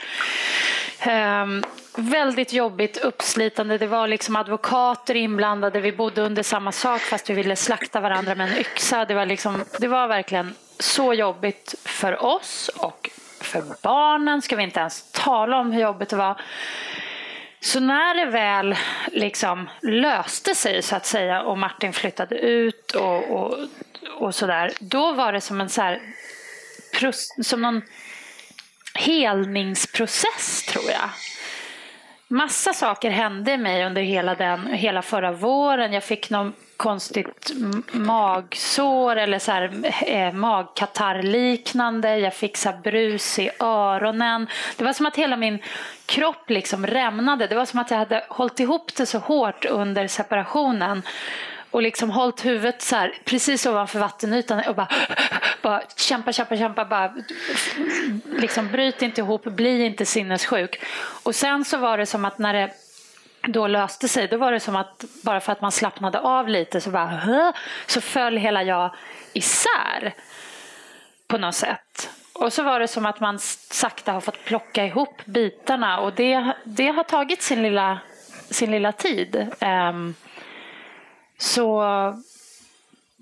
Ehm, 1.00 1.64
väldigt 1.96 2.54
jobbigt, 2.54 2.98
uppslitande. 2.98 3.78
Det 3.78 3.88
var 3.88 4.08
liksom 4.08 4.36
advokater 4.36 5.16
inblandade. 5.16 5.80
Vi 5.80 5.92
bodde 5.92 6.22
under 6.22 6.44
samma 6.44 6.72
sak 6.72 7.02
fast 7.02 7.30
vi 7.30 7.34
ville 7.34 7.56
slakta 7.56 8.00
varandra 8.00 8.36
med 8.36 8.52
en 8.52 8.58
yxa. 8.58 9.06
Det 9.06 9.14
var, 9.14 9.26
liksom, 9.26 9.66
det 9.80 9.88
var 9.88 10.08
verkligen 10.08 10.56
så 10.80 11.14
jobbigt 11.14 11.76
för 11.86 12.24
oss 12.24 12.70
och 12.78 13.10
för 13.42 13.64
barnen. 13.82 14.42
Ska 14.42 14.56
vi 14.56 14.64
inte 14.64 14.80
ens 14.80 15.12
tala 15.12 15.60
om 15.60 15.72
hur 15.72 15.82
jobbigt 15.82 16.10
det 16.10 16.16
var. 16.16 16.42
Så 17.64 17.80
när 17.80 18.16
det 18.16 18.26
väl 18.26 18.76
liksom 19.12 19.70
löste 19.82 20.56
sig 20.56 20.82
så 20.82 20.96
att 20.96 21.06
säga 21.06 21.42
och 21.42 21.58
Martin 21.58 21.94
flyttade 21.94 22.36
ut 22.36 22.92
och, 22.92 23.32
och, 23.32 23.58
och 24.20 24.36
sådär. 24.36 24.74
Då 24.80 25.14
var 25.14 25.34
det 25.34 25.42
som 25.42 25.62
en 25.62 25.70
så 25.70 25.82
här, 25.82 26.02
som 27.44 27.62
någon 27.62 27.82
helningsprocess 28.94 30.66
tror 30.66 30.92
jag. 30.92 31.10
Massa 32.34 32.74
saker 32.74 33.10
hände 33.10 33.58
mig 33.58 33.86
under 33.86 34.02
hela, 34.02 34.36
den, 34.36 34.68
hela 34.68 35.02
förra 35.02 35.32
våren. 35.32 35.94
Jag 35.94 36.04
fick 36.04 36.30
någon 36.30 36.54
konstigt 36.78 37.52
magsår 37.92 39.16
eller 39.16 39.40
så 39.40 39.52
här, 39.52 39.72
eh, 40.08 40.34
magkatarrliknande. 40.34 42.18
Jag 42.18 42.34
fick 42.34 42.58
så 42.58 42.72
brus 42.84 43.40
i 43.40 43.50
öronen. 43.60 44.48
Det 44.78 44.84
var 44.84 44.94
som 44.94 45.06
att 45.06 45.16
hela 45.16 45.38
min 45.38 45.60
kropp 46.06 46.50
liksom 46.50 46.88
rämnade. 46.88 47.48
Det 47.48 47.56
var 47.56 47.66
som 47.66 47.80
att 47.80 47.92
jag 47.92 47.98
hade 47.98 48.26
hållit 48.30 48.60
ihop 48.60 48.96
det 48.96 49.06
så 49.06 49.18
hårt 49.18 49.66
under 49.66 50.08
separationen 50.08 51.02
och 51.74 51.82
liksom 51.82 52.10
hållit 52.10 52.46
huvudet 52.46 52.82
så 52.82 52.96
här, 52.96 53.14
precis 53.26 53.66
ovanför 53.66 54.00
vattenytan 54.00 54.62
och 54.68 54.76
bara, 54.76 54.88
bara 55.62 55.82
kämpa, 55.96 56.34
kämpa, 56.34 56.58
kämpa. 56.58 56.86
Bara, 56.86 57.14
liksom, 58.26 58.68
bryt 58.72 59.02
inte 59.02 59.22
ihop, 59.22 59.44
bli 59.44 59.86
inte 59.86 60.06
sinnessjuk. 60.06 60.84
Och 61.24 61.36
sen 61.36 61.66
så 61.66 61.78
var 61.78 61.98
det 61.98 62.06
som 62.06 62.26
att 62.26 62.38
när 62.38 62.54
det 62.54 62.72
då 63.48 63.68
löste 63.68 64.08
sig, 64.08 64.28
då 64.28 64.38
var 64.38 64.52
det 64.52 64.60
som 64.60 64.76
att 64.76 65.06
bara 65.24 65.40
för 65.40 65.52
att 65.52 65.62
man 65.62 65.72
slappnade 65.72 66.20
av 66.20 66.48
lite 66.48 66.82
så 66.82 66.90
bara 66.90 67.54
så 67.88 68.02
föll 68.02 68.38
hela 68.38 68.64
jag 68.64 68.96
isär 69.34 70.14
på 71.28 71.38
något 71.38 71.56
sätt. 71.56 72.10
Och 72.34 72.54
så 72.54 72.64
var 72.64 72.80
det 72.80 72.88
som 72.88 73.06
att 73.06 73.20
man 73.20 73.40
sakta 73.40 74.12
har 74.12 74.22
fått 74.22 74.46
plocka 74.46 74.86
ihop 74.86 75.26
bitarna 75.26 76.00
och 76.00 76.14
det, 76.14 76.54
det 76.64 76.88
har 76.88 77.04
tagit 77.04 77.42
sin 77.42 77.64
lilla, 77.64 78.00
sin 78.50 78.72
lilla 78.72 78.92
tid. 78.92 79.48
Um, 79.62 80.16
så 81.38 81.84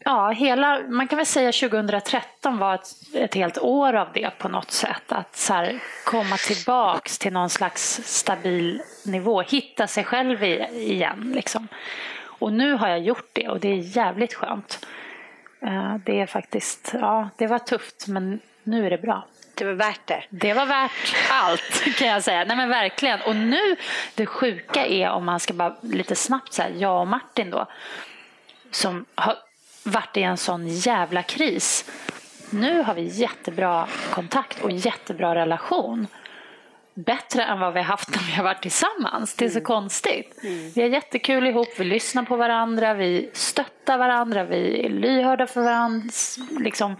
ja, 0.06 0.30
hela, 0.30 0.82
man 0.90 1.08
kan 1.08 1.18
väl 1.18 1.26
säga 1.26 1.52
2013 1.52 2.58
var 2.58 2.76
ett, 2.76 2.90
ett 3.14 3.36
helt 3.36 3.58
år 3.58 3.94
av 3.94 4.08
det 4.14 4.38
på 4.38 4.50
något 4.50 4.72
sätt. 4.72 5.12
Att 5.12 5.36
så 5.36 5.54
här, 5.54 5.80
komma 6.06 6.38
tillbaks 6.38 7.18
till 7.18 7.34
någon 7.34 7.50
slags 7.50 8.02
stabil 8.04 8.82
nivå, 9.06 9.42
hitta 9.42 9.88
sig 9.88 10.04
själv 10.04 10.44
igen. 10.44 11.32
Liksom. 11.36 11.68
Och 12.24 12.54
nu 12.54 12.74
har 12.74 12.88
jag 12.88 13.00
gjort 13.00 13.30
det 13.34 13.50
och 13.50 13.60
det 13.60 13.70
är 13.70 13.98
jävligt 13.98 14.34
skönt. 14.34 14.86
Eh, 15.62 15.96
det 16.06 16.20
är 16.20 16.26
faktiskt, 16.26 16.92
ja, 16.94 17.30
det 17.38 17.48
var 17.48 17.60
tufft 17.60 18.08
men 18.08 18.40
nu 18.64 18.86
är 18.86 18.90
det 18.90 18.98
bra. 18.98 19.26
Det 19.54 19.66
var 19.66 19.74
värt 19.74 20.08
det. 20.08 20.24
Det 20.30 20.54
var 20.54 20.66
värt 20.66 21.16
allt 21.32 21.84
kan 21.98 22.08
jag 22.08 22.24
säga. 22.24 22.46
Nej 22.46 22.58
men 22.58 22.70
verkligen. 22.70 23.22
Och 23.22 23.36
nu, 23.36 23.76
det 24.16 24.26
sjuka 24.26 24.86
är 24.86 25.10
om 25.10 25.26
man 25.26 25.40
ska 25.40 25.54
bara 25.54 25.76
lite 25.82 26.16
snabbt 26.16 26.54
säga, 26.54 26.70
jag 26.70 27.02
och 27.02 27.08
Martin 27.08 27.50
då, 27.50 27.68
som 28.72 29.06
har 29.16 29.38
varit 29.84 30.18
i 30.18 30.24
en 30.24 30.38
sån 30.38 30.68
jävla 30.68 31.24
kris. 31.24 31.86
Nu 32.50 32.84
har 32.84 32.94
vi 32.94 33.02
jättebra 33.02 33.88
kontakt 34.14 34.62
och 34.62 34.72
jättebra 34.72 35.36
relation. 35.36 36.08
bättre 36.94 37.44
än 37.44 37.60
vad 37.60 37.74
vi 37.74 37.80
har 37.80 37.86
haft 37.86 38.16
när 38.16 38.24
vi 38.24 38.32
har 38.32 38.44
varit 38.44 38.62
tillsammans. 38.62 39.34
Det 39.34 39.46
är 39.46 39.50
så 39.50 39.58
mm. 39.58 39.66
konstigt. 39.66 40.44
Mm. 40.44 40.72
Vi 40.76 40.82
har 40.82 40.90
jättekul 40.90 41.48
ihop, 41.48 41.68
vi 41.78 41.84
lyssnar 41.84 42.24
på 42.24 42.36
varandra, 42.36 42.94
vi 42.94 43.30
stöttar 43.34 43.98
varandra, 43.98 44.44
vi 44.44 44.86
är 44.86 44.90
lyhörda 44.90 45.48
för 45.48 45.62
varandra. 45.62 46.10
Liksom, 46.60 46.96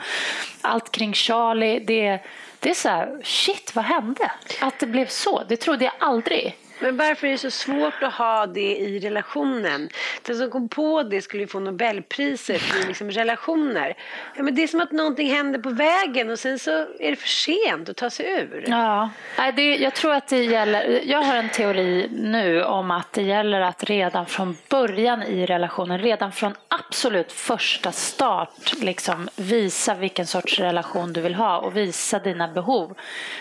allt 0.62 0.92
kring 0.92 1.14
Charlie, 1.14 1.80
det, 1.80 2.20
det 2.60 2.70
är 2.70 2.74
så 2.74 2.90
här, 2.90 3.22
shit 3.24 3.76
vad 3.76 3.86
hände? 3.86 4.32
Att 4.62 4.80
det 4.80 4.88
blev 4.88 5.08
så, 5.08 5.44
det 5.50 5.58
trodde 5.58 5.86
jag 5.86 5.94
aldrig. 6.00 6.56
Men 6.82 6.98
varför 6.98 7.28
är 7.28 7.32
det 7.32 7.38
så 7.38 7.52
svårt 7.52 8.04
att 8.04 8.14
ha 8.14 8.46
det 8.46 8.78
i 8.78 9.00
relationen? 9.00 9.90
Den 10.22 10.36
som 10.36 10.50
kom 10.50 10.70
på 10.70 11.04
det 11.04 11.22
skulle 11.22 11.44
ju 11.44 11.48
få 11.48 11.60
Nobelpriset 11.60 12.62
i 12.62 12.88
liksom 12.88 13.12
relationer. 13.12 13.98
Ja, 14.36 14.44
men 14.44 14.56
det 14.56 14.64
är 14.64 14.68
som 14.68 14.82
att 14.82 14.92
någonting 14.92 15.32
händer 15.32 15.60
på 15.60 15.70
vägen 15.70 16.30
och 16.30 16.40
sen 16.40 16.60
så 16.60 16.72
är 17.00 17.10
det 17.10 17.16
för 17.16 17.28
sent 17.28 17.90
att 17.90 17.98
ta 17.98 18.10
sig 18.10 18.26
ur. 18.26 18.66
Ja, 18.68 19.10
det, 19.56 19.76
jag 19.76 19.94
tror 19.94 20.14
att 20.14 20.28
det 20.28 20.44
gäller, 20.44 21.02
jag 21.06 21.22
har 21.22 21.36
en 21.36 21.50
teori 21.50 22.10
nu 22.12 22.64
om 22.64 22.92
att 22.92 23.14
det 23.14 23.22
gäller 23.22 23.62
att 23.62 23.84
redan 23.84 24.26
från 24.26 24.58
början 24.70 25.24
i 25.24 25.46
relationen, 25.46 26.00
redan 26.00 26.32
från 26.32 26.54
absolut 26.68 27.32
första 27.32 27.92
start 27.92 28.74
liksom 28.82 29.30
visa 29.36 29.96
vilken 29.96 30.28
sorts 30.28 30.60
relation 30.60 31.14
du 31.14 31.22
vill 31.22 31.36
ha 31.36 31.58
och 31.58 31.78
visa 31.78 32.20
dina 32.20 32.48
behov. 32.48 32.98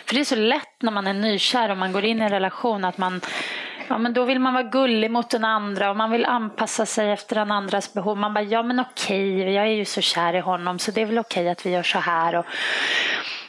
För 0.07 0.15
det 0.15 0.21
är 0.21 0.25
så 0.25 0.37
lätt 0.37 0.83
när 0.83 0.93
man 0.93 1.07
är 1.07 1.15
nykär 1.15 1.71
och 1.71 1.77
man 1.77 1.93
går 1.93 2.05
in 2.05 2.23
i 2.23 2.25
en 2.25 2.31
relation 2.31 2.85
att 2.85 2.99
man 2.99 3.21
Ja, 3.89 3.99
men 3.99 4.13
då 4.13 4.25
vill 4.25 4.39
man 4.39 4.53
vara 4.53 4.63
gullig 4.63 5.11
mot 5.11 5.31
den 5.31 5.45
andra 5.45 5.91
och 5.91 5.97
man 5.97 6.11
vill 6.11 6.25
anpassa 6.25 6.87
sig 6.87 7.11
efter 7.11 7.37
den 7.37 7.51
andras 7.51 7.93
behov. 7.93 8.19
Man 8.19 8.35
bara, 8.35 8.45
ja 8.45 8.63
men 8.63 8.81
okej, 8.81 9.53
jag 9.53 9.67
är 9.67 9.73
ju 9.73 9.85
så 9.85 10.01
kär 10.01 10.35
i 10.35 10.41
honom 10.41 10.79
så 10.79 10.91
det 10.91 11.03
är 11.03 11.07
väl 11.07 11.19
okej 11.19 11.49
att 11.49 11.67
vi 11.67 11.71
gör 11.71 11.83
så 11.83 11.99
här. 11.99 12.35
Och, 12.35 12.47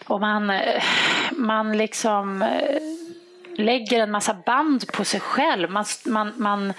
och 0.08 0.22
man, 0.22 0.50
eh, 0.50 0.84
man 1.32 1.78
liksom 1.78 2.42
eh, 2.42 2.78
lägger 3.56 4.00
en 4.00 4.12
massa 4.12 4.34
band 4.34 4.92
på 4.92 5.06
sig 5.06 5.20
själv. 5.20 5.72
Man, 5.72 5.86
man, 6.06 6.34
man 6.36 6.74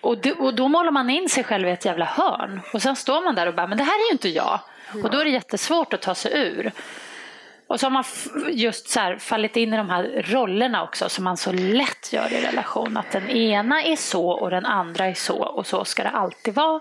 och, 0.00 0.18
då, 0.18 0.30
och 0.30 0.54
då 0.54 0.68
målar 0.68 0.90
man 0.90 1.10
in 1.10 1.28
sig 1.28 1.44
själv 1.44 1.68
i 1.68 1.70
ett 1.70 1.84
jävla 1.84 2.04
hörn. 2.04 2.60
Och 2.72 2.82
sen 2.82 2.96
står 2.96 3.24
man 3.24 3.34
där 3.34 3.46
och 3.46 3.54
bara, 3.54 3.66
men 3.66 3.78
det 3.78 3.84
här 3.84 4.04
är 4.04 4.06
ju 4.06 4.12
inte 4.12 4.28
jag. 4.28 4.60
Och 5.04 5.10
då 5.10 5.18
är 5.18 5.24
det 5.24 5.30
jättesvårt 5.30 5.92
att 5.92 6.02
ta 6.02 6.14
sig 6.14 6.32
ur. 6.34 6.72
Och 7.66 7.80
så 7.80 7.86
har 7.86 7.90
man 7.90 8.04
just 8.50 8.88
så 8.88 9.00
här 9.00 9.16
fallit 9.16 9.56
in 9.56 9.74
i 9.74 9.76
de 9.76 9.90
här 9.90 10.24
rollerna 10.28 10.82
också 10.82 11.08
som 11.08 11.24
man 11.24 11.36
så 11.36 11.52
lätt 11.52 12.12
gör 12.12 12.32
i 12.32 12.40
relation. 12.40 12.96
Att 12.96 13.10
den 13.10 13.30
ena 13.30 13.82
är 13.82 13.96
så 13.96 14.28
och 14.28 14.50
den 14.50 14.66
andra 14.66 15.06
är 15.06 15.14
så 15.14 15.36
och 15.36 15.66
så 15.66 15.84
ska 15.84 16.02
det 16.02 16.10
alltid 16.10 16.54
vara. 16.54 16.80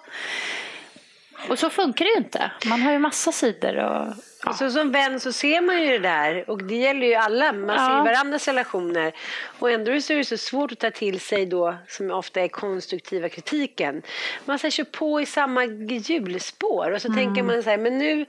Och 1.50 1.60
så 1.60 1.70
funkar 1.70 2.06
det 2.06 2.12
ju 2.12 2.18
inte. 2.18 2.52
Man 2.66 2.82
har 2.82 2.92
ju 2.92 3.00
massa 3.00 3.32
sidor. 3.32 3.76
Och, 3.76 4.14
ja. 4.46 4.54
Så 4.54 4.72
som 4.72 4.92
vän 4.92 5.20
så 5.20 5.32
ser 5.32 5.62
man 5.62 5.82
ju 5.82 5.92
det 5.92 6.00
där 6.00 6.50
och 6.50 6.64
det 6.64 6.76
gäller 6.76 7.08
ju 7.08 7.14
alla. 7.14 7.54
Man 7.54 7.76
ja. 7.76 7.76
ser 7.76 8.12
varandras 8.12 8.48
relationer. 8.48 9.14
Och 9.60 9.72
ändå 9.72 10.02
så 10.02 10.14
är 10.14 10.18
det 10.18 10.26
så 10.26 10.38
svårt 10.38 10.72
att 10.72 10.80
ta 10.80 10.92
till 10.92 11.20
sig 11.20 11.46
då 11.46 11.76
som 11.88 12.12
ofta 12.12 12.42
är 12.42 12.48
konstruktiva 12.48 13.30
kritiken. 13.30 14.02
Man 14.46 14.60
så 14.60 14.68
här, 14.68 14.72
kör 14.72 14.84
på 14.84 15.22
i 15.22 15.26
samma 15.26 15.66
hjulspår 15.66 16.92
och 16.92 17.02
så 17.02 17.08
mm. 17.08 17.18
tänker 17.18 17.44
man 17.44 17.64
så 17.64 17.70
här, 17.70 17.78
men 17.78 17.98
nu, 17.98 18.26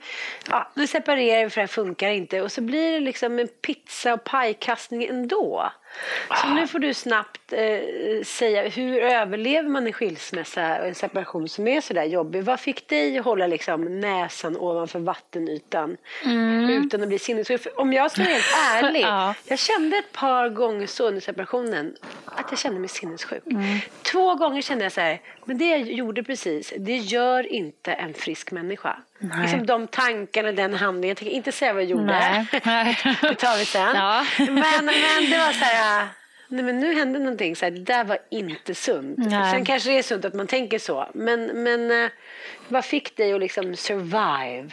ja, 0.50 0.70
nu 0.74 0.86
separerar 0.86 1.44
vi 1.44 1.50
för 1.50 1.60
det 1.60 1.62
här 1.62 1.66
funkar 1.66 2.10
inte. 2.10 2.42
Och 2.42 2.52
så 2.52 2.60
blir 2.60 2.92
det 2.92 3.00
liksom 3.00 3.38
en 3.38 3.48
pizza 3.48 4.14
och 4.14 4.24
pajkastning 4.24 5.04
ändå. 5.04 5.72
Så 6.42 6.48
nu 6.48 6.66
får 6.66 6.78
du 6.78 6.94
snabbt 6.94 7.52
eh, 7.52 8.22
säga, 8.24 8.68
hur 8.68 8.98
överlever 9.02 9.68
man 9.68 9.86
en 9.86 9.92
skilsmässa 9.92 10.80
och 10.80 10.86
en 10.86 10.94
separation 10.94 11.48
som 11.48 11.68
är 11.68 11.80
sådär 11.80 12.04
jobbig? 12.04 12.44
Vad 12.44 12.60
fick 12.60 12.88
dig 12.88 13.18
att 13.18 13.24
hålla 13.24 13.46
liksom 13.46 14.00
näsan 14.00 14.56
ovanför 14.56 14.98
vattenytan 14.98 15.96
mm. 16.24 16.70
utan 16.70 17.02
att 17.02 17.08
bli 17.08 17.18
sinnessjuk? 17.18 17.66
Om 17.76 17.92
jag 17.92 18.10
ska 18.10 18.22
vara 18.22 18.32
helt 18.32 18.44
ärlig, 18.84 19.02
ja. 19.02 19.34
jag 19.44 19.58
kände 19.58 19.96
ett 19.96 20.12
par 20.12 20.48
gånger 20.48 20.86
så 20.86 21.08
under 21.08 21.20
separationen 21.20 21.96
att 22.24 22.46
jag 22.50 22.58
kände 22.58 22.80
mig 22.80 22.88
sinnessjuk. 22.88 23.46
Mm. 23.46 23.78
Två 24.02 24.34
gånger 24.34 24.62
kände 24.62 24.84
jag 24.84 24.92
så 24.92 25.00
här, 25.00 25.20
men 25.44 25.58
det 25.58 25.68
jag 25.68 25.80
gjorde 25.80 26.22
precis, 26.22 26.72
det 26.78 26.96
gör 26.96 27.52
inte 27.52 27.92
en 27.92 28.14
frisk 28.14 28.50
människa. 28.50 28.96
Liksom 29.18 29.66
de 29.66 29.86
tankarna, 29.86 30.52
den 30.52 30.74
handlingen. 30.74 31.08
Jag 31.08 31.16
tänker 31.16 31.34
inte 31.34 31.52
säga 31.52 31.72
vad 31.72 31.82
jag 31.82 31.90
gjorde. 31.90 32.04
Nej. 32.04 32.46
det 33.20 33.34
tar 33.34 33.58
vi 33.58 33.64
sen. 33.64 33.96
Ja. 33.96 34.26
Men, 34.38 34.54
men 34.84 35.30
det 35.30 35.38
var 35.38 35.52
så 35.52 35.64
här... 35.64 36.08
Nej, 36.48 36.64
men 36.64 36.80
nu 36.80 36.94
hände 36.94 37.18
någonting. 37.18 37.56
Så 37.56 37.64
här, 37.64 37.72
det 37.72 37.80
där 37.80 38.04
var 38.04 38.18
inte 38.30 38.74
sunt. 38.74 39.18
Nej. 39.18 39.52
Sen 39.52 39.64
kanske 39.64 39.90
det 39.90 39.98
är 39.98 40.02
sunt 40.02 40.24
att 40.24 40.34
man 40.34 40.46
tänker 40.46 40.78
så. 40.78 41.08
Men, 41.14 41.46
men 41.46 42.04
eh, 42.04 42.10
vad 42.68 42.84
fick 42.84 43.16
dig 43.16 43.32
att 43.32 43.40
liksom 43.40 43.76
survive? 43.76 44.70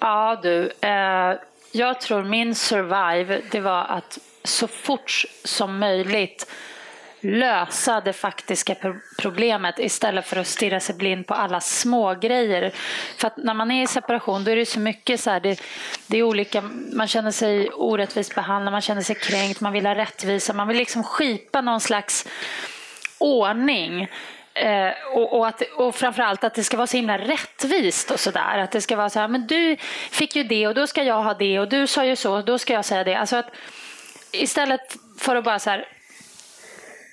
Ja 0.00 0.40
du, 0.42 0.70
eh, 0.80 1.34
jag 1.72 2.00
tror 2.00 2.22
min 2.22 2.54
survive 2.54 3.40
det 3.50 3.60
var 3.60 3.84
att 3.84 4.18
så 4.44 4.66
fort 4.68 5.24
som 5.44 5.78
möjligt 5.78 6.50
lösa 7.20 8.00
det 8.00 8.12
faktiska 8.12 8.74
problemet 9.18 9.78
istället 9.78 10.26
för 10.26 10.36
att 10.36 10.46
stirra 10.46 10.80
sig 10.80 10.94
blind 10.94 11.26
på 11.26 11.34
alla 11.34 11.60
små 11.60 12.14
grejer. 12.14 12.72
För 13.16 13.26
att 13.26 13.36
när 13.36 13.54
man 13.54 13.70
är 13.70 13.82
i 13.82 13.86
separation 13.86 14.44
då 14.44 14.50
är 14.50 14.56
det 14.56 14.66
så 14.66 14.80
mycket 14.80 15.20
så 15.20 15.30
här, 15.30 15.40
det, 15.40 15.60
det, 16.06 16.18
är 16.18 16.22
olika, 16.22 16.62
man 16.92 17.08
känner 17.08 17.30
sig 17.30 17.70
orättvist 17.70 18.34
behandlad, 18.34 18.72
man 18.72 18.80
känner 18.80 19.02
sig 19.02 19.16
kränkt, 19.16 19.60
man 19.60 19.72
vill 19.72 19.86
ha 19.86 19.94
rättvisa, 19.94 20.52
man 20.52 20.68
vill 20.68 20.76
liksom 20.76 21.04
skipa 21.04 21.60
någon 21.60 21.80
slags 21.80 22.28
ordning. 23.18 24.08
Eh, 24.54 24.92
och, 25.14 25.38
och, 25.38 25.46
att, 25.46 25.62
och 25.76 25.94
framförallt 25.94 26.44
att 26.44 26.54
det 26.54 26.64
ska 26.64 26.76
vara 26.76 26.86
så 26.86 26.96
himla 26.96 27.18
rättvist 27.18 28.10
och 28.10 28.20
sådär. 28.20 28.58
Att 28.58 28.70
det 28.70 28.80
ska 28.80 28.96
vara 28.96 29.10
så 29.10 29.20
här, 29.20 29.28
men 29.28 29.46
du 29.46 29.76
fick 30.10 30.36
ju 30.36 30.44
det 30.44 30.66
och 30.66 30.74
då 30.74 30.86
ska 30.86 31.02
jag 31.02 31.22
ha 31.22 31.34
det 31.34 31.58
och 31.58 31.68
du 31.68 31.86
sa 31.86 32.04
ju 32.04 32.16
så 32.16 32.34
och 32.34 32.44
då 32.44 32.58
ska 32.58 32.72
jag 32.72 32.84
säga 32.84 33.04
det. 33.04 33.14
Alltså 33.14 33.36
att 33.36 33.50
istället 34.32 34.96
för 35.18 35.36
att 35.36 35.44
bara 35.44 35.58
så 35.58 35.70
här, 35.70 35.86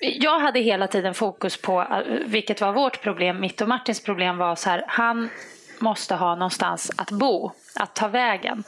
jag 0.00 0.40
hade 0.40 0.60
hela 0.60 0.86
tiden 0.86 1.14
fokus 1.14 1.56
på, 1.56 1.80
eh, 1.80 1.98
vilket 2.24 2.60
var 2.60 2.72
vårt 2.72 3.02
problem, 3.02 3.40
mitt 3.40 3.60
och 3.60 3.68
Martins 3.68 4.02
problem 4.02 4.38
var 4.38 4.56
så 4.56 4.70
här, 4.70 4.84
han 4.86 5.30
måste 5.78 6.14
ha 6.14 6.34
någonstans 6.34 6.90
att 6.96 7.10
bo, 7.10 7.52
att 7.74 7.94
ta 7.94 8.08
vägen. 8.08 8.64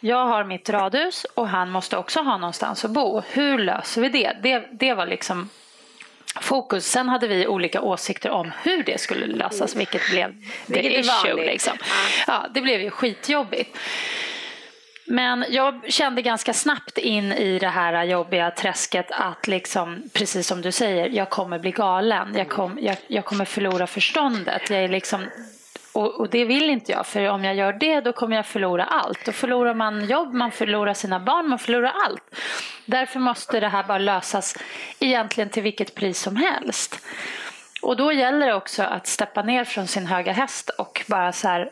Jag 0.00 0.26
har 0.26 0.44
mitt 0.44 0.70
radhus 0.70 1.26
och 1.34 1.48
han 1.48 1.70
måste 1.70 1.96
också 1.96 2.20
ha 2.20 2.36
någonstans 2.36 2.84
att 2.84 2.90
bo. 2.90 3.20
Hur 3.20 3.58
löser 3.58 4.00
vi 4.02 4.08
det? 4.08 4.36
Det, 4.42 4.68
det 4.72 4.94
var 4.94 5.06
liksom 5.06 5.48
fokus. 6.40 6.86
Sen 6.86 7.08
hade 7.08 7.28
vi 7.28 7.46
olika 7.46 7.80
åsikter 7.80 8.30
om 8.30 8.52
hur 8.62 8.82
det 8.82 9.00
skulle 9.00 9.26
lösas, 9.26 9.76
vilket 9.76 10.10
blev 10.10 10.34
the 10.66 10.98
issue. 11.00 11.46
Liksom. 11.46 11.78
Ja, 12.26 12.46
det 12.54 12.60
blev 12.60 12.80
ju 12.80 12.90
skitjobbigt. 12.90 13.78
Men 15.12 15.44
jag 15.48 15.92
kände 15.92 16.22
ganska 16.22 16.52
snabbt 16.52 16.98
in 16.98 17.32
i 17.32 17.58
det 17.58 17.68
här 17.68 18.04
jobbiga 18.04 18.50
träsket 18.50 19.06
att 19.10 19.46
liksom, 19.48 20.02
precis 20.12 20.46
som 20.46 20.62
du 20.62 20.72
säger, 20.72 21.08
jag 21.08 21.30
kommer 21.30 21.58
bli 21.58 21.70
galen. 21.70 22.34
Jag, 22.34 22.48
kom, 22.48 22.78
jag, 22.82 22.96
jag 23.06 23.24
kommer 23.24 23.44
förlora 23.44 23.86
förståndet. 23.86 24.70
Jag 24.70 24.84
är 24.84 24.88
liksom, 24.88 25.26
och, 25.92 26.20
och, 26.20 26.30
det 26.30 26.44
vill 26.44 26.70
inte 26.70 26.92
jag, 26.92 27.06
för 27.06 27.28
om 27.28 27.44
jag 27.44 27.54
gör 27.54 27.72
det 27.72 28.00
då 28.00 28.12
kommer 28.12 28.36
jag 28.36 28.46
förlora 28.46 28.84
allt. 28.84 29.24
Då 29.24 29.32
förlorar 29.32 29.74
man 29.74 30.04
jobb, 30.04 30.34
man 30.34 30.50
förlorar 30.50 30.94
sina 30.94 31.20
barn, 31.20 31.48
man 31.48 31.58
förlorar 31.58 31.92
allt. 32.06 32.34
Därför 32.86 33.20
måste 33.20 33.60
det 33.60 33.68
här 33.68 33.84
bara 33.84 33.98
lösas 33.98 34.56
egentligen 34.98 35.50
till 35.50 35.62
vilket 35.62 35.94
pris 35.94 36.20
som 36.20 36.36
helst. 36.36 37.00
Och 37.82 37.96
då 37.96 38.12
gäller 38.12 38.46
det 38.46 38.54
också 38.54 38.82
att 38.82 39.06
steppa 39.06 39.42
ner 39.42 39.64
från 39.64 39.86
sin 39.86 40.06
höga 40.06 40.32
häst 40.32 40.68
och 40.68 41.04
bara 41.06 41.32
så 41.32 41.48
här, 41.48 41.70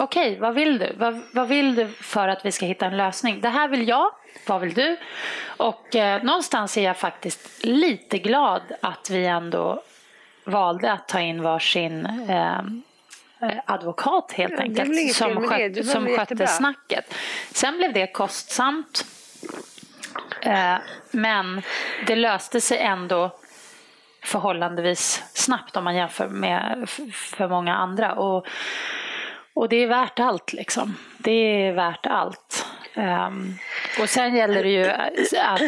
okej, 0.00 0.28
okay, 0.28 0.40
vad 0.40 0.54
vill 0.54 0.78
du? 0.78 0.92
Vad, 0.98 1.20
vad, 1.32 1.48
vill 1.48 1.74
du 1.74 1.88
för 1.88 2.28
att 2.28 2.46
vi 2.46 2.52
ska 2.52 2.66
hitta 2.66 2.86
en 2.86 2.96
lösning? 2.96 3.40
Det 3.40 3.48
här 3.48 3.68
vill 3.68 3.88
jag, 3.88 4.10
vad 4.46 4.60
vill 4.60 4.74
du? 4.74 4.96
Och 5.56 5.96
eh, 5.96 6.22
någonstans 6.22 6.76
är 6.76 6.82
jag 6.82 6.96
faktiskt 6.96 7.64
lite 7.64 8.18
glad 8.18 8.62
att 8.80 9.10
vi 9.10 9.26
ändå 9.26 9.82
valde 10.44 10.92
att 10.92 11.08
ta 11.08 11.20
in 11.20 11.42
varsin 11.42 12.06
eh, 12.28 12.60
advokat 13.64 14.32
helt 14.32 14.54
ja, 14.56 14.62
enkelt 14.62 15.14
som, 15.14 15.48
skött, 15.48 15.86
som 15.86 16.06
skötte 16.06 16.46
snacket. 16.46 17.14
Sen 17.52 17.76
blev 17.76 17.92
det 17.92 18.06
kostsamt. 18.06 19.06
Eh, 20.42 20.76
men 21.10 21.62
det 22.06 22.16
löste 22.16 22.60
sig 22.60 22.78
ändå 22.78 23.30
förhållandevis 24.22 25.24
snabbt 25.34 25.76
om 25.76 25.84
man 25.84 25.96
jämför 25.96 26.28
med 26.28 26.88
för 27.12 27.48
många 27.48 27.74
andra. 27.74 28.14
Och 28.14 28.46
och 29.54 29.68
det 29.68 29.76
är 29.76 29.86
värt 29.86 30.18
allt 30.18 30.52
liksom. 30.52 30.96
Det 31.18 31.30
är 31.66 31.72
värt 31.72 32.06
allt. 32.06 32.66
Um, 32.96 33.58
och 34.00 34.08
sen 34.08 34.34
gäller 34.34 34.62
det 34.62 34.70
ju 34.70 34.90
att, 35.36 35.62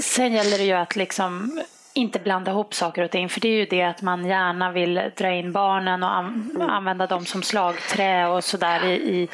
sen 0.00 0.32
gäller 0.32 0.58
det 0.58 0.64
ju 0.64 0.72
att 0.72 0.96
liksom 0.96 1.62
inte 1.94 2.18
blanda 2.18 2.50
ihop 2.50 2.74
saker 2.74 3.02
och 3.02 3.10
ting. 3.10 3.28
För 3.28 3.40
det 3.40 3.48
är 3.48 3.56
ju 3.56 3.66
det 3.66 3.82
att 3.82 4.02
man 4.02 4.26
gärna 4.26 4.72
vill 4.72 5.10
dra 5.16 5.30
in 5.30 5.52
barnen 5.52 6.02
och 6.02 6.14
an 6.14 6.62
använda 6.70 7.06
dem 7.06 7.26
som 7.26 7.42
slagträ 7.42 8.26
och 8.26 8.44
sådär 8.44 8.84
i, 8.84 8.92
i, 8.92 9.28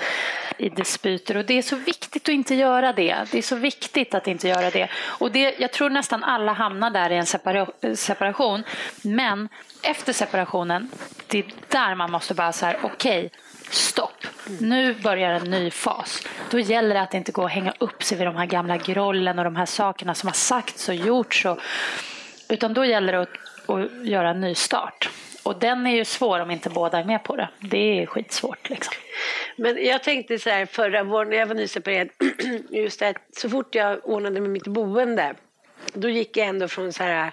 i 0.58 0.68
dispyter. 0.68 1.36
Och 1.36 1.44
det 1.44 1.58
är 1.58 1.62
så 1.62 1.76
viktigt 1.76 2.22
att 2.22 2.28
inte 2.28 2.54
göra 2.54 2.92
det. 2.92 3.16
Det 3.30 3.38
är 3.38 3.42
så 3.42 3.56
viktigt 3.56 4.14
att 4.14 4.26
inte 4.26 4.48
göra 4.48 4.70
det. 4.70 4.88
Och 5.04 5.32
det, 5.32 5.54
jag 5.58 5.72
tror 5.72 5.90
nästan 5.90 6.24
alla 6.24 6.52
hamnar 6.52 6.90
där 6.90 7.10
i 7.10 7.16
en 7.16 7.26
separa 7.26 7.66
separation. 7.94 8.62
Men 9.02 9.48
efter 9.82 10.12
separationen, 10.12 10.90
det 11.26 11.38
är 11.38 11.44
där 11.68 11.94
man 11.94 12.10
måste 12.10 12.34
bara 12.34 12.52
säga 12.52 12.76
okej, 12.82 13.18
okay, 13.18 13.30
stopp. 13.70 14.26
Nu 14.60 14.94
börjar 14.94 15.32
en 15.32 15.50
ny 15.50 15.70
fas. 15.70 16.26
Då 16.50 16.58
gäller 16.58 16.94
det 16.94 17.00
att 17.00 17.14
inte 17.14 17.32
gå 17.32 17.42
och 17.42 17.50
hänga 17.50 17.74
upp 17.78 18.02
sig 18.02 18.18
vid 18.18 18.26
de 18.26 18.36
här 18.36 18.46
gamla 18.46 18.76
grollen 18.76 19.38
och 19.38 19.44
de 19.44 19.56
här 19.56 19.66
sakerna 19.66 20.14
som 20.14 20.26
har 20.26 20.34
sagts 20.34 20.88
och 20.88 20.94
gjorts. 20.94 21.46
Och, 21.46 21.58
utan 22.48 22.74
då 22.74 22.84
gäller 22.84 23.12
det 23.12 23.20
att, 23.20 23.28
att 23.66 24.06
göra 24.06 24.30
en 24.30 24.40
ny 24.40 24.54
start. 24.54 25.10
Och 25.42 25.58
den 25.58 25.86
är 25.86 25.96
ju 25.96 26.04
svår 26.04 26.40
om 26.40 26.50
inte 26.50 26.70
båda 26.70 26.98
är 26.98 27.04
med 27.04 27.24
på 27.24 27.36
det. 27.36 27.48
Det 27.60 28.02
är 28.02 28.06
skitsvårt. 28.06 28.70
Liksom. 28.70 28.94
Men 29.56 29.84
jag 29.84 30.02
tänkte 30.02 30.38
så 30.38 30.50
här 30.50 30.66
förra 30.66 31.02
våren 31.02 31.30
när 31.30 31.36
jag 31.36 31.46
var 31.46 31.54
nyseparerad, 31.54 32.08
just 32.70 33.00
det 33.00 33.14
så 33.36 33.50
fort 33.50 33.74
jag 33.74 34.08
ordnade 34.08 34.40
med 34.40 34.50
mitt 34.50 34.66
boende, 34.66 35.34
då 35.92 36.08
gick 36.08 36.36
jag 36.36 36.46
ändå 36.46 36.68
från 36.68 36.92
så 36.92 37.02
här 37.02 37.32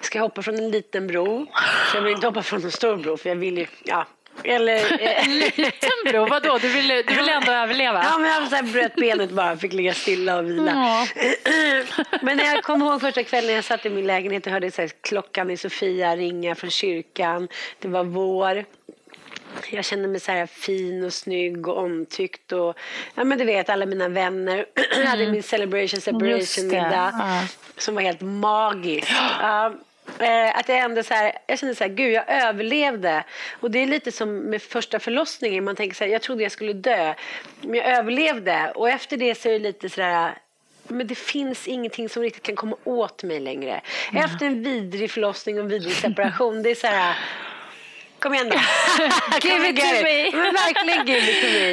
Ska 0.00 0.18
jag 0.18 0.22
hoppa 0.22 0.42
från 0.42 0.54
en 0.54 0.70
liten 0.70 1.06
bro? 1.06 1.46
Så 1.90 1.96
jag 1.96 2.02
vill 2.02 2.12
inte 2.12 2.26
hoppa 2.26 2.42
från 2.42 2.64
en 2.64 2.70
stor 2.70 2.96
bro 2.96 3.16
för 3.16 3.28
jag 3.28 3.36
vill 3.36 3.58
ju, 3.58 3.66
ja, 3.84 4.06
eller, 4.44 5.02
en 5.02 5.38
liten 5.38 5.90
bro, 6.06 6.26
vadå? 6.26 6.58
Du 6.58 6.68
vill, 6.68 6.88
du 6.88 7.14
vill 7.14 7.28
ändå 7.28 7.52
överleva? 7.52 8.02
Ja, 8.04 8.18
men 8.18 8.30
jag 8.30 8.48
så 8.48 8.72
bröt 8.72 8.94
benet 8.94 9.30
bara, 9.30 9.56
fick 9.56 9.72
ligga 9.72 9.94
stilla 9.94 10.38
och 10.38 10.50
vila. 10.50 10.72
Ja. 10.72 11.06
men 12.22 12.36
när 12.36 12.44
jag 12.44 12.62
kom 12.62 12.82
ihåg 12.82 13.00
första 13.00 13.24
kvällen 13.24 13.46
när 13.46 13.54
jag 13.54 13.64
satt 13.64 13.86
i 13.86 13.90
min 13.90 14.06
lägenhet 14.06 14.46
och 14.46 14.52
hörde 14.52 14.70
så 14.70 14.82
här, 14.82 14.90
klockan 15.00 15.50
i 15.50 15.56
Sofia 15.56 16.16
ringa 16.16 16.54
från 16.54 16.70
kyrkan. 16.70 17.48
Det 17.78 17.88
var 17.88 18.04
vår. 18.04 18.64
Jag 19.70 19.84
kände 19.84 20.08
mig 20.08 20.20
så 20.20 20.32
här 20.32 20.46
fin 20.46 21.04
och 21.04 21.12
snygg 21.12 21.68
och 21.68 21.78
omtyckt. 21.78 22.52
Och, 22.52 22.76
ja, 23.14 23.24
men 23.24 23.38
du 23.38 23.44
vet, 23.44 23.68
alla 23.68 23.86
mina 23.86 24.08
vänner. 24.08 24.66
jag 24.96 25.06
hade 25.06 25.26
min 25.26 25.42
celebration 25.42 26.00
separation 26.00 26.68
middag 26.68 27.12
ja. 27.18 27.42
som 27.76 27.94
var 27.94 28.02
helt 28.02 28.20
magisk. 28.20 29.12
Ja. 29.40 29.72
Eh, 30.18 30.58
att 30.58 30.68
jag 30.68 30.78
ändå 30.78 31.02
så 31.02 31.14
här, 31.14 31.38
jag 31.46 31.58
kände 31.58 31.74
så 31.74 31.84
här, 31.84 31.90
gud 31.90 32.12
jag 32.12 32.24
överlevde. 32.28 33.24
Och 33.60 33.70
det 33.70 33.82
är 33.82 33.86
lite 33.86 34.12
som 34.12 34.36
med 34.36 34.62
första 34.62 34.98
förlossningen, 34.98 35.64
man 35.64 35.76
tänker 35.76 35.96
så 35.96 36.04
här, 36.04 36.10
jag 36.10 36.22
trodde 36.22 36.42
jag 36.42 36.52
skulle 36.52 36.72
dö. 36.72 37.14
Men 37.60 37.74
jag 37.74 37.86
överlevde 37.86 38.72
och 38.74 38.90
efter 38.90 39.16
det 39.16 39.34
så 39.34 39.48
är 39.48 39.52
det 39.52 39.58
lite 39.58 39.88
så 39.88 40.00
där 40.00 40.38
men 40.88 41.06
det 41.06 41.14
finns 41.14 41.68
ingenting 41.68 42.08
som 42.08 42.22
riktigt 42.22 42.42
kan 42.42 42.56
komma 42.56 42.76
åt 42.84 43.22
mig 43.22 43.40
längre. 43.40 43.80
Mm. 44.10 44.24
Efter 44.24 44.46
en 44.46 44.62
vidrig 44.62 45.10
förlossning 45.10 45.58
och 45.58 45.62
en 45.62 45.68
vidrig 45.68 45.94
separation, 45.94 46.62
det 46.62 46.70
är 46.70 46.74
så 46.74 46.86
här 46.86 47.16
Kom 48.18 48.34
igen 48.34 48.48
då. 48.48 48.56
give 49.48 49.68
it 49.68 49.76
to 49.76 50.02
me. 50.02 50.30
Men 50.32 50.54
verkligen 50.54 51.06
give 51.06 51.30
it 51.30 51.40
to 51.40 51.48
me. 51.48 51.72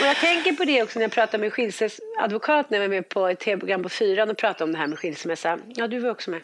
Och 0.00 0.06
jag 0.06 0.16
tänker 0.16 0.52
på 0.52 0.64
det 0.64 0.82
också 0.82 0.98
när 0.98 1.04
jag 1.04 1.12
pratar 1.12 1.38
med 1.38 1.52
skilsmässadvokat 1.52 2.70
när 2.70 2.78
jag 2.78 2.88
var 2.88 2.94
med 2.94 3.08
på 3.08 3.26
ett 3.26 3.40
tv-program 3.40 3.82
på 3.82 3.88
fyran 3.88 4.30
och 4.30 4.36
pratade 4.36 4.64
om 4.64 4.72
det 4.72 4.78
här 4.78 4.86
med 4.86 4.98
skilsmässa. 4.98 5.58
Ja, 5.74 5.86
du 5.88 5.98
var 5.98 6.10
också 6.10 6.30
med. 6.30 6.40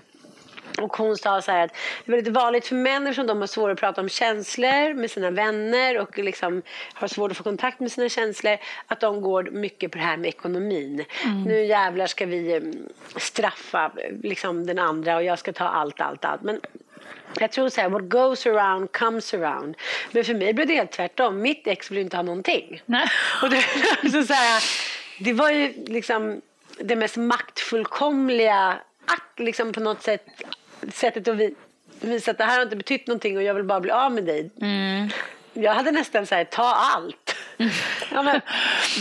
Och 0.83 0.97
hon 0.97 1.17
sa 1.17 1.43
så 1.43 1.53
att 1.53 1.75
det 2.05 2.13
är 2.13 2.17
väldigt 2.17 2.35
vanligt 2.35 2.67
för 2.67 2.75
män 2.75 3.07
eftersom 3.07 3.27
de 3.27 3.41
har 3.41 3.47
svårt 3.47 3.71
att 3.71 3.81
prata 3.81 4.01
om 4.01 4.09
känslor 4.09 4.95
med 4.95 5.11
sina 5.11 5.31
vänner 5.31 5.99
och 5.99 6.19
liksom 6.19 6.63
har 6.95 7.09
svårt 7.09 7.31
att 7.31 7.37
få 7.37 7.43
kontakt 7.43 7.81
med 7.81 7.93
sina 7.93 8.09
känslor 8.09 8.57
att 8.87 9.01
de 9.01 9.21
går 9.21 9.43
mycket 9.43 9.93
på 9.93 9.99
det 9.99 10.05
här 10.05 10.17
med 10.17 10.29
ekonomin. 10.29 11.05
Mm. 11.25 11.43
Nu 11.43 11.65
jävlar 11.65 12.07
ska 12.07 12.27
vi 12.27 12.55
mm, 12.55 12.89
straffa 13.17 13.93
liksom 14.23 14.67
den 14.67 14.79
andra 14.79 15.17
och 15.17 15.23
jag 15.23 15.39
ska 15.39 15.53
ta 15.53 15.65
allt, 15.65 16.01
allt, 16.01 16.25
allt. 16.25 16.43
Men 16.43 16.61
jag 17.41 17.53
tror 17.53 17.69
så 17.69 17.81
här, 17.81 17.89
what 17.89 18.09
goes 18.09 18.47
around 18.47 18.93
comes 18.93 19.35
around. 19.35 19.77
Men 20.13 20.25
för 20.25 20.35
mig 20.35 20.55
blev 20.55 20.67
det 20.67 20.75
helt 20.75 20.93
tvärtom. 20.93 21.41
Mitt 21.41 21.67
ex 21.67 21.91
vill 21.91 21.99
inte 21.99 22.17
ha 22.17 22.23
någonting. 22.23 22.83
Nej. 22.87 23.09
Och 23.43 23.51
det, 23.51 23.65
alltså 24.03 24.23
så 24.23 24.33
här, 24.33 24.63
det 25.19 25.33
var 25.33 25.51
ju 25.51 25.85
liksom 25.87 26.41
det 26.81 26.97
mest 26.97 27.17
maktfullkomliga 27.17 28.79
att 29.07 29.41
liksom 29.41 29.73
på 29.73 29.81
något 29.81 30.03
sätt 30.03 30.27
sättet 30.95 31.29
att 31.29 31.37
vi, 31.37 31.55
visa 32.01 32.31
att 32.31 32.39
det 32.39 32.45
här 32.45 32.57
har 32.57 32.63
inte 32.63 32.77
betytt 32.77 33.07
någonting 33.07 33.37
och 33.37 33.43
jag 33.43 33.55
vill 33.55 33.65
bara 33.65 33.81
bli 33.81 33.91
av 33.91 34.13
med 34.13 34.25
dig. 34.25 34.51
Mm. 34.61 35.09
Jag 35.53 35.75
hade 35.75 35.91
nästan 35.91 36.27
så 36.27 36.35
här, 36.35 36.45
ta 36.45 36.75
allt. 36.95 37.37
Mm. 37.59 37.73
Ja, 38.13 38.23
men, 38.23 38.41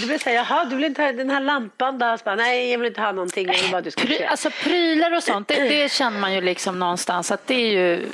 blev 0.06 0.18
så 0.18 0.30
här, 0.30 0.36
jaha, 0.36 0.66
du 0.66 0.76
vill 0.76 0.86
inte 0.86 1.02
ha 1.02 1.12
den 1.12 1.30
här 1.30 1.42
lampan 1.42 2.00
då? 2.00 2.18
Bara, 2.26 2.36
Nej, 2.36 2.72
jag 2.72 2.80
vill 2.80 2.88
inte 2.88 3.02
ha 3.02 3.12
någonting. 3.12 3.48
Jag 3.48 3.62
vill 3.62 3.72
bara 3.72 3.82
du 3.82 3.92
ska 3.92 4.02
Pry, 4.02 4.24
alltså 4.24 4.50
prylar 4.64 5.16
och 5.16 5.24
sånt, 5.24 5.48
det, 5.48 5.70
det, 5.70 5.92
känner 5.92 6.20
man 6.20 6.34
ju 6.34 6.42
liksom 6.42 6.80
någonstans 6.80 7.32
att 7.32 7.48
det 7.48 7.56
är 7.56 7.72
ju 7.72 8.06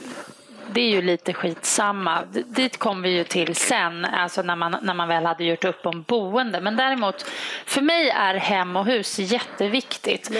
det 0.71 0.81
är 0.81 0.89
ju 0.89 1.01
lite 1.01 1.33
skitsamma. 1.33 2.23
Dit 2.45 2.77
kom 2.77 3.01
vi 3.01 3.09
ju 3.09 3.23
till 3.23 3.55
sen, 3.55 4.05
alltså 4.05 4.41
när 4.41 4.55
man, 4.55 4.75
när 4.81 4.93
man 4.93 5.07
väl 5.07 5.25
hade 5.25 5.43
gjort 5.43 5.65
upp 5.65 5.85
om 5.85 6.01
boende. 6.01 6.61
Men 6.61 6.75
däremot, 6.75 7.25
för 7.65 7.81
mig 7.81 8.09
är 8.09 8.35
hem 8.35 8.75
och 8.75 8.85
hus 8.85 9.19
jätteviktigt. 9.19 10.31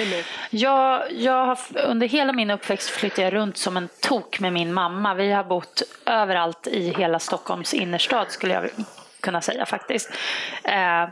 Jag, 0.50 1.04
jag 1.12 1.46
har, 1.46 1.60
under 1.74 2.08
hela 2.08 2.34
min 2.34 2.52
uppväxt 2.52 2.90
flyttade 2.90 3.22
jag 3.22 3.34
runt 3.34 3.58
som 3.58 3.78
en 3.78 3.90
tok 4.02 4.40
med 4.40 4.54
min 4.54 4.74
mamma. 4.74 5.14
Vi 5.14 5.32
har 5.32 5.44
bott 5.44 5.82
överallt 6.06 6.68
i 6.68 6.94
hela 6.98 7.20
Stockholms 7.20 7.74
innerstad 7.74 8.32
skulle 8.32 8.54
jag 8.54 8.70
kunna 9.24 9.42
säga 9.42 9.66
faktiskt. 9.66 10.12
Eh, 10.64 11.08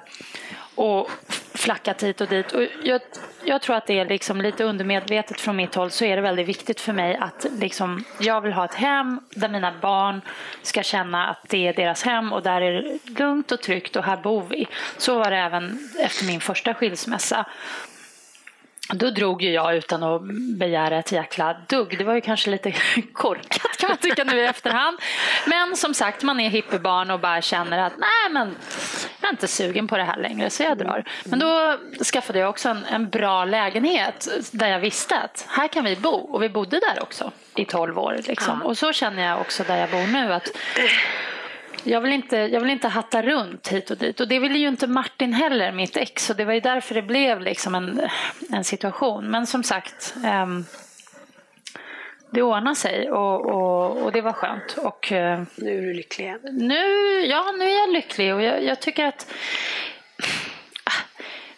och 0.75 1.09
flackat 1.53 2.03
hit 2.03 2.21
och 2.21 2.27
dit. 2.27 2.51
Och 2.51 2.63
jag, 2.83 3.01
jag, 3.45 3.61
tror 3.61 3.75
att 3.75 3.87
det 3.87 3.99
är 3.99 4.05
liksom 4.05 4.41
lite 4.41 4.63
undermedvetet 4.63 5.41
från 5.41 5.55
mitt 5.55 5.75
håll 5.75 5.91
så 5.91 6.05
är 6.05 6.15
det 6.15 6.21
väldigt 6.21 6.47
viktigt 6.47 6.81
för 6.81 6.93
mig 6.93 7.15
att 7.15 7.45
liksom, 7.59 8.03
jag 8.19 8.41
vill 8.41 8.53
ha 8.53 8.65
ett 8.65 8.73
hem 8.73 9.19
där 9.29 9.49
mina 9.49 9.73
barn 9.81 10.21
ska 10.61 10.83
känna 10.83 11.27
att 11.27 11.49
det 11.49 11.67
är 11.67 11.73
deras 11.73 12.03
hem 12.03 12.33
och 12.33 12.43
där 12.43 12.61
är 12.61 12.71
det 12.71 12.99
lugnt 13.19 13.51
och 13.51 13.61
tryggt 13.61 13.95
och 13.95 14.03
här 14.03 14.17
bor 14.17 14.43
vi. 14.49 14.67
Så 14.97 15.19
var 15.19 15.31
det 15.31 15.37
även 15.37 15.89
efter 15.99 16.25
min 16.25 16.39
första 16.39 16.73
skilsmässa. 16.73 17.45
Då 18.93 19.09
drog 19.09 19.41
ju 19.41 19.51
jag 19.51 19.75
utan 19.75 20.03
att 20.03 20.21
begära 20.57 20.99
ett 20.99 21.11
jäkla 21.11 21.57
dugg. 21.67 21.97
Det 21.97 22.03
var 22.03 22.13
ju 22.15 22.21
kanske 22.21 22.49
lite 22.49 22.71
korkat 23.13 23.77
kan 23.77 23.89
man 23.89 23.97
tycka 23.97 24.23
nu 24.23 24.39
i 24.39 24.45
efterhand. 24.45 24.97
Men 25.45 25.75
som 25.75 25.93
sagt, 25.93 26.23
man 26.23 26.39
är 26.39 26.49
hippiebarn 26.49 27.11
och 27.11 27.19
bara 27.19 27.41
känner 27.41 27.77
att 27.77 27.93
nej 27.97 28.31
men 28.31 28.55
jag 29.21 29.27
är 29.27 29.31
inte 29.31 29.47
sugen 29.47 29.87
på 29.87 29.97
det 29.97 30.03
här 30.03 30.17
längre 30.17 30.49
så 30.49 30.63
jag 30.63 30.77
drar. 30.77 31.03
Men 31.23 31.39
då 31.39 31.77
skaffade 32.13 32.39
jag 32.39 32.49
också 32.49 32.69
en, 32.69 32.85
en 32.85 33.09
bra 33.09 33.45
lägenhet 33.45 34.27
där 34.51 34.67
jag 34.67 34.79
visste 34.79 35.19
att 35.19 35.45
här 35.49 35.67
kan 35.67 35.85
vi 35.85 35.95
bo. 35.95 36.09
Och 36.09 36.43
vi 36.43 36.49
bodde 36.49 36.79
där 36.79 37.03
också 37.03 37.31
i 37.55 37.65
tolv 37.65 37.99
år. 37.99 38.19
Liksom. 38.27 38.61
Och 38.61 38.77
så 38.77 38.93
känner 38.93 39.23
jag 39.23 39.41
också 39.41 39.63
där 39.63 39.77
jag 39.77 39.89
bor 39.89 40.07
nu. 40.07 40.33
att 40.33 40.49
jag 41.83 42.01
vill, 42.01 42.11
inte, 42.11 42.37
jag 42.37 42.61
vill 42.61 42.69
inte 42.69 42.87
hatta 42.87 43.21
runt 43.21 43.67
hit 43.67 43.91
och 43.91 43.97
dit. 43.97 44.19
Och 44.19 44.27
det 44.27 44.39
ville 44.39 44.59
ju 44.59 44.67
inte 44.67 44.87
Martin 44.87 45.33
heller, 45.33 45.71
mitt 45.71 45.97
ex. 45.97 46.29
Och 46.29 46.35
det 46.35 46.45
var 46.45 46.53
ju 46.53 46.59
därför 46.59 46.95
det 46.95 47.01
blev 47.01 47.41
liksom 47.41 47.75
en, 47.75 48.01
en 48.49 48.63
situation. 48.63 49.31
Men 49.31 49.47
som 49.47 49.63
sagt, 49.63 50.15
um, 50.43 50.65
det 52.31 52.41
ordnade 52.41 52.75
sig 52.75 53.11
och, 53.11 53.45
och, 53.45 53.97
och, 54.03 54.11
det 54.11 54.21
var 54.21 54.33
skönt. 54.33 54.77
Och, 54.77 55.11
uh, 55.11 55.41
nu 55.55 55.77
är 55.77 55.81
du 55.81 55.93
lycklig? 55.93 56.35
Nu, 56.43 56.85
ja, 57.25 57.53
nu 57.57 57.65
är 57.65 57.79
jag 57.79 57.93
lycklig. 57.93 58.35
Och 58.35 58.41
jag, 58.41 58.63
jag 58.63 58.79
tycker 58.79 59.05
att 59.05 59.33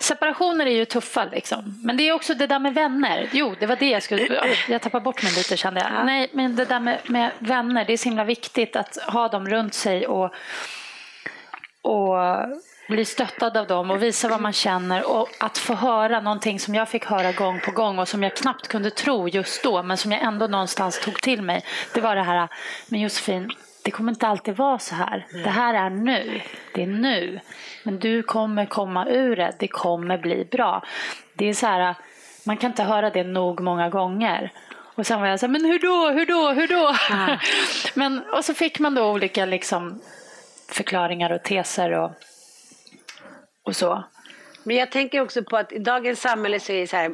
Separationer 0.03 0.65
är 0.65 0.71
ju 0.71 0.85
tuffa 0.85 1.25
liksom. 1.25 1.79
Men 1.83 1.97
det 1.97 2.09
är 2.09 2.13
också 2.13 2.33
det 2.33 2.47
där 2.47 2.59
med 2.59 2.73
vänner. 2.73 3.29
Jo, 3.31 3.55
det 3.59 3.65
var 3.65 3.75
det 3.75 3.89
jag 3.89 4.03
skulle... 4.03 4.55
Jag 4.69 4.81
tappade 4.81 5.03
bort 5.03 5.23
mig 5.23 5.31
lite 5.33 5.57
kände 5.57 5.79
jag. 5.79 5.91
Ja. 5.91 6.03
Nej, 6.03 6.29
men 6.33 6.55
det 6.55 6.65
där 6.65 6.79
med, 6.79 6.99
med, 7.05 7.31
vänner, 7.39 7.85
det 7.85 7.93
är 7.93 7.97
så 7.97 8.09
himla 8.09 8.23
viktigt 8.23 8.75
att 8.75 8.97
ha 8.97 9.27
dem 9.27 9.49
runt 9.49 9.73
sig 9.73 10.07
och, 10.07 10.33
och 11.81 12.17
bli 12.89 13.05
stöttad 13.05 13.57
av 13.57 13.67
dem 13.67 13.91
och 13.91 14.03
visa 14.03 14.27
vad 14.27 14.41
man 14.41 14.53
känner 14.53 15.09
och 15.09 15.29
att 15.39 15.57
få 15.57 15.73
höra 15.73 16.19
någonting 16.19 16.59
som 16.59 16.75
jag 16.75 16.89
fick 16.89 17.05
höra 17.05 17.31
gång 17.31 17.59
på 17.59 17.71
gång 17.71 17.99
och 17.99 18.07
som 18.07 18.23
jag 18.23 18.35
knappt 18.35 18.67
kunde 18.67 18.89
tro 18.89 19.27
just 19.29 19.63
då 19.63 19.83
men 19.83 19.97
som 19.97 20.11
jag 20.11 20.21
ändå 20.21 20.47
någonstans 20.47 20.99
tog 20.99 21.21
till 21.21 21.41
mig. 21.41 21.65
Det 21.93 22.01
var 22.01 22.15
det 22.15 22.23
här, 22.23 22.47
men 22.87 23.01
Josefin, 23.01 23.51
det 23.83 23.91
kommer 23.91 24.11
inte 24.11 24.27
alltid 24.27 24.55
vara 24.55 24.79
så 24.79 24.95
här. 24.95 25.25
Det 25.43 25.49
här 25.49 25.73
är 25.73 25.89
nu. 25.89 26.41
Det 26.73 26.83
är 26.83 26.87
nu. 26.87 27.39
Men 27.83 27.99
du 27.99 28.23
kommer 28.23 28.65
komma 28.65 29.07
ur 29.07 29.35
det. 29.35 29.53
Det 29.59 29.67
kommer 29.67 30.17
bli 30.17 30.45
bra. 30.51 30.83
Det 31.33 31.49
är 31.49 31.53
så 31.53 31.67
här, 31.67 31.95
man 32.45 32.57
kan 32.57 32.71
inte 32.71 32.83
höra 32.83 33.09
det 33.09 33.23
nog 33.23 33.61
många 33.61 33.89
gånger. 33.89 34.51
Och 34.95 35.07
sen 35.07 35.19
var 35.19 35.27
jag 35.27 35.39
så 35.39 35.45
här, 35.45 35.51
men 35.51 35.65
hur 35.65 35.79
då, 35.79 36.09
hur 36.09 36.25
då, 36.25 36.51
hur 36.51 36.67
då? 36.67 36.95
Ja. 37.09 37.39
men, 37.93 38.23
och 38.33 38.45
så 38.45 38.53
fick 38.53 38.79
man 38.79 38.95
då 38.95 39.11
olika 39.11 39.45
liksom, 39.45 40.01
förklaringar 40.69 41.29
och 41.29 41.43
teser 41.43 41.91
och, 41.91 42.11
och 43.65 43.75
så. 43.75 44.03
Men 44.63 44.75
jag 44.75 44.91
tänker 44.91 45.21
också 45.21 45.43
på 45.43 45.57
att 45.57 45.71
i 45.71 45.79
dagens 45.79 46.21
samhälle 46.21 46.59
så 46.59 46.73
är 46.73 46.81
det 46.81 46.87
så 46.87 46.95
här. 46.95 47.13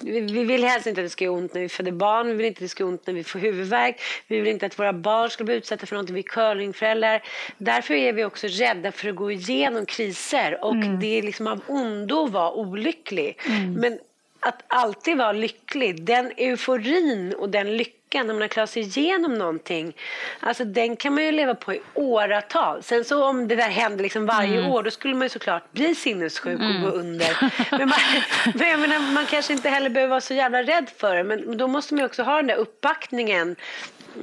vi 0.00 0.44
vill 0.44 0.64
helst 0.64 0.86
inte 0.86 1.00
att 1.00 1.04
det 1.04 1.10
ska 1.10 1.24
göra 1.24 1.34
ont 1.34 1.54
när 1.54 1.60
vi 1.60 1.68
föder 1.68 1.92
barn. 1.92 2.26
Vi 2.26 2.34
vill 2.34 2.46
inte 2.46 2.58
att 2.58 2.64
det 2.64 2.68
ska 2.68 2.82
göra 2.82 2.92
ont 2.92 3.06
när 3.06 3.14
vi 3.14 3.24
får 3.24 3.38
huvudvärk. 3.38 4.00
Vi 4.26 4.40
vill 4.40 4.52
inte 4.52 4.66
att 4.66 4.78
våra 4.78 4.92
barn 4.92 5.30
ska 5.30 5.44
bli 5.44 5.54
utsatta 5.54 5.86
för 5.86 5.94
någonting. 5.94 6.14
Vi 6.14 6.20
är 6.20 6.24
curlingföräldrar. 6.24 7.22
Därför 7.58 7.94
är 7.94 8.12
vi 8.12 8.24
också 8.24 8.46
rädda 8.46 8.92
för 8.92 9.08
att 9.08 9.16
gå 9.16 9.30
igenom 9.30 9.86
kriser. 9.86 10.64
Och 10.64 10.74
mm. 10.74 11.00
det 11.00 11.18
är 11.18 11.22
liksom 11.22 11.46
av 11.46 11.60
ondo 11.66 12.24
att 12.24 12.32
vara 12.32 12.52
olycklig. 12.52 13.38
Mm. 13.46 13.72
Men 13.72 13.98
att 14.40 14.62
alltid 14.66 15.18
vara 15.18 15.32
lycklig, 15.32 16.04
den 16.04 16.32
euforin 16.36 17.34
och 17.38 17.48
den 17.48 17.76
lyckan 17.76 18.26
när 18.26 18.34
man 18.34 18.40
har 18.40 18.48
klarat 18.48 18.70
sig 18.70 18.82
igenom 18.82 19.34
någonting. 19.34 19.96
Alltså 20.40 20.64
den 20.64 20.96
kan 20.96 21.14
man 21.14 21.24
ju 21.24 21.32
leva 21.32 21.54
på 21.54 21.74
i 21.74 21.80
åratal. 21.94 22.82
Sen 22.82 23.04
så 23.04 23.24
om 23.24 23.48
det 23.48 23.56
där 23.56 23.68
händer 23.68 24.02
liksom 24.02 24.26
varje 24.26 24.58
mm. 24.58 24.70
år 24.70 24.82
då 24.82 24.90
skulle 24.90 25.14
man 25.14 25.22
ju 25.22 25.28
såklart 25.28 25.72
bli 25.72 25.94
sinnessjuk 25.94 26.60
mm. 26.60 26.76
och 26.76 26.82
gå 26.82 26.98
under. 26.98 27.52
Men, 27.70 27.88
man, 27.88 27.98
men 28.54 28.80
menar, 28.80 29.12
man 29.12 29.26
kanske 29.26 29.52
inte 29.52 29.68
heller 29.68 29.90
behöver 29.90 30.10
vara 30.10 30.20
så 30.20 30.34
jävla 30.34 30.62
rädd 30.62 30.90
för 30.96 31.16
det. 31.16 31.24
Men 31.24 31.56
då 31.56 31.66
måste 31.66 31.94
man 31.94 32.04
också 32.04 32.22
ha 32.22 32.36
den 32.36 32.46
där 32.46 32.56
uppbackningen. 32.56 33.56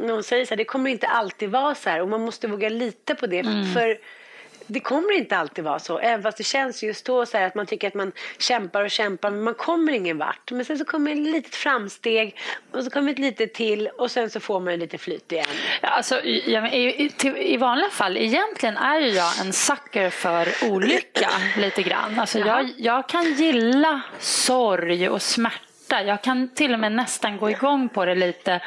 Någon 0.02 0.24
säger 0.24 0.46
så 0.46 0.50
här, 0.50 0.58
det 0.58 0.66
kommer 0.66 0.90
inte 0.90 1.08
alltid 1.08 1.50
vara 1.50 1.76
så 1.76 1.90
här 1.90 2.02
och 2.02 2.08
man 2.08 2.22
måste 2.22 2.48
våga 2.48 2.70
lita 2.70 3.16
på 3.16 3.28
det. 3.28 3.40
Mm. 3.40 3.74
För 3.74 3.98
det 4.68 4.80
kommer 4.80 5.18
inte 5.18 5.38
alltid 5.38 5.64
vara 5.64 5.80
så. 5.80 6.00
Även 6.00 6.24
fast 6.24 6.38
det 6.38 6.44
känns 6.44 6.84
just 6.84 7.06
då 7.06 7.26
så 7.26 7.38
att 7.38 7.56
man 7.56 7.66
tycker 7.66 7.88
att 7.88 7.94
man 7.94 8.12
kämpar 8.38 8.84
och 8.84 8.92
kämpar 8.92 9.32
men 9.32 9.44
man 9.44 9.54
kommer 9.54 9.94
ingen 9.94 10.18
vart. 10.18 10.52
Men 10.52 10.66
sen 10.66 10.78
så 10.78 10.86
kommer 10.86 11.12
ett 11.12 11.18
litet 11.18 11.56
framsteg 11.56 12.38
och 12.72 12.84
så 12.84 12.90
kommer 12.90 13.12
ett 13.12 13.20
litet 13.20 13.54
till 13.54 13.88
och 13.88 14.12
sen 14.12 14.30
så 14.30 14.40
får 14.40 14.60
man 14.60 14.80
lite 14.80 14.98
flyt 14.98 15.32
igen. 15.32 15.46
Ja, 15.82 15.90
alltså, 15.90 16.22
i, 16.22 16.56
i, 16.74 17.54
i, 17.54 17.58
vanliga 17.58 17.90
fall, 17.90 18.18
egentligen 18.18 18.78
är 18.78 19.00
ju 19.00 19.10
jag 19.10 19.40
en 19.42 19.54
sucker 19.54 20.10
för 20.10 20.48
olycka 20.72 21.30
lite 21.58 21.84
grann. 21.84 22.20
Alltså, 22.20 22.40
jag, 22.40 22.74
jag 22.78 23.10
kan 23.10 23.34
gilla 23.34 24.02
sorg 24.20 25.10
och 25.10 25.22
smärta. 25.22 25.67
Jag 25.90 26.22
kan 26.22 26.50
till 26.50 26.74
och 26.74 26.80
med 26.80 26.92
nästan 26.92 27.38
gå 27.38 27.50
igång 27.50 27.90
på 27.90 28.06
det 28.06 28.16
lite 28.16 28.62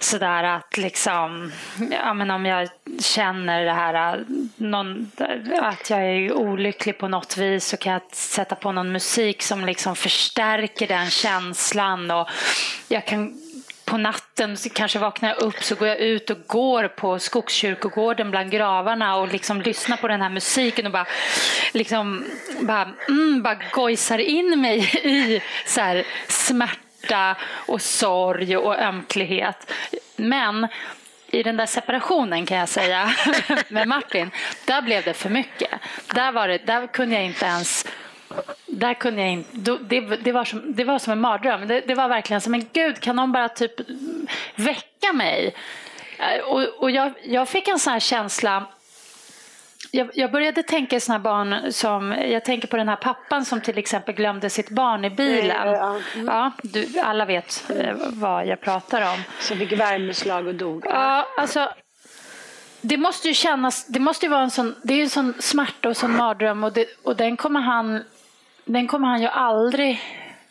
sådär 0.00 0.44
att 0.44 0.76
liksom, 0.76 1.52
ja 1.90 2.14
men 2.14 2.30
om 2.30 2.46
jag 2.46 2.68
känner 3.00 3.64
det 3.64 3.72
här, 3.72 4.24
någon, 4.56 5.10
att 5.60 5.90
jag 5.90 6.00
är 6.00 6.32
olycklig 6.32 6.98
på 6.98 7.08
något 7.08 7.36
vis 7.36 7.64
så 7.64 7.76
kan 7.76 7.92
jag 7.92 8.02
sätta 8.12 8.54
på 8.54 8.72
någon 8.72 8.92
musik 8.92 9.42
som 9.42 9.64
liksom 9.64 9.96
förstärker 9.96 10.86
den 10.86 11.10
känslan 11.10 12.10
och 12.10 12.28
jag 12.88 13.06
kan 13.06 13.47
på 13.88 13.96
natten 13.96 14.56
kanske 14.72 14.98
vaknar 14.98 15.28
jag 15.28 15.42
upp 15.42 15.64
så 15.64 15.74
går 15.74 15.88
jag 15.88 15.98
ut 15.98 16.30
och 16.30 16.38
går 16.46 16.88
på 16.88 17.18
Skogskyrkogården 17.18 18.30
bland 18.30 18.50
gravarna 18.50 19.16
och 19.16 19.32
liksom 19.32 19.62
lyssnar 19.62 19.96
på 19.96 20.08
den 20.08 20.22
här 20.22 20.30
musiken 20.30 20.86
och 20.86 20.92
bara, 20.92 21.06
liksom, 21.72 22.24
bara, 22.60 22.88
mm, 23.08 23.42
bara 23.42 23.58
gojsar 23.72 24.18
in 24.18 24.60
mig 24.60 24.78
i 25.02 25.42
så 25.66 25.80
här, 25.80 26.06
smärta 26.28 26.78
smärta 27.08 27.36
och 27.66 27.82
sorg 27.82 28.56
och 28.56 28.78
ömklighet. 28.78 29.72
Men 30.16 30.68
i 31.30 31.42
den 31.42 31.56
där 31.56 31.66
separationen 31.66 32.46
kan 32.46 32.58
jag 32.58 32.68
säga 32.68 33.14
med 33.68 33.88
Martin, 33.88 34.30
där 34.64 34.82
blev 34.82 35.04
det 35.04 35.14
för 35.14 35.30
mycket. 35.30 35.70
Där, 36.14 36.32
var 36.32 36.48
det, 36.48 36.58
där 36.66 36.86
kunde 36.86 37.14
jag 37.14 37.24
inte 37.24 37.46
ens 37.46 37.86
där 38.66 38.94
kunde 38.94 39.20
jag 39.20 39.30
inte, 39.30 39.78
det, 39.80 40.00
det, 40.00 40.32
var 40.32 40.44
som, 40.44 40.74
det 40.74 40.84
var 40.84 40.98
som 40.98 41.12
en 41.12 41.20
mardröm. 41.20 41.68
Det, 41.68 41.80
det 41.80 41.94
var 41.94 42.08
verkligen 42.08 42.40
som, 42.40 42.52
men 42.52 42.66
gud, 42.72 43.00
kan 43.00 43.16
någon 43.16 43.32
bara 43.32 43.48
typ 43.48 43.80
väcka 44.54 45.12
mig? 45.12 45.54
Och, 46.44 46.62
och 46.62 46.90
jag, 46.90 47.12
jag 47.22 47.48
fick 47.48 47.68
en 47.68 47.78
sån 47.78 47.92
här 47.92 48.00
känsla 48.00 48.66
jag, 49.90 50.10
jag 50.14 50.32
började 50.32 50.62
tänka 50.62 51.00
sådana 51.00 51.18
barn 51.18 51.72
som, 51.72 52.12
jag 52.12 52.44
tänker 52.44 52.68
på 52.68 52.76
den 52.76 52.88
här 52.88 52.96
pappan 52.96 53.44
som 53.44 53.60
till 53.60 53.78
exempel 53.78 54.14
glömde 54.14 54.50
sitt 54.50 54.70
barn 54.70 55.04
i 55.04 55.10
bilen. 55.10 55.68
Mm. 55.68 56.26
Ja, 56.26 56.52
du, 56.62 56.98
alla 56.98 57.24
vet 57.24 57.70
eh, 57.76 57.94
vad 57.96 58.46
jag 58.46 58.60
pratar 58.60 59.12
om. 59.12 59.22
Som 59.40 59.58
fick 59.58 59.72
värmeslag 59.72 60.46
och 60.46 60.54
dog. 60.54 60.84
Ja, 60.86 61.26
alltså 61.36 61.68
det 62.80 62.96
måste 62.96 63.28
ju 63.28 63.34
kännas, 63.34 63.86
det 63.86 64.00
måste 64.00 64.26
ju 64.26 64.30
vara 64.30 64.42
en 64.42 64.50
sån, 64.50 64.74
det 64.82 64.94
är 64.94 65.02
en 65.02 65.10
sån 65.10 65.34
smärta 65.38 65.88
och 65.88 65.96
sån 65.96 66.16
mardröm 66.16 66.64
och, 66.64 66.72
det, 66.72 66.86
och 67.02 67.16
den 67.16 67.36
kommer 67.36 67.60
han, 67.60 68.04
den 68.68 68.86
kommer 68.86 69.08
han 69.08 69.22
ju 69.22 69.28
aldrig 69.28 70.00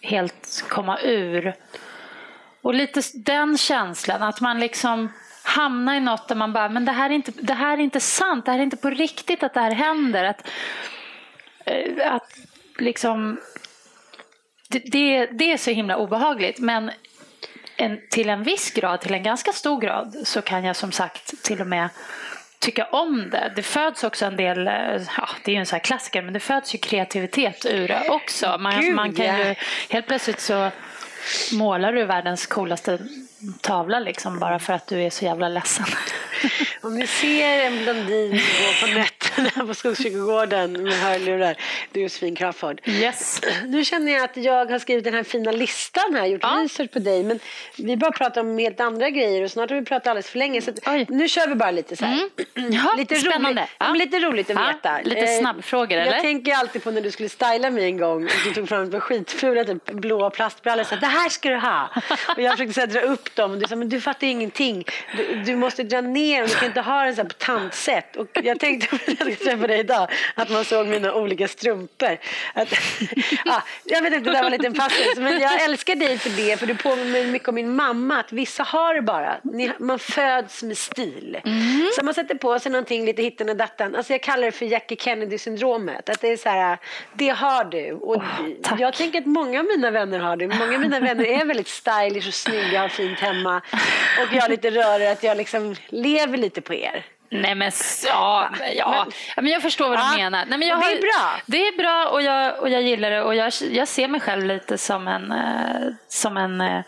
helt 0.02 0.66
komma 0.70 1.00
ur. 1.00 1.54
Och 2.62 2.74
lite 2.74 3.02
den 3.16 3.58
känslan 3.58 4.24
att 4.24 4.42
man 4.42 4.60
liksom 4.60 5.10
hamnar 5.44 5.96
i 5.96 6.00
något 6.00 6.28
där 6.28 6.36
man 6.36 6.54
bara, 6.54 6.70
men 6.70 6.86
det 6.86 6.92
här 6.92 7.10
är 7.10 7.14
inte, 7.14 7.32
det 7.36 7.54
här 7.54 7.78
är 7.78 7.82
inte 7.82 8.00
sant, 8.00 8.46
det 8.46 8.52
här 8.52 8.60
är 8.60 8.64
inte 8.64 8.78
på 8.78 8.90
riktigt 8.90 9.44
att 9.44 9.54
det 9.54 9.60
här 9.60 9.72
händer. 9.72 10.24
Att, 10.24 10.50
eh, 11.66 12.14
att 12.14 12.38
liksom, 12.78 13.40
det, 14.70 14.80
det, 14.80 15.26
det 15.26 15.52
är 15.52 15.58
så 15.58 15.72
himla 15.72 15.98
obehagligt. 15.98 16.60
Men 16.60 16.92
en, 17.76 18.00
till 18.10 18.30
en 18.30 18.44
viss 18.44 18.72
grad, 18.72 19.02
till 19.02 19.14
en 19.14 19.24
ganska 19.24 19.52
stor 19.52 19.82
grad, 19.82 20.16
så 20.24 20.42
kan 20.42 20.64
jag 20.64 20.76
som 20.76 20.92
sagt 20.92 21.44
till 21.44 21.62
och 21.62 21.68
med 21.68 21.90
tycka 22.60 22.86
om 22.86 23.30
det. 23.30 23.52
Det 23.56 23.64
föds 23.64 24.04
också 24.04 24.26
en 24.26 24.36
del, 24.36 24.68
eh, 24.68 24.74
ja, 25.18 25.30
det 25.44 25.52
är 25.52 25.54
ju 25.54 25.60
en 25.60 25.66
sån 25.66 25.76
här 25.76 25.84
klassiker, 25.84 26.22
men 26.22 26.34
det 26.34 26.40
föds 26.40 26.76
ju 26.76 26.78
kreativitet 26.78 27.66
ur 27.66 27.88
det 27.88 28.10
också. 28.10 28.58
Man, 28.60 28.82
Gud, 28.82 28.96
man 28.96 29.14
kan 29.14 29.26
ju, 29.26 29.56
helt 29.90 30.08
plötsligt 30.08 30.40
så 30.40 30.72
målar 31.52 31.94
du 31.94 32.06
världens 32.06 32.48
coolaste 32.48 33.00
tavla 33.62 34.00
liksom 34.00 34.40
bara 34.40 34.60
för 34.60 34.74
att 34.74 34.88
du 34.88 35.04
är 35.04 35.10
så 35.10 35.26
jävla 35.26 35.50
ledsen. 35.50 35.86
Om 36.82 36.96
ni 36.96 37.08
ser 37.08 37.66
en 37.66 37.84
blondin 37.84 38.32
gå 38.32 38.88
på 38.88 38.94
nätterna 39.00 39.17
på 39.68 39.74
Skogskyrkogården 39.74 40.84
med 40.84 40.94
hörlurar, 40.94 41.58
det 41.92 42.00
är 42.00 42.04
Josefin 42.04 42.36
Crafoord. 42.36 42.82
Yes. 42.86 43.42
Nu 43.66 43.86
känner 43.86 44.12
jag 44.12 44.24
att 44.24 44.38
jag 44.38 44.72
har 44.72 44.80
skrivit 44.80 45.04
den 45.04 45.14
här 45.14 45.24
fina 45.24 45.52
listan 45.52 46.16
här, 46.16 46.26
gjort 46.26 46.42
ja. 46.44 46.60
research 46.64 46.92
på 46.92 47.00
dig, 47.00 47.24
men 47.24 47.40
vi 47.78 47.98
bara 47.98 48.12
pratar 48.12 48.42
om 48.42 48.58
helt 48.58 48.80
andra 48.80 49.10
grejer 49.10 49.44
och 49.44 49.52
snart 49.52 49.70
har 49.70 49.78
vi 49.78 49.86
pratat 49.86 50.08
alldeles 50.08 50.30
för 50.30 50.40
länge. 50.40 50.62
Så 50.62 50.72
nu 51.08 51.28
kör 51.28 51.48
vi 51.48 51.56
bara 51.56 51.72
lite 51.72 51.96
så 51.96 52.06
här. 52.06 52.30
Mm. 52.56 52.74
Ja, 52.74 52.94
lite 52.98 53.16
spännande. 53.16 53.62
Roligt, 53.62 53.70
ja. 53.78 53.94
lite 53.94 54.20
roligt 54.20 54.50
att 54.50 54.76
veta. 54.76 55.00
lite 55.04 55.22
eh, 55.22 55.40
snabbfrågor 55.40 55.98
eller? 55.98 56.12
Jag 56.12 56.22
tänker 56.22 56.54
alltid 56.54 56.84
på 56.84 56.92
när 56.92 57.02
du 57.02 57.12
skulle 57.12 57.30
styla 57.30 57.70
mig 57.70 57.84
en 57.84 57.98
gång 57.98 58.24
och 58.24 58.32
du 58.46 58.54
tog 58.54 58.70
fram 58.70 58.84
ett 58.84 58.92
par 58.92 59.00
skitfula 59.00 59.64
typ, 59.64 59.86
blåa 59.86 60.30
plastbrallor 60.30 60.82
och 60.82 60.88
sa 60.88 60.96
det 60.96 61.06
här 61.06 61.30
ska 61.30 61.50
du 61.50 61.58
ha. 61.58 61.90
Och 62.36 62.42
jag 62.42 62.52
försökte 62.52 62.74
så 62.74 62.80
här, 62.80 62.88
dra 62.88 63.00
upp 63.00 63.36
dem 63.36 63.52
och 63.52 63.58
du 63.58 63.68
sa 63.68 63.76
men 63.76 63.90
du 63.90 64.02
fattar 64.02 64.28
ingenting. 64.28 64.86
Du, 65.18 65.36
du 65.36 65.56
måste 65.56 65.84
dra 65.84 66.02
ner 66.02 66.40
dem, 66.40 66.48
du 66.50 66.56
kan 66.56 66.68
inte 66.68 66.82
ha 66.82 67.04
den 67.04 67.16
så 67.16 67.22
här 67.22 67.30
på 67.30 67.36
tantsätt. 67.36 68.16
Och 68.16 68.28
jag 68.44 68.60
tänkte 68.60 68.98
jag 69.30 69.40
träffade 69.40 69.68
dig 69.68 69.80
idag 69.80 70.12
att 70.36 70.50
man 70.50 70.66
såg 70.66 70.88
mina 70.88 71.14
olika 71.14 71.48
strumpor. 71.48 72.18
Att, 72.54 72.74
ja, 73.46 73.64
jag 73.84 74.02
vet 74.02 74.14
inte, 74.14 74.30
det 74.30 74.36
där 74.36 74.44
var 74.44 74.52
en 74.52 74.52
liten 74.52 74.74
passus. 74.74 75.18
Men 75.18 75.40
jag 75.40 75.64
älskar 75.64 75.96
dig 75.96 76.18
för 76.18 76.30
det, 76.30 76.60
för 76.60 76.68
du 76.68 76.76
påminner 76.76 77.28
mycket 77.28 77.48
om 77.48 77.56
min 77.56 77.76
mamma. 77.76 78.20
Att 78.20 78.32
vissa 78.32 78.64
har 78.64 78.94
det 78.94 79.02
bara. 79.02 79.38
Man 79.80 80.00
föds 80.00 80.64
med 80.64 80.78
stil. 80.78 81.42
Mm. 81.46 81.90
Så 81.96 82.06
man 82.06 82.14
sätter 82.14 82.36
på 82.36 82.60
sig 82.60 82.72
någonting 82.72 83.06
lite 83.06 83.22
hitten 83.22 83.50
och 83.50 83.56
datten. 83.56 83.96
Alltså 83.96 84.14
jag 84.14 84.22
kallar 84.22 84.44
det 84.44 84.52
för 84.52 84.66
Jackie 84.66 84.98
Kennedy-syndromet. 84.98 86.10
Att 86.10 86.22
det 86.22 86.28
är 86.28 86.38
så 86.38 86.50
här, 86.50 86.78
det 87.14 87.30
har 87.30 87.64
du. 87.64 87.92
Och 87.92 88.16
oh, 88.16 88.24
jag 88.80 88.94
tänker 88.94 89.20
att 89.20 89.26
många 89.26 89.60
av 89.60 89.66
mina 89.66 89.92
vänner 89.92 90.20
har 90.20 90.36
det. 90.36 90.48
Många 90.48 90.76
av 90.76 90.82
mina 90.82 91.00
vänner 91.00 91.26
är 91.26 91.46
väldigt 91.46 91.68
stylish 91.68 92.28
och 92.28 92.34
snygga, 92.34 92.82
har 92.82 92.90
fint 92.90 93.20
hemma. 93.20 93.62
Och 94.22 94.34
jag 94.34 94.50
lite 94.50 94.70
rörig, 94.70 95.08
att 95.08 95.24
jag 95.24 95.38
liksom 95.38 95.76
lever 95.90 96.38
lite 96.38 96.62
på 96.62 96.74
er. 96.74 97.06
Nej 97.30 97.56
men 97.56 97.72
ja, 98.08 98.50
ja. 98.76 99.08
Men, 99.36 99.48
jag 99.48 99.62
förstår 99.62 99.90
vad 99.90 99.98
du 99.98 100.04
ja, 100.04 100.18
menar. 100.18 100.46
Nej, 100.46 100.60
men 100.60 100.68
jag 100.68 100.80
det 100.80 100.86
är 100.86 101.02
bra. 101.02 101.42
Det 101.46 101.68
är 101.68 101.78
bra 101.78 102.08
och 102.12 102.22
jag, 102.22 102.60
och 102.60 102.70
jag 102.70 102.82
gillar 102.82 103.12
det 103.12 103.22
och 103.22 103.36
jag, 103.36 103.54
jag 103.72 103.88
ser 103.88 104.08
mig 104.08 104.22
själv 104.22 104.46
lite 104.46 104.78
som 104.78 105.08
en, 105.08 105.32
uh, 105.32 105.94
som 106.08 106.38
en 106.38 106.62
uh, 106.62 106.82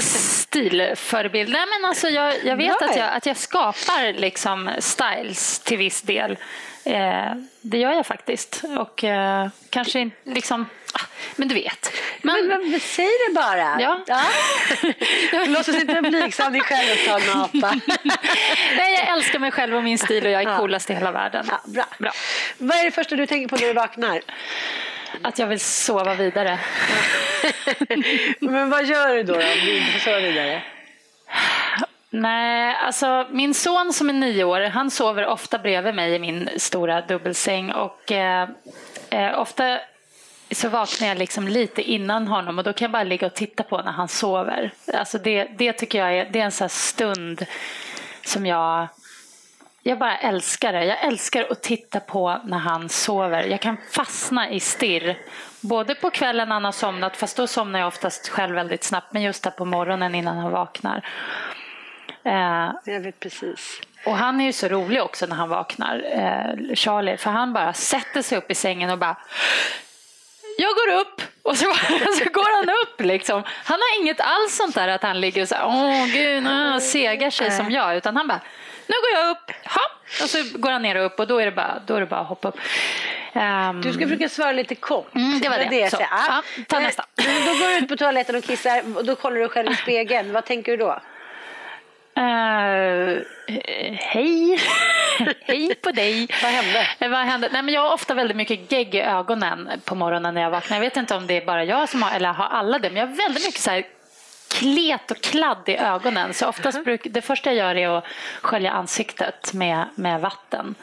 stilförebild. 0.00 1.50
Nej 1.52 1.66
men 1.66 1.88
alltså 1.88 2.08
jag, 2.08 2.34
jag 2.44 2.56
vet 2.56 2.82
att 2.82 2.96
jag, 2.96 3.08
att 3.08 3.26
jag 3.26 3.36
skapar 3.36 4.20
liksom 4.20 4.70
styles 4.78 5.58
till 5.58 5.78
viss 5.78 6.02
del. 6.02 6.36
Eh, 6.84 7.32
det 7.60 7.78
gör 7.78 7.92
jag 7.92 8.06
faktiskt. 8.06 8.62
Och 8.78 9.04
eh, 9.04 9.48
kanske 9.70 10.10
liksom... 10.24 10.66
Men 11.36 11.48
du 11.48 11.54
vet. 11.54 11.92
Men, 12.22 12.48
men, 12.48 12.70
men 12.70 12.80
säg 12.80 13.08
det 13.28 13.34
bara. 13.34 13.80
Ja. 13.80 14.00
ja. 14.06 14.22
Låtsas 15.46 15.76
inte 15.76 16.02
blygsam 16.02 16.52
din 16.52 16.62
självupptagna 16.62 17.44
apa. 17.44 17.80
Nej, 18.76 18.94
jag 18.94 19.16
älskar 19.16 19.38
mig 19.38 19.50
själv 19.50 19.76
och 19.76 19.84
min 19.84 19.98
stil 19.98 20.24
och 20.24 20.30
jag 20.30 20.42
är 20.42 20.48
ja. 20.48 20.58
coolast 20.58 20.90
i 20.90 20.94
hela 20.94 21.12
världen. 21.12 21.46
Ja, 21.50 21.60
bra. 21.64 21.84
bra. 21.98 22.12
Vad 22.58 22.78
är 22.78 22.84
det 22.84 22.90
första 22.90 23.16
du 23.16 23.26
tänker 23.26 23.48
på 23.48 23.56
när 23.56 23.66
du 23.66 23.72
vaknar? 23.72 24.20
Att 25.22 25.38
jag 25.38 25.46
vill 25.46 25.60
sova 25.60 26.14
vidare. 26.14 26.58
men 28.40 28.70
vad 28.70 28.84
gör 28.84 29.14
du 29.14 29.22
då, 29.22 29.32
då 29.32 29.38
om 29.38 29.60
du 29.64 29.76
inte 29.76 29.92
får 29.92 29.98
sova 29.98 30.20
vidare? 30.20 30.62
Nej, 32.10 32.76
alltså 32.80 33.26
min 33.30 33.54
son 33.54 33.92
som 33.92 34.08
är 34.08 34.12
nio 34.12 34.44
år, 34.44 34.60
han 34.60 34.90
sover 34.90 35.26
ofta 35.26 35.58
bredvid 35.58 35.94
mig 35.94 36.14
i 36.14 36.18
min 36.18 36.48
stora 36.56 37.00
dubbelsäng 37.00 37.72
och 37.72 38.12
eh, 38.12 38.48
eh, 39.10 39.40
ofta 39.40 39.80
så 40.54 40.68
vaknar 40.68 41.08
jag 41.08 41.18
liksom 41.18 41.48
lite 41.48 41.82
innan 41.82 42.28
honom 42.28 42.58
och 42.58 42.64
då 42.64 42.72
kan 42.72 42.84
jag 42.84 42.92
bara 42.92 43.02
ligga 43.04 43.26
och 43.26 43.34
titta 43.34 43.62
på 43.62 43.82
när 43.82 43.92
han 43.92 44.08
sover. 44.08 44.70
Alltså 44.94 45.18
det, 45.18 45.44
det 45.44 45.72
tycker 45.72 45.98
jag 45.98 46.18
är, 46.18 46.30
det 46.30 46.40
är 46.40 46.44
en 46.44 46.52
sån 46.52 46.68
stund 46.68 47.46
som 48.24 48.46
jag 48.46 48.88
jag 49.86 49.98
bara 49.98 50.16
älskar 50.16 50.72
det. 50.72 50.84
Jag 50.84 51.04
älskar 51.04 51.46
att 51.50 51.62
titta 51.62 52.00
på 52.00 52.40
när 52.44 52.58
han 52.58 52.88
sover. 52.88 53.42
Jag 53.42 53.60
kan 53.60 53.76
fastna 53.90 54.50
i 54.50 54.60
stirr. 54.60 55.18
Både 55.60 55.94
på 55.94 56.10
kvällen 56.10 56.48
när 56.48 56.54
han 56.54 56.64
har 56.64 56.72
somnat, 56.72 57.16
fast 57.16 57.36
då 57.36 57.46
somnar 57.46 57.78
jag 57.78 57.88
oftast 57.88 58.28
själv 58.28 58.54
väldigt 58.54 58.84
snabbt, 58.84 59.12
men 59.12 59.22
just 59.22 59.42
där 59.42 59.50
på 59.50 59.64
morgonen 59.64 60.14
innan 60.14 60.38
han 60.38 60.52
vaknar. 60.52 61.06
Eh, 62.24 62.70
jag 62.84 63.00
vet 63.00 63.20
precis. 63.20 63.80
Och 64.06 64.16
han 64.16 64.40
är 64.40 64.44
ju 64.44 64.52
så 64.52 64.68
rolig 64.68 65.02
också 65.02 65.26
när 65.26 65.36
han 65.36 65.48
vaknar, 65.48 66.04
eh, 66.12 66.74
Charlie, 66.74 67.16
för 67.16 67.30
han 67.30 67.52
bara 67.52 67.72
sätter 67.72 68.22
sig 68.22 68.38
upp 68.38 68.50
i 68.50 68.54
sängen 68.54 68.90
och 68.90 68.98
bara 68.98 69.16
jag 70.58 70.74
går 70.74 71.00
upp 71.00 71.22
och 71.42 71.56
så, 71.56 71.64
så 72.18 72.24
går 72.32 72.56
han 72.56 72.68
upp 72.82 73.00
liksom. 73.00 73.42
Han 73.64 73.78
har 73.80 74.02
inget 74.02 74.20
alls 74.20 74.56
sånt 74.56 74.74
där 74.74 74.88
att 74.88 75.02
han 75.02 75.20
ligger 75.20 75.42
och 75.42 75.48
så 75.48 75.56
åh 75.64 76.06
gud, 76.06 76.42
nu 76.42 76.80
segar 76.80 77.30
sig 77.30 77.50
som 77.50 77.70
jag, 77.70 77.96
utan 77.96 78.16
han 78.16 78.28
bara, 78.28 78.40
nu 78.86 78.94
går 78.94 79.22
jag 79.22 79.30
upp, 79.30 79.50
ha. 79.64 79.82
och 80.24 80.30
så 80.30 80.58
går 80.58 80.70
han 80.70 80.82
ner 80.82 80.94
och 80.96 81.06
upp 81.06 81.20
och 81.20 81.26
då 81.26 81.38
är 81.38 81.44
det 81.44 81.52
bara, 81.52 81.82
då 81.86 81.94
är 81.94 82.00
det 82.00 82.06
bara 82.06 82.20
att 82.20 82.28
hoppa 82.28 82.48
upp. 82.48 82.58
Um, 83.34 83.82
du 83.82 83.92
ska 83.92 84.02
försöka 84.02 84.28
svara 84.28 84.52
lite 84.52 84.74
kort. 84.74 85.14
Mm, 85.14 85.40
det 85.40 85.48
var 85.48 85.58
det. 85.58 85.68
det. 85.70 85.90
Så. 85.90 85.96
Ja, 86.00 86.42
ta 86.68 86.78
nästa. 86.78 87.04
Då 87.16 87.52
går 87.52 87.70
du 87.70 87.76
ut 87.76 87.88
på 87.88 87.96
toaletten 87.96 88.36
och 88.36 88.44
kissar 88.44 88.82
och 88.96 89.04
då 89.04 89.16
kollar 89.16 89.36
du 89.36 89.48
själv 89.48 89.72
i 89.72 89.74
spegeln. 89.74 90.32
Vad 90.32 90.44
tänker 90.44 90.72
du 90.72 90.76
då? 90.76 91.00
Uh, 92.18 93.22
hej. 93.98 94.58
Hej 95.40 95.74
på 95.74 95.90
dig! 95.90 96.28
Vad 96.42 96.50
hände? 96.52 96.86
Eh, 96.98 97.10
Vad 97.10 97.20
hände? 97.20 97.48
Nej, 97.52 97.62
men 97.62 97.74
jag 97.74 97.80
har 97.80 97.92
ofta 97.92 98.14
väldigt 98.14 98.36
mycket 98.36 98.72
gegg 98.72 98.94
i 98.94 99.00
ögonen 99.00 99.70
på 99.84 99.94
morgonen 99.94 100.34
när 100.34 100.42
jag 100.42 100.50
vaknar. 100.50 100.76
Jag 100.76 100.80
vet 100.80 100.96
inte 100.96 101.14
om 101.14 101.26
det 101.26 101.36
är 101.36 101.46
bara 101.46 101.64
jag 101.64 101.88
som 101.88 102.02
har, 102.02 102.16
eller 102.16 102.32
har 102.32 102.44
alla 102.44 102.78
det, 102.78 102.90
men 102.90 102.96
jag 103.00 103.06
har 103.06 103.14
väldigt 103.16 103.44
mycket 103.46 103.60
så 103.60 103.70
här 103.70 103.84
klet 104.58 105.10
och 105.10 105.20
kladd 105.20 105.62
i 105.66 105.76
ögonen. 105.76 106.34
Så 106.34 106.46
oftast 106.48 106.84
bruk, 106.84 107.06
det 107.10 107.22
första 107.22 107.52
jag 107.52 107.56
gör 107.56 107.74
är 107.74 107.98
att 107.98 108.04
skölja 108.42 108.70
ansiktet 108.72 109.52
med, 109.52 109.84
med 109.94 110.20
vatten. 110.20 110.74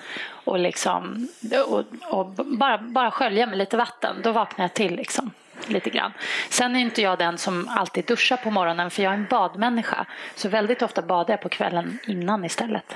Och, 0.44 0.60
liksom, 0.60 1.28
och, 1.68 1.84
och 2.20 2.26
bara, 2.46 2.78
bara 2.78 3.12
skölja 3.12 3.46
med 3.46 3.58
lite 3.58 3.78
vatten. 3.78 4.16
Då 4.24 4.32
vaknar 4.32 4.64
jag 4.66 4.74
till 4.74 4.96
liksom, 4.96 5.32
lite 5.70 5.90
grann. 5.90 6.12
Sen 6.50 6.76
är 6.76 6.80
inte 6.80 7.02
jag 7.02 7.20
den 7.20 7.38
som 7.38 7.68
alltid 7.68 8.06
duschar 8.06 8.38
på 8.38 8.52
morgonen 8.52 8.92
för 8.92 9.04
jag 9.04 9.14
är 9.14 9.18
en 9.18 9.28
badmänniska. 9.30 10.06
Så 10.36 10.50
väldigt 10.50 10.82
ofta 10.82 11.02
badar 11.02 11.34
jag 11.34 11.42
på 11.42 11.50
kvällen 11.50 12.00
innan 12.08 12.46
istället. 12.46 12.96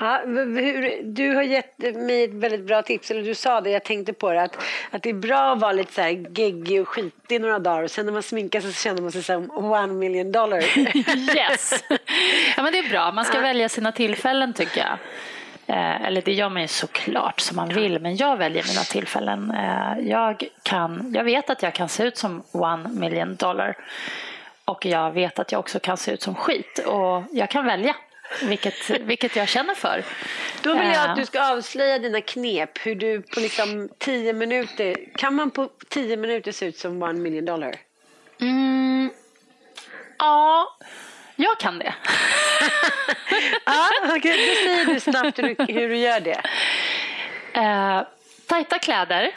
Ja, 0.00 0.22
hur, 0.26 1.02
du 1.02 1.34
har 1.34 1.42
gett 1.42 1.78
mig 1.78 2.24
ett 2.24 2.34
väldigt 2.34 2.66
bra 2.66 2.82
tips, 2.82 3.10
eller 3.10 3.22
du 3.22 3.34
sa 3.34 3.60
det, 3.60 3.70
jag 3.70 3.84
tänkte 3.84 4.12
på 4.12 4.32
det, 4.32 4.42
att, 4.42 4.56
att 4.90 5.02
det 5.02 5.10
är 5.10 5.14
bra 5.14 5.52
att 5.52 5.60
vara 5.60 5.72
lite 5.72 5.92
så 5.92 6.00
här 6.00 6.38
geggig 6.38 6.80
och 6.80 6.88
skitig 6.88 7.40
några 7.40 7.58
dagar 7.58 7.82
och 7.82 7.90
sen 7.90 8.06
när 8.06 8.12
man 8.12 8.22
sminkar 8.22 8.60
sig 8.60 8.72
så 8.72 8.82
känner 8.82 9.02
man 9.02 9.12
sig 9.12 9.22
som 9.22 9.50
one 9.50 9.92
million 9.92 10.32
dollar. 10.32 10.58
Yes! 11.36 11.84
ja, 12.56 12.62
men 12.62 12.72
det 12.72 12.78
är 12.78 12.90
bra. 12.90 13.12
Man 13.12 13.24
ska 13.24 13.40
välja 13.40 13.68
sina 13.68 13.92
tillfällen 13.92 14.52
tycker 14.52 14.80
jag. 14.80 14.98
Eh, 15.66 16.02
eller 16.06 16.22
det 16.22 16.32
gör 16.32 16.48
man 16.48 16.62
ju 16.62 16.68
såklart 16.68 17.40
som 17.40 17.56
man 17.56 17.68
vill, 17.68 17.98
men 17.98 18.16
jag 18.16 18.36
väljer 18.36 18.64
mina 18.68 18.80
tillfällen. 18.80 19.50
Eh, 19.50 20.08
jag, 20.08 20.44
kan, 20.62 21.12
jag 21.14 21.24
vet 21.24 21.50
att 21.50 21.62
jag 21.62 21.74
kan 21.74 21.88
se 21.88 22.04
ut 22.04 22.16
som 22.16 22.42
one 22.52 22.88
million 22.88 23.36
dollar 23.36 23.76
och 24.64 24.86
jag 24.86 25.10
vet 25.10 25.38
att 25.38 25.52
jag 25.52 25.58
också 25.58 25.80
kan 25.80 25.96
se 25.96 26.12
ut 26.12 26.22
som 26.22 26.34
skit 26.34 26.78
och 26.86 27.22
jag 27.30 27.50
kan 27.50 27.64
välja 27.64 27.96
vilket, 28.42 28.90
vilket 29.00 29.36
jag 29.36 29.48
känner 29.48 29.74
för. 29.74 30.04
Då 30.62 30.74
vill 30.74 30.86
jag 30.86 30.94
Eh, 30.94 31.10
att 31.10 31.16
du 31.16 31.26
ska 31.26 31.52
avslöja 31.52 31.98
dina 31.98 32.20
knep, 32.20 32.86
hur 32.86 32.94
du 32.94 33.22
på 33.22 33.40
liksom 33.40 33.88
tio 33.98 34.32
minuter, 34.32 34.96
kan 35.16 35.34
man 35.34 35.50
på 35.50 35.68
tio 35.88 36.16
minuter 36.16 36.52
se 36.52 36.66
ut 36.66 36.78
som 36.78 37.02
one 37.02 37.20
million 37.20 37.44
dollar? 37.44 37.76
Mm, 38.40 39.10
ja, 40.18 40.76
jag 41.36 41.58
kan 41.58 41.78
det. 41.78 41.94
Ja, 43.64 43.88
okej, 44.16 44.46
då 44.48 44.54
säger 44.68 44.84
du 44.86 45.00
snabbt 45.00 45.38
hur 45.38 45.42
du, 45.42 45.72
hur 45.72 45.88
du 45.88 45.96
gör 45.96 46.20
det. 46.20 46.40
Eh, 47.54 48.02
tajta 48.46 48.78
kläder. 48.78 49.30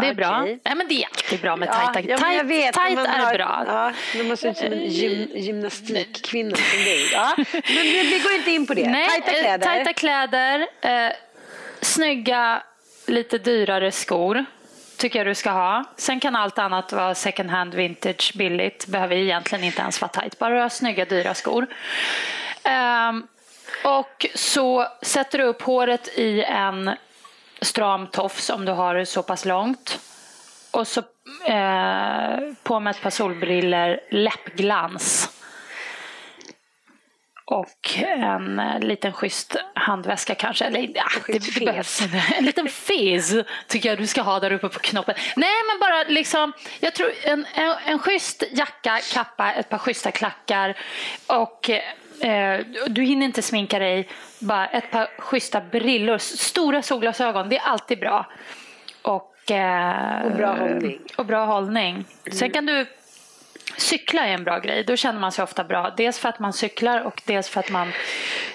Det 0.00 0.06
är 0.06 0.14
bra. 0.14 0.40
Okej. 0.42 0.60
Nej, 0.64 0.74
men 0.74 0.88
det 0.88 1.02
är 1.02 1.06
alltid 1.06 1.40
bra 1.40 1.56
med 1.56 1.68
tajta. 1.72 2.00
ja, 2.00 2.18
men 2.20 2.34
jag 2.34 2.48
Tajt, 2.48 2.50
vet, 2.66 2.74
tajt 2.74 2.94
man 2.94 3.06
är 3.06 3.18
har- 3.18 3.34
bra. 3.34 3.64
Ja, 4.16 4.22
man 4.24 4.36
ser 4.36 4.50
ut 4.50 4.56
som 4.56 4.66
en 4.72 4.86
gym, 4.86 5.28
gymnastikkvinna 5.34 6.56
som 6.56 6.78
dig. 6.84 7.08
Ja, 7.12 7.34
men 7.36 7.52
vi, 7.82 8.02
vi 8.02 8.18
går 8.18 8.32
inte 8.32 8.50
in 8.50 8.66
på 8.66 8.74
det. 8.74 8.88
Nej, 8.88 9.08
tajta 9.08 9.30
eh, 9.32 9.40
kläder. 9.42 9.64
tajta 9.66 9.92
kläder 9.92 10.66
eh, 10.80 11.12
snygga, 11.80 12.62
lite 13.06 13.38
dyrare 13.38 13.92
skor 13.92 14.44
tycker 15.00 15.18
jag 15.18 15.26
du 15.26 15.34
ska 15.34 15.50
ha. 15.50 15.84
Sen 15.96 16.20
kan 16.20 16.36
allt 16.36 16.58
annat 16.58 16.92
vara 16.92 17.14
second 17.14 17.50
hand, 17.50 17.74
vintage, 17.74 18.32
billigt. 18.34 18.86
Behöver 18.86 19.16
egentligen 19.16 19.64
inte 19.64 19.82
ens 19.82 20.00
vara 20.00 20.08
tajt. 20.08 20.38
Bara 20.38 20.54
du 20.54 20.60
har 20.60 20.68
snygga, 20.68 21.04
dyra 21.04 21.34
skor. 21.34 21.66
Um, 23.08 23.26
och 23.84 24.26
så 24.34 24.86
sätter 25.02 25.38
du 25.38 25.44
upp 25.44 25.62
håret 25.62 26.08
i 26.08 26.42
en 26.42 26.90
stram 27.60 28.06
tofs 28.06 28.50
om 28.50 28.64
du 28.64 28.72
har 28.72 28.94
det 28.94 29.06
så 29.06 29.22
pass 29.22 29.44
långt. 29.44 30.00
Och 30.70 30.86
så 30.86 31.00
eh, 31.46 32.38
på 32.62 32.80
med 32.80 32.90
ett 32.90 33.02
par 33.02 33.10
solbriller, 33.10 34.00
läppglans. 34.10 35.29
Och 37.50 37.98
en 37.98 38.58
eh, 38.58 38.78
liten 38.78 39.12
schysst 39.12 39.56
handväska 39.74 40.34
kanske. 40.34 40.64
Eller, 40.64 40.88
ja, 40.94 41.04
det, 41.26 41.54
det 41.54 41.64
behövs. 41.64 42.02
En 42.38 42.44
liten 42.44 42.68
fez 42.68 43.34
tycker 43.66 43.88
jag 43.88 43.98
du 43.98 44.06
ska 44.06 44.22
ha 44.22 44.40
där 44.40 44.52
uppe 44.52 44.68
på 44.68 44.78
knoppen. 44.78 45.14
Nej 45.36 45.54
men 45.68 45.80
bara 45.80 46.02
liksom, 46.02 46.52
jag 46.80 46.94
tror 46.94 47.10
en, 47.24 47.46
en, 47.54 47.74
en 47.86 47.98
schysst 47.98 48.42
jacka, 48.52 48.98
kappa, 49.12 49.52
ett 49.52 49.68
par 49.68 49.78
schyssta 49.78 50.10
klackar 50.10 50.76
och 51.26 51.70
eh, 52.24 52.60
du 52.86 53.02
hinner 53.02 53.26
inte 53.26 53.42
sminka 53.42 53.78
dig. 53.78 54.08
Bara 54.38 54.66
ett 54.66 54.90
par 54.90 55.08
schyssta 55.18 55.60
brillor, 55.60 56.18
stora 56.18 56.82
solglasögon, 56.82 57.48
det 57.48 57.58
är 57.58 57.64
alltid 57.64 57.98
bra. 57.98 58.26
Och, 59.02 59.50
eh, 59.50 60.24
Och 60.24 60.36
bra 60.36 60.56
hållning. 60.56 60.98
Och 61.16 61.26
bra 61.26 61.44
hållning. 61.44 62.04
Sen 62.32 62.50
kan 62.50 62.66
du 62.66 62.86
Cykla 63.80 64.26
är 64.26 64.34
en 64.34 64.44
bra 64.44 64.58
grej. 64.58 64.84
Då 64.84 64.96
känner 64.96 65.20
man 65.20 65.32
sig 65.32 65.42
ofta 65.42 65.64
bra. 65.64 65.94
Dels 65.96 66.18
för 66.18 66.28
att 66.28 66.38
man 66.38 66.52
cyklar 66.52 67.00
och 67.00 67.22
dels 67.24 67.48
för 67.48 67.60
att 67.60 67.70
man... 67.70 67.92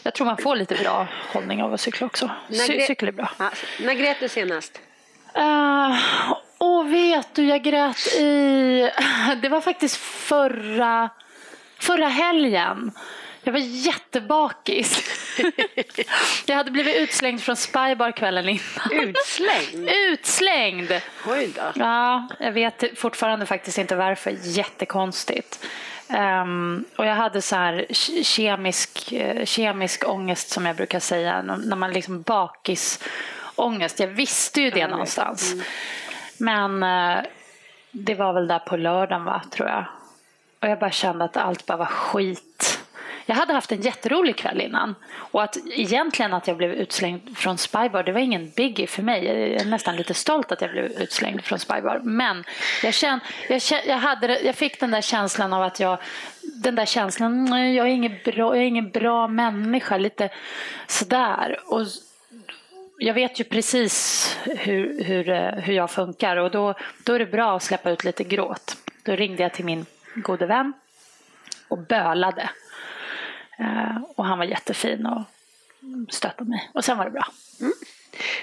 Jag 0.03 0.13
tror 0.13 0.27
man 0.27 0.37
får 0.37 0.55
lite 0.55 0.75
bra 0.75 1.07
hållning 1.33 1.63
av 1.63 1.73
att 1.73 1.81
cykla 1.81 2.07
också. 2.07 2.29
Cy- 2.49 2.87
cykel 2.87 3.07
är 3.07 3.11
bra. 3.11 3.31
Ja, 3.39 3.51
när 3.79 3.93
grät 3.93 4.17
du 4.19 4.29
senast? 4.29 4.81
Uh, 5.37 6.01
och 6.57 6.93
vet 6.93 7.35
du, 7.35 7.45
jag 7.45 7.63
grät 7.63 8.07
i... 8.07 8.91
Det 9.41 9.49
var 9.49 9.61
faktiskt 9.61 9.97
förra, 9.97 11.09
förra 11.79 12.07
helgen. 12.07 12.91
Jag 13.45 13.51
var 13.51 13.59
jättebakis. 13.59 15.03
jag 16.45 16.55
hade 16.55 16.71
blivit 16.71 16.95
utslängd 16.95 17.41
från 17.41 17.55
Spybar 17.55 18.11
kvällen 18.11 18.49
innan. 18.49 18.91
Utslängd? 18.91 19.89
Utslängd! 19.89 20.91
Oj 21.27 21.49
då. 21.55 21.61
Ja, 21.75 22.27
jag 22.39 22.51
vet 22.51 22.83
fortfarande 22.99 23.45
faktiskt 23.45 23.77
inte 23.77 23.95
varför. 23.95 24.37
Jättekonstigt. 24.41 25.65
Ehm, 26.09 26.85
och 26.95 27.05
jag 27.05 27.15
hade 27.15 27.41
så 27.41 27.55
här 27.55 27.85
ke- 27.89 28.23
kemisk, 28.23 29.11
eh, 29.11 29.45
kemisk 29.45 30.07
ångest 30.07 30.49
som 30.49 30.65
jag 30.65 30.75
brukar 30.75 30.99
säga. 30.99 31.41
När 31.41 31.75
man 31.75 31.93
liksom 31.93 32.21
bakisångest. 32.21 33.99
Jag 33.99 34.07
visste 34.07 34.61
ju 34.61 34.69
det 34.69 34.87
någonstans. 34.87 35.53
Men 36.37 36.83
eh, 36.83 37.23
det 37.91 38.15
var 38.15 38.33
väl 38.33 38.47
där 38.47 38.59
på 38.59 38.77
lördagen 38.77 39.23
va, 39.25 39.41
tror 39.51 39.69
jag. 39.69 39.85
Och 40.59 40.67
jag 40.69 40.79
bara 40.79 40.91
kände 40.91 41.25
att 41.25 41.37
allt 41.37 41.65
bara 41.65 41.77
var 41.77 41.85
skit. 41.85 42.79
Jag 43.25 43.35
hade 43.35 43.53
haft 43.53 43.71
en 43.71 43.81
jätterolig 43.81 44.35
kväll 44.35 44.61
innan. 44.61 44.95
Och 45.15 45.43
att 45.43 45.57
egentligen 45.71 46.33
att 46.33 46.47
jag 46.47 46.57
blev 46.57 46.71
utslängd 46.71 47.37
från 47.37 47.57
Spybar, 47.57 48.03
det 48.03 48.11
var 48.11 48.19
ingen 48.19 48.49
biggie 48.49 48.87
för 48.87 49.03
mig. 49.03 49.25
Jag 49.25 49.37
är 49.37 49.65
nästan 49.65 49.95
lite 49.95 50.13
stolt 50.13 50.51
att 50.51 50.61
jag 50.61 50.71
blev 50.71 50.85
utslängd 50.85 51.43
från 51.43 51.59
Spybar. 51.59 51.99
Men 52.03 52.43
jag, 52.83 52.93
känn, 52.93 53.19
jag, 53.49 53.61
känn, 53.61 53.79
jag, 53.87 53.97
hade, 53.97 54.39
jag 54.39 54.55
fick 54.55 54.79
den 54.79 54.91
där 54.91 55.01
känslan 55.01 55.53
av 55.53 55.63
att 55.63 55.79
jag, 55.79 55.97
den 56.41 56.75
där 56.75 56.85
känslan, 56.85 57.47
jag 57.73 57.87
är 57.87 57.91
ingen 57.91 58.17
bra, 58.25 58.55
jag 58.55 58.63
är 58.63 58.67
ingen 58.67 58.89
bra 58.89 59.27
människa, 59.27 59.97
lite 59.97 60.29
sådär. 60.87 61.59
Och 61.65 61.81
jag 62.97 63.13
vet 63.13 63.39
ju 63.39 63.43
precis 63.43 64.37
hur, 64.45 65.03
hur, 65.03 65.29
eh, 65.29 65.51
hur 65.51 65.73
jag 65.73 65.91
funkar 65.91 66.37
och 66.37 66.51
då, 66.51 66.73
då 67.03 67.13
är 67.13 67.19
det 67.19 67.25
bra 67.25 67.55
att 67.55 67.63
släppa 67.63 67.89
ut 67.89 68.03
lite 68.03 68.23
gråt. 68.23 68.77
Då 69.03 69.11
ringde 69.11 69.43
jag 69.43 69.53
till 69.53 69.65
min 69.65 69.85
gode 70.15 70.45
vän 70.45 70.73
och 71.67 71.77
bölade. 71.77 72.49
Eh, 73.57 73.97
och 74.15 74.25
han 74.25 74.37
var 74.37 74.45
jättefin 74.45 75.05
och 75.05 75.21
stöttade 76.13 76.49
mig. 76.49 76.69
Och 76.73 76.85
sen 76.85 76.97
var 76.97 77.05
det 77.05 77.11
bra. 77.11 77.27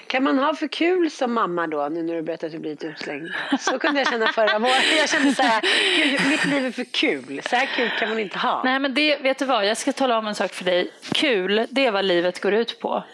Kan 0.07 0.25
man 0.25 0.39
ha 0.39 0.55
för 0.55 0.69
kul 0.69 1.11
som 1.11 1.33
mamma 1.33 1.67
då, 1.67 1.89
nu 1.89 2.03
när 2.03 2.15
du 2.15 2.23
berättar 2.23 2.47
att 2.47 2.53
du 2.53 2.59
blivit 2.59 2.85
utslängd? 2.85 3.29
Så 3.61 3.79
kunde 3.79 4.01
jag 4.01 4.09
känna 4.09 4.27
förra 4.33 4.59
våren. 4.59 4.75
Jag 4.99 5.09
kände 5.09 5.35
så 5.35 5.43
här, 5.43 5.63
"Gud, 5.97 6.21
mitt 6.31 6.45
liv 6.45 6.67
är 6.67 6.71
för 6.71 6.85
kul. 6.85 7.41
Så 7.45 7.57
här 7.57 7.67
kul 7.67 7.91
kan 7.99 8.09
man 8.09 8.19
inte 8.19 8.39
ha. 8.39 8.63
Nej 8.65 8.79
men 8.79 8.95
det, 8.95 9.17
vet 9.17 9.39
du 9.39 9.45
vad, 9.45 9.67
jag 9.67 9.77
ska 9.77 9.93
tala 9.93 10.19
om 10.19 10.27
en 10.27 10.35
sak 10.35 10.53
för 10.53 10.65
dig. 10.65 10.91
Kul, 11.13 11.67
det 11.71 11.87
är 11.87 11.91
vad 11.91 12.05
livet 12.05 12.41
går 12.41 12.53
ut 12.55 12.81
på. 12.81 13.05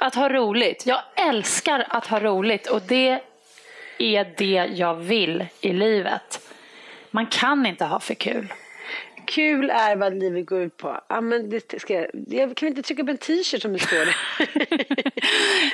Att 0.00 0.14
ha 0.14 0.28
roligt. 0.28 0.86
Jag 0.86 1.00
älskar 1.16 1.86
att 1.88 2.06
ha 2.06 2.20
roligt 2.20 2.66
och 2.66 2.82
det 2.82 3.20
är 3.98 4.34
det 4.36 4.70
jag 4.74 4.94
vill 4.94 5.46
i 5.60 5.72
livet. 5.72 6.40
Man 7.10 7.26
kan 7.26 7.66
inte 7.66 7.84
ha 7.84 8.00
för 8.00 8.14
kul. 8.14 8.52
Kul 9.28 9.70
är 9.70 9.96
vad 9.96 10.18
livet 10.18 10.46
går 10.46 10.60
ut 10.60 10.76
på. 10.76 11.00
Ja, 11.08 11.20
men 11.20 11.50
det 11.50 11.80
ska, 11.80 11.94
jag 11.94 12.06
jag 12.28 12.56
kan 12.56 12.66
vi 12.66 12.70
inte 12.70 12.82
trycka 12.82 13.04
på 13.04 13.10
en 13.10 13.18
t-shirt 13.18 13.62
som 13.62 13.72
det 13.72 13.78
står 13.78 14.06
det? 14.06 14.14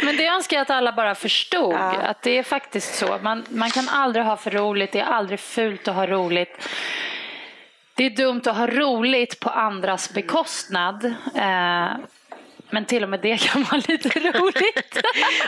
Men 0.06 0.16
det 0.16 0.26
önskar 0.26 0.56
jag 0.56 0.62
att 0.62 0.70
alla 0.70 0.92
bara 0.92 1.14
förstod. 1.14 1.72
Ja. 1.72 1.92
Att 1.92 2.22
det 2.22 2.38
är 2.38 2.42
faktiskt 2.42 2.94
så. 2.94 3.18
Man, 3.22 3.44
man 3.48 3.70
kan 3.70 3.88
aldrig 3.88 4.24
ha 4.24 4.36
för 4.36 4.50
roligt. 4.50 4.92
Det 4.92 5.00
är 5.00 5.04
aldrig 5.04 5.40
fult 5.40 5.88
att 5.88 5.94
ha 5.94 6.06
roligt. 6.06 6.68
Det 7.94 8.04
är 8.04 8.10
dumt 8.10 8.42
att 8.46 8.56
ha 8.56 8.66
roligt 8.66 9.40
på 9.40 9.50
andras 9.50 10.14
bekostnad. 10.14 11.04
Eh, 11.34 11.88
men 12.70 12.84
till 12.84 13.02
och 13.02 13.08
med 13.08 13.20
det 13.20 13.36
kan 13.36 13.62
vara 13.62 13.82
lite 13.88 14.08
roligt. 14.18 15.02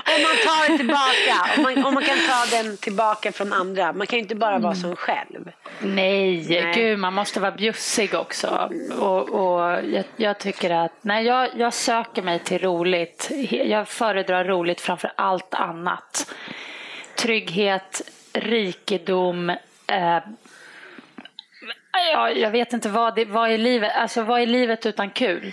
Om 0.07 0.23
man 0.23 0.37
tar 0.45 0.71
det 0.71 0.77
tillbaka, 0.77 1.57
om 1.57 1.63
man, 1.63 1.85
om 1.85 1.95
man 1.95 2.05
kan 2.05 2.19
ta 2.19 2.57
den 2.57 2.77
tillbaka 2.77 3.33
från 3.33 3.53
andra. 3.53 3.93
Man 3.93 4.07
kan 4.07 4.17
ju 4.19 4.23
inte 4.23 4.35
bara 4.35 4.59
vara 4.59 4.75
som 4.75 4.97
själv. 4.97 5.51
Nej, 5.81 6.47
Nej. 6.49 6.73
gud 6.75 6.99
man 6.99 7.15
måste 7.15 7.41
vara 7.41 7.51
bjussig 7.51 8.15
också. 8.15 8.71
Och, 8.99 9.29
och 9.29 9.61
jag, 9.85 10.05
jag 10.17 10.39
tycker 10.39 10.71
att, 10.71 10.93
nej 11.01 11.25
jag, 11.25 11.49
jag 11.57 11.75
söker 11.75 12.23
mig 12.23 12.39
till 12.39 12.59
roligt. 12.59 13.31
Jag 13.51 13.89
föredrar 13.89 14.45
roligt 14.45 14.81
framför 14.81 15.13
allt 15.17 15.55
annat. 15.55 16.35
Trygghet, 17.15 18.03
rikedom. 18.33 19.51
Eh, 19.87 20.19
ja, 22.13 22.31
jag 22.31 22.51
vet 22.51 22.73
inte 22.73 22.89
vad, 22.89 23.15
det, 23.15 23.25
vad 23.25 23.51
är 23.51 23.59
livet, 23.59 23.93
alltså 23.97 24.23
vad 24.23 24.41
är 24.41 24.47
livet 24.47 24.87
utan 24.87 25.11
kul? 25.11 25.53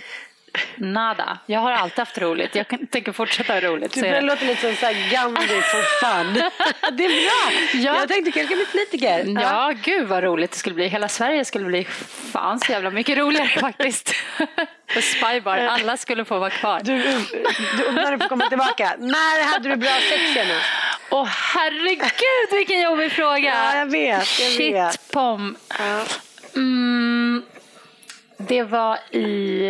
Nada. 0.76 1.38
Jag 1.46 1.60
har 1.60 1.72
alltid 1.72 1.98
haft 1.98 2.18
roligt. 2.18 2.54
Jag 2.54 2.66
tänker 2.90 3.12
fortsätta 3.12 3.52
ha 3.52 3.60
roligt. 3.60 3.92
Du 3.94 4.00
börjar 4.00 4.22
låta 4.22 4.44
lite 4.44 4.60
som 4.60 4.76
så 4.76 4.86
här 4.86 5.10
Gandhi 5.10 5.60
for 5.60 6.06
fun. 6.06 6.34
det 6.96 7.04
är 7.04 7.08
bra. 7.08 7.60
Ja. 7.82 7.98
Jag 7.98 8.08
tänkte 8.08 8.32
kanske 8.32 8.56
bli 8.56 8.66
politiker. 8.66 9.24
Ja, 9.26 9.42
ja, 9.42 9.72
gud 9.82 10.08
vad 10.08 10.22
roligt 10.24 10.50
det 10.50 10.58
skulle 10.58 10.74
bli. 10.74 10.88
Hela 10.88 11.08
Sverige 11.08 11.44
skulle 11.44 11.64
bli 11.64 11.84
fan 12.32 12.60
så 12.60 12.72
jävla 12.72 12.90
mycket 12.90 13.18
roligare 13.18 13.48
faktiskt. 13.60 14.14
För 14.88 15.00
Spybar, 15.00 15.58
alla 15.58 15.96
skulle 15.96 16.24
få 16.24 16.38
vara 16.38 16.50
kvar. 16.50 16.80
Du, 16.84 16.96
du 16.96 17.92
när 17.92 18.12
du 18.12 18.18
får 18.18 18.28
komma 18.28 18.48
tillbaka. 18.48 18.96
När 18.98 19.52
hade 19.52 19.68
du 19.68 19.76
bra 19.76 19.90
sex 20.10 20.32
senast? 20.34 20.66
Åh 21.10 21.22
oh, 21.22 21.26
herregud 21.26 22.58
vilken 22.58 22.80
jobbig 22.80 23.12
fråga. 23.12 23.54
Ja, 23.54 23.76
jag 23.76 23.86
vet. 23.86 24.16
Jag 24.18 24.26
Shit 24.26 24.74
vet. 24.74 25.12
pom. 25.12 25.56
Ja. 25.78 26.04
Mm, 26.56 27.42
det 28.36 28.62
var 28.62 28.98
i, 29.10 29.68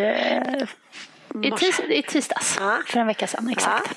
i, 1.46 1.50
tis, 1.50 1.80
i 1.80 2.02
tisdags, 2.02 2.56
ja. 2.60 2.78
för 2.86 3.00
en 3.00 3.06
vecka 3.06 3.26
sedan. 3.26 3.50
Exakt. 3.50 3.90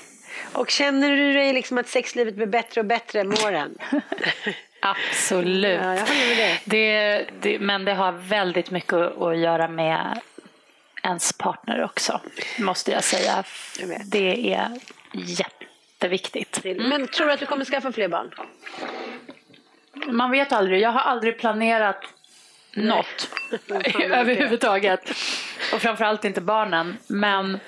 Ja. 0.52 0.60
Och 0.60 0.70
känner 0.70 1.16
du 1.16 1.32
dig 1.32 1.52
liksom 1.52 1.78
att 1.78 1.88
sexlivet 1.88 2.34
blir 2.34 2.46
bättre 2.46 2.80
och 2.80 2.86
bättre 2.86 3.24
med 3.24 3.38
åren? 3.44 3.78
Absolut. 4.80 5.80
Ja, 5.82 5.98
det. 6.36 6.58
Det, 6.64 7.26
det, 7.40 7.58
men 7.58 7.84
det 7.84 7.94
har 7.94 8.12
väldigt 8.12 8.70
mycket 8.70 8.92
att 8.92 9.38
göra 9.38 9.68
med 9.68 10.20
ens 11.02 11.32
partner 11.32 11.84
också, 11.84 12.20
måste 12.58 12.92
jag 12.92 13.04
säga. 13.04 13.44
Jag 13.80 14.00
det 14.04 14.54
är 14.54 14.70
jätteviktigt. 15.12 16.64
Mm. 16.64 16.88
Men 16.88 17.08
tror 17.08 17.26
du 17.26 17.32
att 17.32 17.40
du 17.40 17.46
kommer 17.46 17.64
skaffa 17.64 17.92
fler 17.92 18.08
barn? 18.08 18.30
Man 20.06 20.30
vet 20.30 20.52
aldrig. 20.52 20.80
Jag 20.80 20.90
har 20.90 21.00
aldrig 21.00 21.38
planerat 21.38 22.04
något 22.72 23.28
överhuvudtaget. 24.10 25.10
Och 25.72 25.82
framförallt 25.82 26.24
inte 26.24 26.40
barnen. 26.40 26.98
Men 27.06 27.60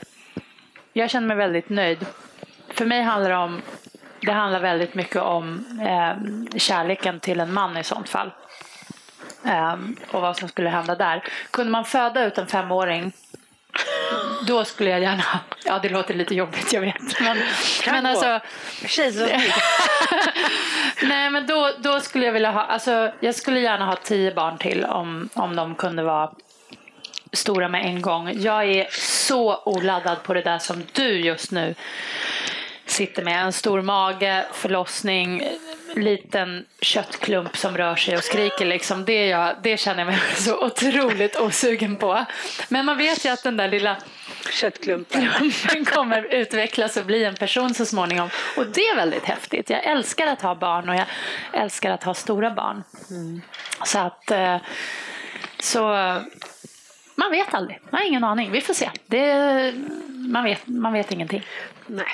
jag 0.92 1.10
känner 1.10 1.26
mig 1.26 1.36
väldigt 1.36 1.68
nöjd. 1.68 2.06
För 2.68 2.84
mig 2.86 3.02
handlar 3.02 3.30
det 3.30 3.36
om 3.36 3.62
det 4.20 4.32
handlar 4.32 4.60
väldigt 4.60 4.94
mycket 4.94 5.22
om 5.22 5.64
eh, 5.80 6.58
kärleken 6.58 7.20
till 7.20 7.40
en 7.40 7.52
man 7.52 7.76
i 7.76 7.84
sånt 7.84 8.08
fall. 8.08 8.30
Eh, 9.44 9.74
och 10.10 10.22
vad 10.22 10.36
som 10.36 10.48
skulle 10.48 10.70
hända 10.70 10.94
där. 10.94 11.24
Kunde 11.50 11.72
man 11.72 11.84
föda 11.84 12.24
ut 12.24 12.38
en 12.38 12.46
femåring 12.46 13.12
då 14.46 14.64
skulle 14.64 14.90
jag 14.90 15.00
gärna, 15.00 15.24
ja 15.64 15.78
det 15.78 15.88
låter 15.88 16.14
lite 16.14 16.34
jobbigt 16.34 16.72
jag 16.72 16.80
vet. 16.80 17.20
Men, 17.20 17.38
men 17.86 18.06
alltså, 18.06 18.40
Nej 21.02 21.30
men 21.30 21.46
då, 21.46 21.70
då 21.78 22.00
skulle 22.00 22.26
jag 22.26 22.32
vilja 22.32 22.50
ha, 22.50 22.62
alltså 22.62 23.12
jag 23.20 23.34
skulle 23.34 23.60
gärna 23.60 23.86
ha 23.86 23.96
tio 23.96 24.34
barn 24.34 24.58
till 24.58 24.84
om, 24.84 25.28
om 25.34 25.56
de 25.56 25.74
kunde 25.74 26.02
vara 26.02 26.30
stora 27.32 27.68
med 27.68 27.84
en 27.84 28.02
gång. 28.02 28.32
Jag 28.42 28.64
är 28.64 28.86
så 28.92 29.62
oladdad 29.64 30.22
på 30.22 30.34
det 30.34 30.42
där 30.42 30.58
som 30.58 30.82
du 30.92 31.20
just 31.20 31.50
nu 31.50 31.74
sitter 32.86 33.22
med. 33.22 33.44
En 33.44 33.52
stor 33.52 33.82
mage, 33.82 34.46
förlossning, 34.52 35.42
liten 35.94 36.64
köttklump 36.80 37.56
som 37.56 37.76
rör 37.76 37.96
sig 37.96 38.16
och 38.16 38.24
skriker. 38.24 38.66
Liksom. 38.66 39.04
Det, 39.04 39.26
jag, 39.26 39.56
det 39.62 39.76
känner 39.76 39.98
jag 39.98 40.06
mig 40.06 40.18
så 40.36 40.66
otroligt 40.66 41.36
osugen 41.36 41.96
på. 41.96 42.24
Men 42.68 42.86
man 42.86 42.98
vet 42.98 43.24
ju 43.24 43.28
att 43.28 43.42
den 43.42 43.56
där 43.56 43.68
lilla 43.68 43.96
köttklumpen 44.52 45.28
kommer 45.84 46.22
utvecklas 46.34 46.96
och 46.96 47.06
bli 47.06 47.24
en 47.24 47.34
person 47.34 47.74
så 47.74 47.86
småningom. 47.86 48.30
Och 48.56 48.66
det 48.66 48.80
är 48.80 48.96
väldigt 48.96 49.24
häftigt. 49.24 49.70
Jag 49.70 49.84
älskar 49.84 50.26
att 50.26 50.42
ha 50.42 50.54
barn 50.54 50.88
och 50.88 50.94
jag 50.94 51.06
älskar 51.52 51.90
att 51.90 52.04
ha 52.04 52.14
stora 52.14 52.50
barn. 52.50 52.82
Mm. 53.10 53.42
Så 53.84 53.98
att 53.98 54.30
eh, 54.30 54.56
så 55.58 55.94
man 57.20 57.30
vet 57.30 57.54
aldrig. 57.54 57.78
Man 57.90 58.00
har 58.00 58.08
ingen 58.08 58.24
aning. 58.24 58.50
Vi 58.50 58.60
får 58.60 58.74
se. 58.74 58.90
Det, 59.06 59.74
man, 60.08 60.44
vet, 60.44 60.66
man 60.66 60.92
vet 60.92 61.12
ingenting. 61.12 61.46
Nej. 61.86 62.06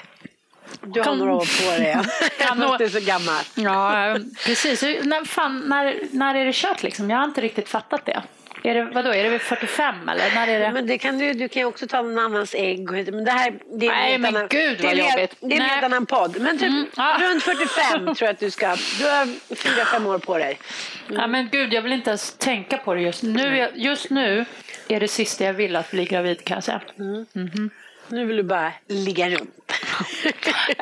Du 0.81 1.03
har 1.03 1.15
några 1.15 1.35
år 1.35 1.65
på 1.65 1.79
dig. 1.79 1.97
Jag 2.39 2.59
är 2.59 2.73
inte 2.73 3.01
så 3.01 3.07
gammal. 3.07 3.45
Ja, 3.55 4.17
precis. 4.47 4.83
När, 4.83 5.25
fan, 5.25 5.61
när, 5.61 5.99
när 6.11 6.35
är 6.35 6.45
det 6.45 6.55
kört 6.55 6.83
liksom? 6.83 7.11
Jag 7.11 7.19
har 7.19 7.25
inte 7.25 7.41
riktigt 7.41 7.69
fattat 7.69 8.05
det. 8.05 8.23
Är 8.67 8.75
det, 8.75 8.85
vadå, 8.85 9.15
är 9.15 9.23
det 9.25 9.29
vid 9.29 9.41
45 9.41 10.09
eller? 10.09 10.35
När 10.35 10.49
är 10.49 10.61
det? 10.61 10.73
Men 10.73 10.87
det 10.87 10.99
kan 10.99 11.19
du, 11.19 11.33
du 11.33 11.49
kan 11.49 11.61
ju 11.61 11.67
också 11.67 11.87
ta 11.87 12.03
någon 12.03 12.19
annans 12.19 12.55
ägg. 12.55 12.91
Men 12.91 13.25
det 13.25 13.31
här, 13.31 13.55
det 13.79 13.87
är 13.87 13.91
Nej 13.91 14.19
men 14.19 14.37
annan, 14.37 14.49
gud 14.49 14.81
vad 14.81 14.97
det 14.97 15.01
är, 15.01 15.11
jobbigt. 15.11 15.37
Det 15.41 15.57
är 15.57 15.61
en 15.61 15.67
helt 15.67 15.85
annan 15.85 16.07
podd. 16.07 16.41
Men 16.41 16.59
typ 16.59 16.69
mm, 16.69 16.87
ja. 16.97 17.19
runt 17.21 17.43
45 17.43 18.05
tror 18.15 18.17
jag 18.21 18.31
att 18.31 18.41
du 18.41 18.51
ska. 18.51 18.77
Du 18.99 19.05
har 19.05 19.55
fyra, 19.57 19.85
fem 19.85 20.07
år 20.07 20.19
på 20.19 20.39
dig. 20.39 20.59
Mm. 21.09 21.21
Ja 21.21 21.27
men 21.27 21.49
gud 21.53 21.73
jag 21.73 21.83
vill 21.83 21.93
inte 21.93 22.11
ens 22.11 22.33
tänka 22.33 22.79
på 22.79 22.95
det 22.95 23.01
just 23.01 23.23
nu. 23.23 23.69
Just 23.75 24.11
nu 24.11 24.45
är 24.89 25.01
det 25.01 25.09
sista 25.09 25.45
jag 25.45 25.55
vill 25.55 25.77
att 25.77 25.91
bli 25.91 26.05
gravid 26.05 26.45
kan 26.45 26.55
jag 26.55 26.65
säga. 26.65 26.81
Mm 26.99 27.27
-hmm. 27.33 27.71
Nu 28.09 28.25
vill 28.25 28.37
du 28.37 28.43
bara 28.43 28.73
ligga 28.87 29.31
runt. 29.31 29.73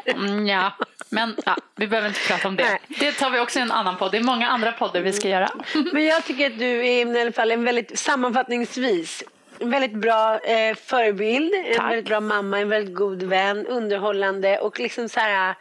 mm, 0.06 0.46
ja, 0.46 0.72
men 1.08 1.36
ja, 1.46 1.56
vi 1.76 1.86
behöver 1.86 2.08
inte 2.08 2.20
prata 2.20 2.48
om 2.48 2.56
det. 2.56 2.64
Nej. 2.64 2.80
Det 2.88 3.12
tar 3.12 3.30
vi 3.30 3.38
också 3.38 3.58
i 3.58 3.62
en 3.62 3.72
annan 3.72 3.96
podd. 3.96 4.12
Det 4.12 4.18
är 4.18 4.22
många 4.22 4.48
andra 4.48 4.72
poddar 4.72 5.00
vi 5.00 5.12
ska 5.12 5.28
göra. 5.28 5.50
men 5.92 6.04
jag 6.04 6.24
tycker 6.24 6.46
att 6.46 6.58
du 6.58 6.86
är 6.86 7.16
i 7.16 7.20
alla 7.20 7.32
fall 7.32 7.50
en 7.50 7.64
väldigt 7.64 7.98
sammanfattningsvis 7.98 9.24
en 9.58 9.70
väldigt 9.70 9.94
bra 9.94 10.38
eh, 10.38 10.74
förebild, 10.74 11.52
Tack. 11.52 11.78
en 11.82 11.88
väldigt 11.88 12.06
bra 12.06 12.20
mamma, 12.20 12.58
en 12.58 12.68
väldigt 12.68 12.94
god 12.94 13.22
vän, 13.22 13.66
underhållande 13.66 14.58
och 14.58 14.80
liksom 14.80 15.08
så 15.08 15.20
här, 15.20 15.54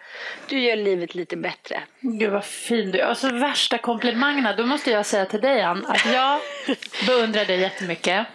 du 0.49 0.59
gör 0.59 0.75
livet 0.75 1.15
lite 1.15 1.38
bättre. 1.38 1.79
Gud 1.99 2.31
vad 2.31 2.45
fin 2.45 2.91
du 2.91 2.99
är. 2.99 3.05
Alltså 3.05 3.29
värsta 3.29 3.77
komplimangerna, 3.77 4.55
då 4.55 4.65
måste 4.65 4.91
jag 4.91 5.05
säga 5.05 5.25
till 5.25 5.41
dig 5.41 5.61
Ann 5.61 5.86
att 5.86 6.13
jag 6.13 6.39
beundrar 7.07 7.45
dig 7.45 7.59
jättemycket 7.59 8.27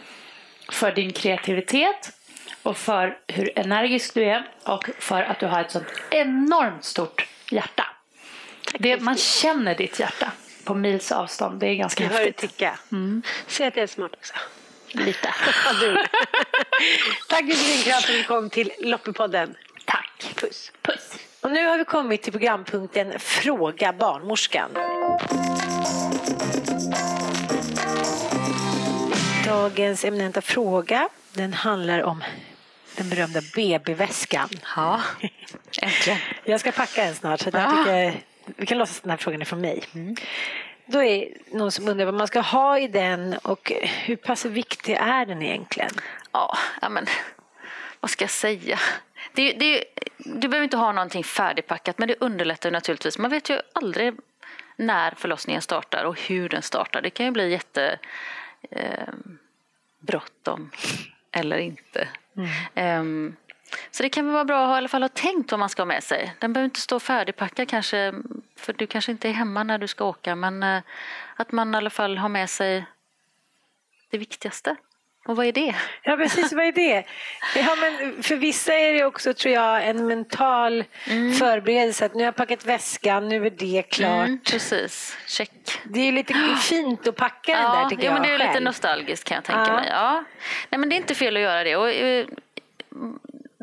för 0.69 0.93
din 0.93 1.13
kreativitet, 1.13 2.13
och 2.69 2.77
för 2.77 3.19
hur 3.27 3.59
energisk 3.59 4.15
du 4.15 4.25
är 4.25 4.49
och 4.63 4.91
för 4.99 5.23
att 5.23 5.41
du 5.41 5.47
har 5.47 5.61
ett 5.61 5.71
sånt 5.71 5.87
enormt 6.11 6.85
stort 6.85 7.27
hjärta. 7.51 7.87
Det, 8.79 9.01
man 9.01 9.17
känner 9.17 9.75
ditt 9.75 10.01
hjärta 10.01 10.33
på 10.65 10.75
mils 10.75 11.13
avstånd. 11.13 11.61
Det 11.61 11.67
är 11.67 11.75
ganska 11.75 12.05
jag 12.05 12.11
häftigt. 12.11 12.43
Jag 12.43 12.51
ticka. 12.51 12.79
Mm. 12.93 13.23
Säg 13.47 13.67
att 13.67 13.77
jag 13.77 13.83
är 13.83 13.87
smart 13.87 14.15
också. 14.15 14.35
Lite. 14.89 15.29
Tack 17.29 17.45
för 17.85 17.91
att 17.91 18.07
du 18.07 18.25
kom 18.25 18.51
till 18.51 18.73
Loppipodden. 18.79 19.55
Tack. 19.85 20.35
Puss. 20.35 20.73
Puss. 20.83 21.13
Och 21.41 21.51
nu 21.51 21.67
har 21.67 21.79
vi 21.79 21.85
kommit 21.85 22.23
till 22.23 22.33
programpunkten 22.33 23.19
Fråga 23.19 23.93
barnmorskan. 23.93 24.71
Dagens 29.47 30.05
eminenta 30.05 30.41
fråga 30.41 31.09
den 31.33 31.53
handlar 31.53 32.03
om 32.03 32.25
den 32.99 33.09
berömda 33.09 33.41
BB-väskan. 33.55 34.49
Ja, 34.77 35.01
äntligen. 35.83 36.19
Jag 36.45 36.61
ska 36.61 36.73
packa 36.73 37.05
en 37.05 37.15
snart 37.15 37.41
så 37.41 37.51
jag 37.53 37.71
tycker, 37.71 38.23
vi 38.57 38.67
kan 38.67 38.79
låtsas 38.79 38.97
att 38.97 39.03
den 39.03 39.11
här 39.11 39.17
frågan 39.17 39.41
är 39.41 39.45
från 39.45 39.61
mig. 39.61 39.83
Mm. 39.95 40.17
Då 40.87 41.03
är 41.03 41.29
någon 41.53 41.73
som 41.73 41.89
undrar 41.89 42.05
vad 42.05 42.15
man 42.15 42.27
ska 42.27 42.41
ha 42.41 42.79
i 42.79 42.89
den 42.89 43.35
och 43.43 43.73
hur 43.83 44.17
pass 44.17 44.45
viktig 44.45 44.93
är 44.93 45.27
den 45.27 45.43
egentligen? 45.43 45.91
Ja, 46.33 46.59
men 46.91 47.07
vad 48.01 48.11
ska 48.11 48.23
jag 48.23 48.31
säga? 48.31 48.79
Det, 49.33 49.53
det, 49.53 49.85
du 50.17 50.49
behöver 50.49 50.65
inte 50.65 50.77
ha 50.77 50.93
någonting 50.93 51.25
färdigpackat 51.25 51.99
men 51.99 52.09
det 52.09 52.15
underlättar 52.21 52.71
naturligtvis. 52.71 53.19
Man 53.19 53.31
vet 53.31 53.51
ju 53.51 53.61
aldrig 53.73 54.15
när 54.77 55.11
förlossningen 55.17 55.63
startar 55.63 56.05
och 56.05 56.21
hur 56.21 56.49
den 56.49 56.63
startar. 56.63 57.03
Det 57.03 57.11
kan 57.11 57.27
ju 57.27 57.33
bli 57.33 57.51
jätte 57.51 57.99
eh, 58.71 59.09
bråttom 59.99 60.71
eller 61.33 61.59
inte. 61.59 62.09
Mm. 62.39 63.01
Um, 63.01 63.37
så 63.91 64.03
det 64.03 64.09
kan 64.09 64.25
väl 64.25 64.35
vara 64.35 64.45
bra 64.45 64.67
att 64.67 64.77
i 64.77 64.79
alla 64.79 64.89
fall 64.89 65.03
ha 65.03 65.09
tänkt 65.09 65.51
vad 65.51 65.61
man 65.61 65.69
ska 65.69 65.83
ha 65.83 65.87
med 65.87 66.05
sig. 66.05 66.35
Den 66.39 66.53
behöver 66.53 66.65
inte 66.65 66.81
stå 66.81 67.01
färdigpackad 67.01 67.69
kanske, 67.69 68.15
för 68.57 68.73
du 68.73 68.87
kanske 68.87 69.13
inte 69.13 69.29
är 69.29 69.33
hemma 69.33 69.63
när 69.63 69.79
du 69.79 69.87
ska 69.89 70.05
åka, 70.05 70.35
men 70.35 70.63
uh, 70.63 70.81
att 71.37 71.53
man 71.53 71.75
i 71.75 71.77
alla 71.77 71.91
fall 71.91 72.19
har 72.19 72.29
med 72.29 72.51
sig 72.51 72.85
det 74.11 74.19
viktigaste. 74.19 74.77
Och 75.29 75.37
vad 75.37 75.47
är 75.47 75.53
det? 75.53 75.75
Ja 76.03 76.17
precis, 76.17 76.53
vad 76.53 76.65
är 76.65 76.73
det? 76.73 77.05
Ja, 77.57 77.77
men 77.81 78.23
för 78.23 78.37
vissa 78.37 78.75
är 78.75 78.93
det 78.93 79.05
också 79.05 79.35
tror 79.35 79.55
jag 79.55 79.89
en 79.89 80.07
mental 80.07 80.85
mm. 81.07 81.33
förberedelse. 81.33 82.07
Att 82.07 82.15
nu 82.15 82.19
har 82.21 82.25
jag 82.25 82.37
packat 82.37 82.65
väskan, 82.65 83.29
nu 83.29 83.47
är 83.47 83.51
det 83.51 83.83
klart. 83.83 84.27
Mm, 84.27 84.41
precis, 84.51 85.17
check. 85.27 85.51
Det 85.85 86.01
är 86.01 86.13
lite 86.13 86.35
fint 86.63 87.07
att 87.09 87.17
packa 87.17 87.53
ja, 87.53 87.63
den 87.63 87.83
där 87.83 87.89
tycker 87.89 88.03
ja, 88.03 88.11
jag 88.11 88.15
men 88.15 88.23
Det 88.23 88.35
är 88.35 88.39
själv. 88.39 88.51
lite 88.51 88.65
nostalgiskt 88.65 89.25
kan 89.25 89.35
jag 89.35 89.45
tänka 89.45 89.65
ja. 89.67 89.73
mig. 89.73 89.89
Ja. 89.91 90.25
Nej, 90.71 90.79
men 90.79 90.89
det 90.89 90.95
är 90.95 90.97
inte 90.97 91.15
fel 91.15 91.37
att 91.37 91.43
göra 91.43 91.65
det. 91.65 91.77
Och, 91.77 91.91
eh, 91.91 92.27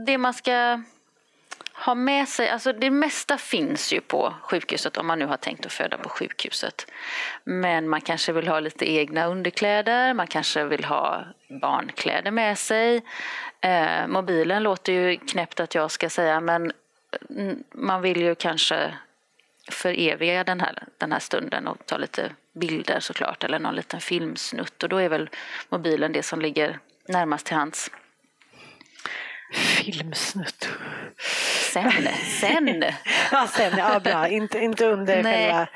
det 0.05 0.18
man 0.18 0.34
ska 0.34 0.82
ha 1.78 1.95
med 1.95 2.28
sig, 2.28 2.49
alltså 2.49 2.73
det 2.73 2.89
mesta 2.89 3.38
finns 3.38 3.93
ju 3.93 4.01
på 4.01 4.34
sjukhuset 4.41 4.97
om 4.97 5.07
man 5.07 5.19
nu 5.19 5.26
har 5.26 5.38
tänkt 5.38 5.65
att 5.65 5.71
föda 5.73 5.97
på 5.97 6.09
sjukhuset. 6.09 6.91
Men 7.43 7.89
man 7.89 8.01
kanske 8.01 8.32
vill 8.32 8.47
ha 8.47 8.59
lite 8.59 8.91
egna 8.91 9.26
underkläder, 9.26 10.13
man 10.13 10.28
kanske 10.28 10.65
vill 10.65 10.86
ha 10.86 11.26
barnkläder 11.61 12.32
med 12.32 12.57
sig. 12.57 13.01
Eh, 13.61 14.07
mobilen 14.07 14.63
låter 14.63 14.93
ju 14.93 15.17
knäppt 15.17 15.59
att 15.59 15.76
jag 15.76 15.91
ska 15.91 16.09
säga 16.09 16.39
men 16.39 16.71
mm, 17.30 17.63
man 17.71 18.01
vill 18.01 18.21
ju 18.21 18.36
kanske 18.36 18.93
föreviga 19.71 20.43
den 20.43 20.59
här, 20.59 20.84
den 20.97 21.11
här 21.11 21.19
stunden 21.19 21.67
och 21.67 21.86
ta 21.86 21.97
lite 21.97 22.32
bilder 22.53 22.99
såklart 22.99 23.43
eller 23.43 23.59
någon 23.59 23.76
liten 23.76 24.01
filmsnutt 24.01 24.84
och 24.84 24.89
då 24.89 24.97
är 24.97 25.09
väl 25.09 25.30
mobilen 25.69 26.11
det 26.11 26.23
som 26.23 26.41
ligger 26.41 26.80
närmast 27.07 27.45
till 27.45 27.55
hands 27.55 27.91
filmsnutt. 29.53 30.69
Sen, 31.73 31.91
sen. 32.39 32.83
ja, 33.31 33.47
sen. 33.47 33.73
Ja, 33.77 33.99
bra. 33.99 34.27
Inte, 34.27 34.59
inte 34.59 34.85
under 34.85 35.23
Nej. 35.23 35.33
själva... 35.33 35.67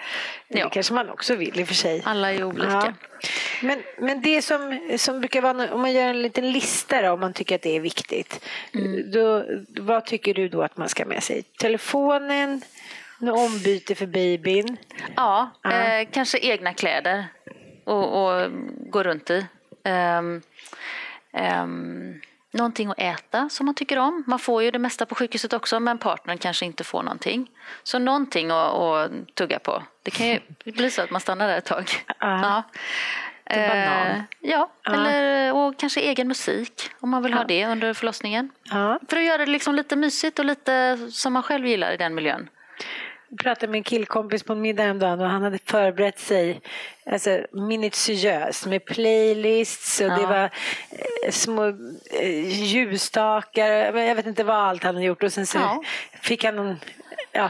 Det 0.48 0.60
ja. 0.60 0.70
kanske 0.70 0.94
man 0.94 1.10
också 1.10 1.36
vill 1.36 1.60
i 1.60 1.64
och 1.64 1.68
för 1.68 1.76
sig. 1.76 2.02
Alla 2.06 2.34
är 2.34 2.44
olika. 2.44 2.68
Ja. 2.72 2.94
Men, 3.62 3.84
men 3.98 4.22
det 4.22 4.42
som, 4.42 4.90
som 4.98 5.20
brukar 5.20 5.42
vara, 5.42 5.74
om 5.74 5.82
man 5.82 5.94
gör 5.94 6.10
en 6.10 6.22
liten 6.22 6.52
lista 6.52 7.02
då, 7.02 7.12
om 7.12 7.20
man 7.20 7.34
tycker 7.34 7.56
att 7.56 7.62
det 7.62 7.76
är 7.76 7.80
viktigt. 7.80 8.46
Mm. 8.74 9.12
Då, 9.12 9.46
vad 9.82 10.06
tycker 10.06 10.34
du 10.34 10.50
då 10.50 10.62
att 10.62 10.78
man 10.78 10.90
ska 10.90 11.06
med 11.06 11.24
sig? 11.24 11.44
Telefonen, 11.44 12.62
ombyte 13.20 13.96
för 13.96 14.06
babyn? 14.06 14.78
Ja, 15.16 15.50
eh, 15.66 16.08
kanske 16.12 16.38
egna 16.38 16.74
kläder 16.74 17.26
och, 17.84 18.24
och 18.24 18.52
gå 18.90 19.04
runt 19.04 19.30
i. 19.30 19.46
Um, 19.84 20.42
um, 21.62 22.22
någonting 22.52 22.90
att 22.90 23.00
äta 23.00 23.50
som 23.50 23.66
man 23.66 23.76
tycker 23.76 23.98
om. 23.98 24.24
Man 24.28 24.40
får 24.40 24.64
ju 24.64 24.72
det 24.72 24.80
mesta 24.80 25.06
på 25.06 25.16
sjukhuset 25.16 25.54
också 25.54 25.80
men 25.80 25.98
partnern 25.98 26.38
kanske 26.38 26.66
inte 26.66 26.84
får 26.84 27.04
någonting. 27.04 27.52
Så 27.84 28.00
någonting 28.00 28.52
att, 28.52 28.74
att 28.74 29.12
tugga 29.36 29.60
på. 29.60 29.84
Det 30.04 30.12
kan 30.12 30.28
ju 30.28 30.40
bli 30.72 30.92
så 30.92 31.02
att 31.02 31.12
man 31.12 31.22
stannar 31.22 31.48
där 31.48 31.58
ett 31.58 31.66
tag. 31.66 31.90
Ja. 32.20 32.64
Eh, 33.46 34.22
ja, 34.40 34.70
uh. 34.90 34.94
eller, 34.94 35.54
och 35.54 35.80
kanske 35.80 36.02
egen 36.02 36.28
musik 36.28 36.90
om 37.00 37.10
man 37.10 37.24
vill 37.24 37.32
uh. 37.32 37.38
ha 37.38 37.46
det 37.46 37.66
under 37.66 37.94
förlossningen. 37.94 38.50
För 39.10 39.18
att 39.18 39.24
göra 39.24 39.38
det 39.38 39.52
liksom 39.52 39.76
lite 39.76 39.96
mysigt 39.96 40.40
och 40.40 40.46
lite 40.46 40.98
som 41.12 41.34
man 41.34 41.44
själv 41.44 41.68
gillar 41.68 41.92
i 41.92 41.98
den 41.98 42.16
miljön. 42.16 42.50
Jag 43.30 43.40
pratade 43.40 43.68
med 43.68 43.78
en 43.78 43.84
killkompis 43.84 44.44
på 44.44 44.54
en 44.54 44.62
middag 44.62 44.84
häromdagen 44.84 45.22
och 45.22 45.30
han 45.30 45.42
hade 45.42 45.60
förberett 45.66 46.20
sig 46.20 46.62
alltså, 47.06 47.46
minutiöst 47.52 48.66
med 48.66 48.86
playlists 48.86 50.02
och 50.02 50.08
ja. 50.08 50.16
det 50.16 50.26
var 50.26 50.50
eh, 51.24 51.32
små 51.32 51.66
eh, 52.12 52.64
ljusstakar. 52.64 53.70
Jag 53.98 54.16
vet 54.16 54.26
inte 54.26 54.44
vad 54.44 54.56
allt 54.56 54.84
han 54.84 54.96
hade 54.96 55.06
gjort 55.06 55.24
och 55.24 55.34
sen 55.34 55.46
så 55.46 55.58
ja. 55.58 55.84
fick 56.22 56.44
han 56.44 56.56
någon 56.56 56.80
ja, 57.32 57.50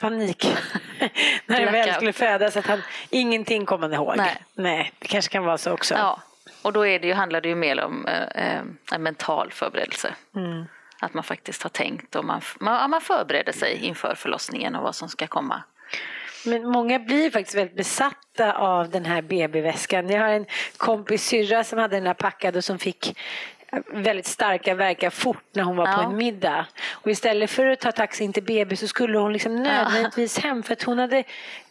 panik 0.00 0.46
när 1.46 1.60
det 1.60 1.70
väl 1.70 1.94
skulle 1.94 2.12
födas 2.12 2.56
att 2.56 2.66
han 2.66 2.82
ingenting 3.10 3.66
kom 3.66 3.82
han 3.82 3.92
ihåg. 3.92 4.16
Nej. 4.16 4.36
Nej, 4.54 4.92
det 4.98 5.08
kanske 5.08 5.32
kan 5.32 5.44
vara 5.44 5.58
så 5.58 5.72
också. 5.72 5.94
Ja. 5.94 6.22
Och 6.62 6.72
då 6.72 6.86
är 6.86 6.98
det 6.98 7.06
ju, 7.06 7.14
handlar 7.14 7.40
det 7.40 7.48
ju 7.48 7.54
mer 7.54 7.84
om 7.84 8.06
eh, 8.06 8.22
eh 8.22 8.62
en 8.92 9.02
mental 9.02 9.52
förberedelse. 9.52 10.14
Mm. 10.36 10.64
Att 11.04 11.14
man 11.14 11.24
faktiskt 11.24 11.62
har 11.62 11.70
tänkt 11.70 12.16
och 12.16 12.24
man, 12.24 12.40
man, 12.60 12.90
man 12.90 13.00
förbereder 13.00 13.52
sig 13.52 13.84
inför 13.84 14.14
förlossningen 14.14 14.74
och 14.74 14.82
vad 14.82 14.94
som 14.94 15.08
ska 15.08 15.26
komma. 15.26 15.62
Men 16.46 16.68
många 16.68 16.98
blir 16.98 17.30
faktiskt 17.30 17.56
väldigt 17.56 17.76
besatta 17.76 18.52
av 18.52 18.90
den 18.90 19.04
här 19.04 19.22
BB-väskan. 19.22 20.10
Jag 20.10 20.20
har 20.20 20.28
en 20.28 20.46
kompis 20.76 21.24
syrra 21.24 21.64
som 21.64 21.78
hade 21.78 21.96
den 21.96 22.06
här 22.06 22.14
packad 22.14 22.56
och 22.56 22.64
som 22.64 22.78
fick 22.78 23.16
väldigt 23.92 24.26
starka 24.26 24.74
verkar 24.74 25.10
fort 25.10 25.44
när 25.52 25.62
hon 25.62 25.76
var 25.76 25.86
ja. 25.86 25.96
på 25.96 26.00
en 26.00 26.16
middag. 26.16 26.66
Och 26.90 27.10
istället 27.10 27.50
för 27.50 27.66
att 27.66 27.80
ta 27.80 27.92
taxi 27.92 28.24
in 28.24 28.32
till 28.32 28.42
BB 28.42 28.76
så 28.76 28.88
skulle 28.88 29.18
hon 29.18 29.32
liksom 29.32 29.62
nödvändigtvis 29.62 30.38
hem 30.38 30.62
för 30.62 30.72
att 30.72 30.82
hon 30.82 30.98
hade 30.98 31.24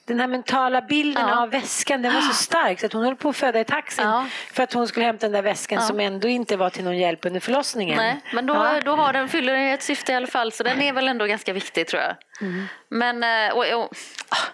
den 0.06 0.20
här 0.20 0.28
mentala 0.28 0.82
bilden 0.82 1.28
ja. 1.28 1.41
av 1.41 1.49
väskan 1.49 2.01
den 2.01 2.14
var 2.14 2.22
så 2.22 2.34
stark 2.34 2.80
så 2.80 2.86
att 2.86 2.93
hon 2.93 3.04
höll 3.04 3.16
på 3.16 3.30
att 3.30 3.36
föda 3.36 3.60
i 3.60 3.66
taxin 3.66 4.06
ja. 4.06 4.28
för 4.51 4.64
att 4.64 4.74
hon 4.74 4.88
skulle 4.88 5.06
hämta 5.06 5.26
den 5.26 5.32
där 5.32 5.41
väskan 5.41 5.80
ja. 5.82 5.88
som 5.88 5.99
ändå 5.99 6.28
inte 6.28 6.58
var 6.58 6.70
till 6.70 6.84
någon 6.84 6.97
hjälp 6.97 7.26
under 7.26 7.39
förlossningen. 7.39 7.97
Nej, 7.97 8.20
men 8.34 8.45
då, 8.45 8.80
då 8.86 8.95
har 8.95 9.14
den, 9.14 9.30
fyller 9.30 9.54
den 9.54 9.64
ett 9.64 9.84
syfte 9.84 10.12
i 10.12 10.16
alla 10.16 10.28
fall 10.28 10.51
så 10.51 10.64
den 10.64 10.82
är 10.82 10.93
väl 10.93 11.08
ändå 11.08 11.26
ganska 11.26 11.54
viktig 11.54 11.88
tror 11.88 12.01
jag. 12.01 12.16
Mm. 12.41 12.66
Men 12.89 13.24
eh, 13.24 13.56
och, 13.56 13.84
och, 13.84 13.95
ah, 14.30 14.47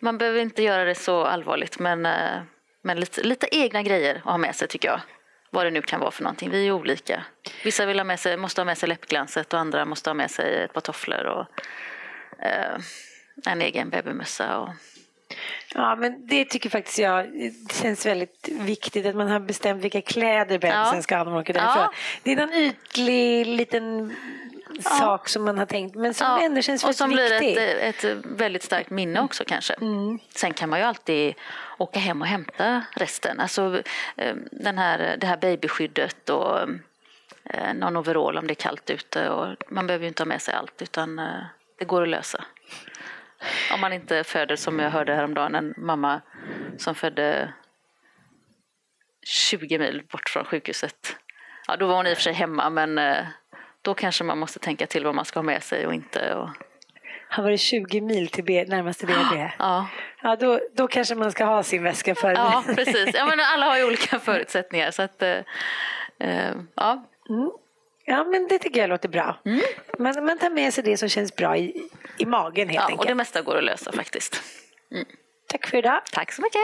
man 0.00 0.18
behöver 0.18 0.40
inte 0.40 0.62
göra 0.62 0.84
det 0.84 0.94
så 0.94 1.24
allvarligt 1.24 1.78
men, 1.78 2.06
eh, 2.06 2.42
men 2.82 3.00
lite, 3.00 3.22
lite 3.22 3.46
egna 3.56 3.82
grejer 3.82 4.14
att 4.14 4.22
ha 4.22 4.38
med 4.38 4.56
sig 4.56 4.68
tycker 4.68 4.88
jag 4.88 5.00
vad 5.50 5.66
det 5.66 5.70
nu 5.70 5.82
kan 5.82 6.00
vara 6.00 6.10
för 6.10 6.22
någonting. 6.22 6.50
Vi 6.50 6.66
är 6.66 6.72
olika. 6.72 7.24
Vissa 7.64 7.86
vill 7.86 7.98
ha 7.98 8.04
med 8.04 8.20
sig, 8.20 8.36
måste 8.36 8.60
ha 8.60 8.64
med 8.64 8.78
sig 8.78 8.88
läppglanset 8.88 9.52
och 9.52 9.60
andra 9.60 9.84
måste 9.84 10.10
ha 10.10 10.14
med 10.14 10.30
sig 10.30 10.62
ett 10.62 10.72
par 10.72 10.80
tofflor 10.80 11.24
och 11.24 11.46
eh, 12.44 12.78
en 13.46 13.62
egen 13.62 13.90
babymössa. 13.90 14.58
Och... 14.58 14.68
Ja, 15.74 15.96
men 15.96 16.26
det 16.26 16.44
tycker 16.44 16.70
faktiskt 16.70 16.98
jag 16.98 17.26
det 17.32 17.74
känns 17.74 18.06
väldigt 18.06 18.48
viktigt 18.48 19.06
att 19.06 19.16
man 19.16 19.30
har 19.30 19.40
bestämt 19.40 19.84
vilka 19.84 20.00
kläder 20.00 20.58
bebisen 20.58 20.96
ja. 20.96 21.02
ska 21.02 21.16
ha 21.16 21.24
när 21.24 21.30
man 21.30 21.40
åker 21.40 21.54
därifrån. 21.54 21.82
Ja. 21.82 21.92
Det 22.22 22.32
är 22.32 22.36
någon 22.36 22.54
ytlig 22.54 23.46
liten 23.46 24.16
ja. 24.84 24.90
sak 24.90 25.28
som 25.28 25.44
man 25.44 25.58
har 25.58 25.66
tänkt 25.66 25.94
men 25.94 26.14
som 26.14 26.26
ja. 26.26 26.42
ändå 26.42 26.62
känns 26.62 26.84
väldigt 26.84 26.88
viktig. 26.88 26.88
Och 26.88 26.96
som 26.96 27.10
blir 27.10 27.76
ett, 27.76 28.04
ett 28.04 28.16
väldigt 28.24 28.62
starkt 28.62 28.90
minne 28.90 29.20
också 29.20 29.44
kanske. 29.46 29.74
Mm. 29.74 30.18
Sen 30.34 30.54
kan 30.54 30.70
man 30.70 30.78
ju 30.78 30.84
alltid 30.84 31.34
åka 31.78 32.00
hem 32.00 32.22
och 32.22 32.28
hämta 32.28 32.82
resten. 32.96 33.40
Alltså 33.40 33.82
eh, 34.16 34.34
den 34.50 34.78
här, 34.78 35.16
det 35.20 35.26
här 35.26 35.36
babyskyddet 35.36 36.30
och 36.30 36.60
eh, 37.44 37.74
någon 37.74 37.96
overall 37.96 38.38
om 38.38 38.46
det 38.46 38.52
är 38.52 38.54
kallt 38.54 38.90
ute. 38.90 39.30
Och 39.30 39.56
man 39.68 39.86
behöver 39.86 40.04
ju 40.04 40.08
inte 40.08 40.22
ha 40.22 40.28
med 40.28 40.42
sig 40.42 40.54
allt 40.54 40.82
utan 40.82 41.18
eh, 41.18 41.26
det 41.78 41.84
går 41.84 42.02
att 42.02 42.08
lösa. 42.08 42.44
Om 43.72 43.80
man 43.80 43.92
inte 43.92 44.24
föder 44.24 44.56
som 44.56 44.78
jag 44.78 44.90
hörde 44.90 45.14
häromdagen, 45.14 45.54
en 45.54 45.74
mamma 45.76 46.20
som 46.78 46.94
födde 46.94 47.52
20 49.26 49.78
mil 49.78 50.02
bort 50.12 50.28
från 50.28 50.44
sjukhuset. 50.44 51.16
Ja, 51.66 51.76
då 51.76 51.86
var 51.86 51.96
hon 51.96 52.06
i 52.06 52.12
och 52.12 52.16
för 52.16 52.22
sig 52.22 52.32
hemma 52.32 52.70
men 52.70 53.00
då 53.82 53.94
kanske 53.94 54.24
man 54.24 54.38
måste 54.38 54.58
tänka 54.58 54.86
till 54.86 55.04
vad 55.04 55.14
man 55.14 55.24
ska 55.24 55.38
ha 55.38 55.44
med 55.44 55.62
sig 55.62 55.86
och 55.86 55.94
inte. 55.94 56.34
Och... 56.34 56.48
Han 57.28 57.44
var 57.44 57.50
det 57.50 57.58
20 57.58 58.00
mil 58.00 58.28
till 58.28 58.44
B, 58.44 58.64
närmaste 58.68 59.06
BB? 59.06 59.50
Ja. 59.58 59.88
ja 60.22 60.36
då, 60.36 60.60
då 60.74 60.88
kanske 60.88 61.14
man 61.14 61.32
ska 61.32 61.44
ha 61.44 61.62
sin 61.62 61.82
väska 61.82 62.14
för 62.14 62.32
Ja, 62.32 62.64
precis. 62.66 63.10
Ja, 63.14 63.26
men 63.26 63.40
alla 63.40 63.66
har 63.66 63.78
ju 63.78 63.84
olika 63.84 64.18
förutsättningar. 64.18 64.90
Så 64.90 65.02
att, 65.02 65.22
uh, 65.22 66.56
ja. 66.74 67.06
Mm. 67.28 67.50
Ja, 68.04 68.24
men 68.24 68.48
det 68.48 68.58
tycker 68.58 68.80
jag 68.80 68.90
låter 68.90 69.08
bra. 69.08 69.36
Mm. 69.44 69.60
Man, 69.98 70.24
man 70.24 70.38
tar 70.38 70.50
med 70.50 70.74
sig 70.74 70.84
det 70.84 70.96
som 70.96 71.08
känns 71.08 71.36
bra 71.36 71.56
i, 71.56 71.88
i 72.22 72.26
magen 72.26 72.68
helt 72.68 72.74
ja, 72.76 72.82
enkelt. 72.82 73.00
Och 73.00 73.06
det 73.06 73.14
mesta 73.14 73.42
går 73.42 73.56
att 73.56 73.64
lösa 73.64 73.92
faktiskt. 73.92 74.42
Mm. 74.92 75.06
Tack 75.48 75.66
för 75.66 75.78
idag. 75.78 76.00
Tack 76.12 76.32
så 76.32 76.42
mycket. 76.42 76.62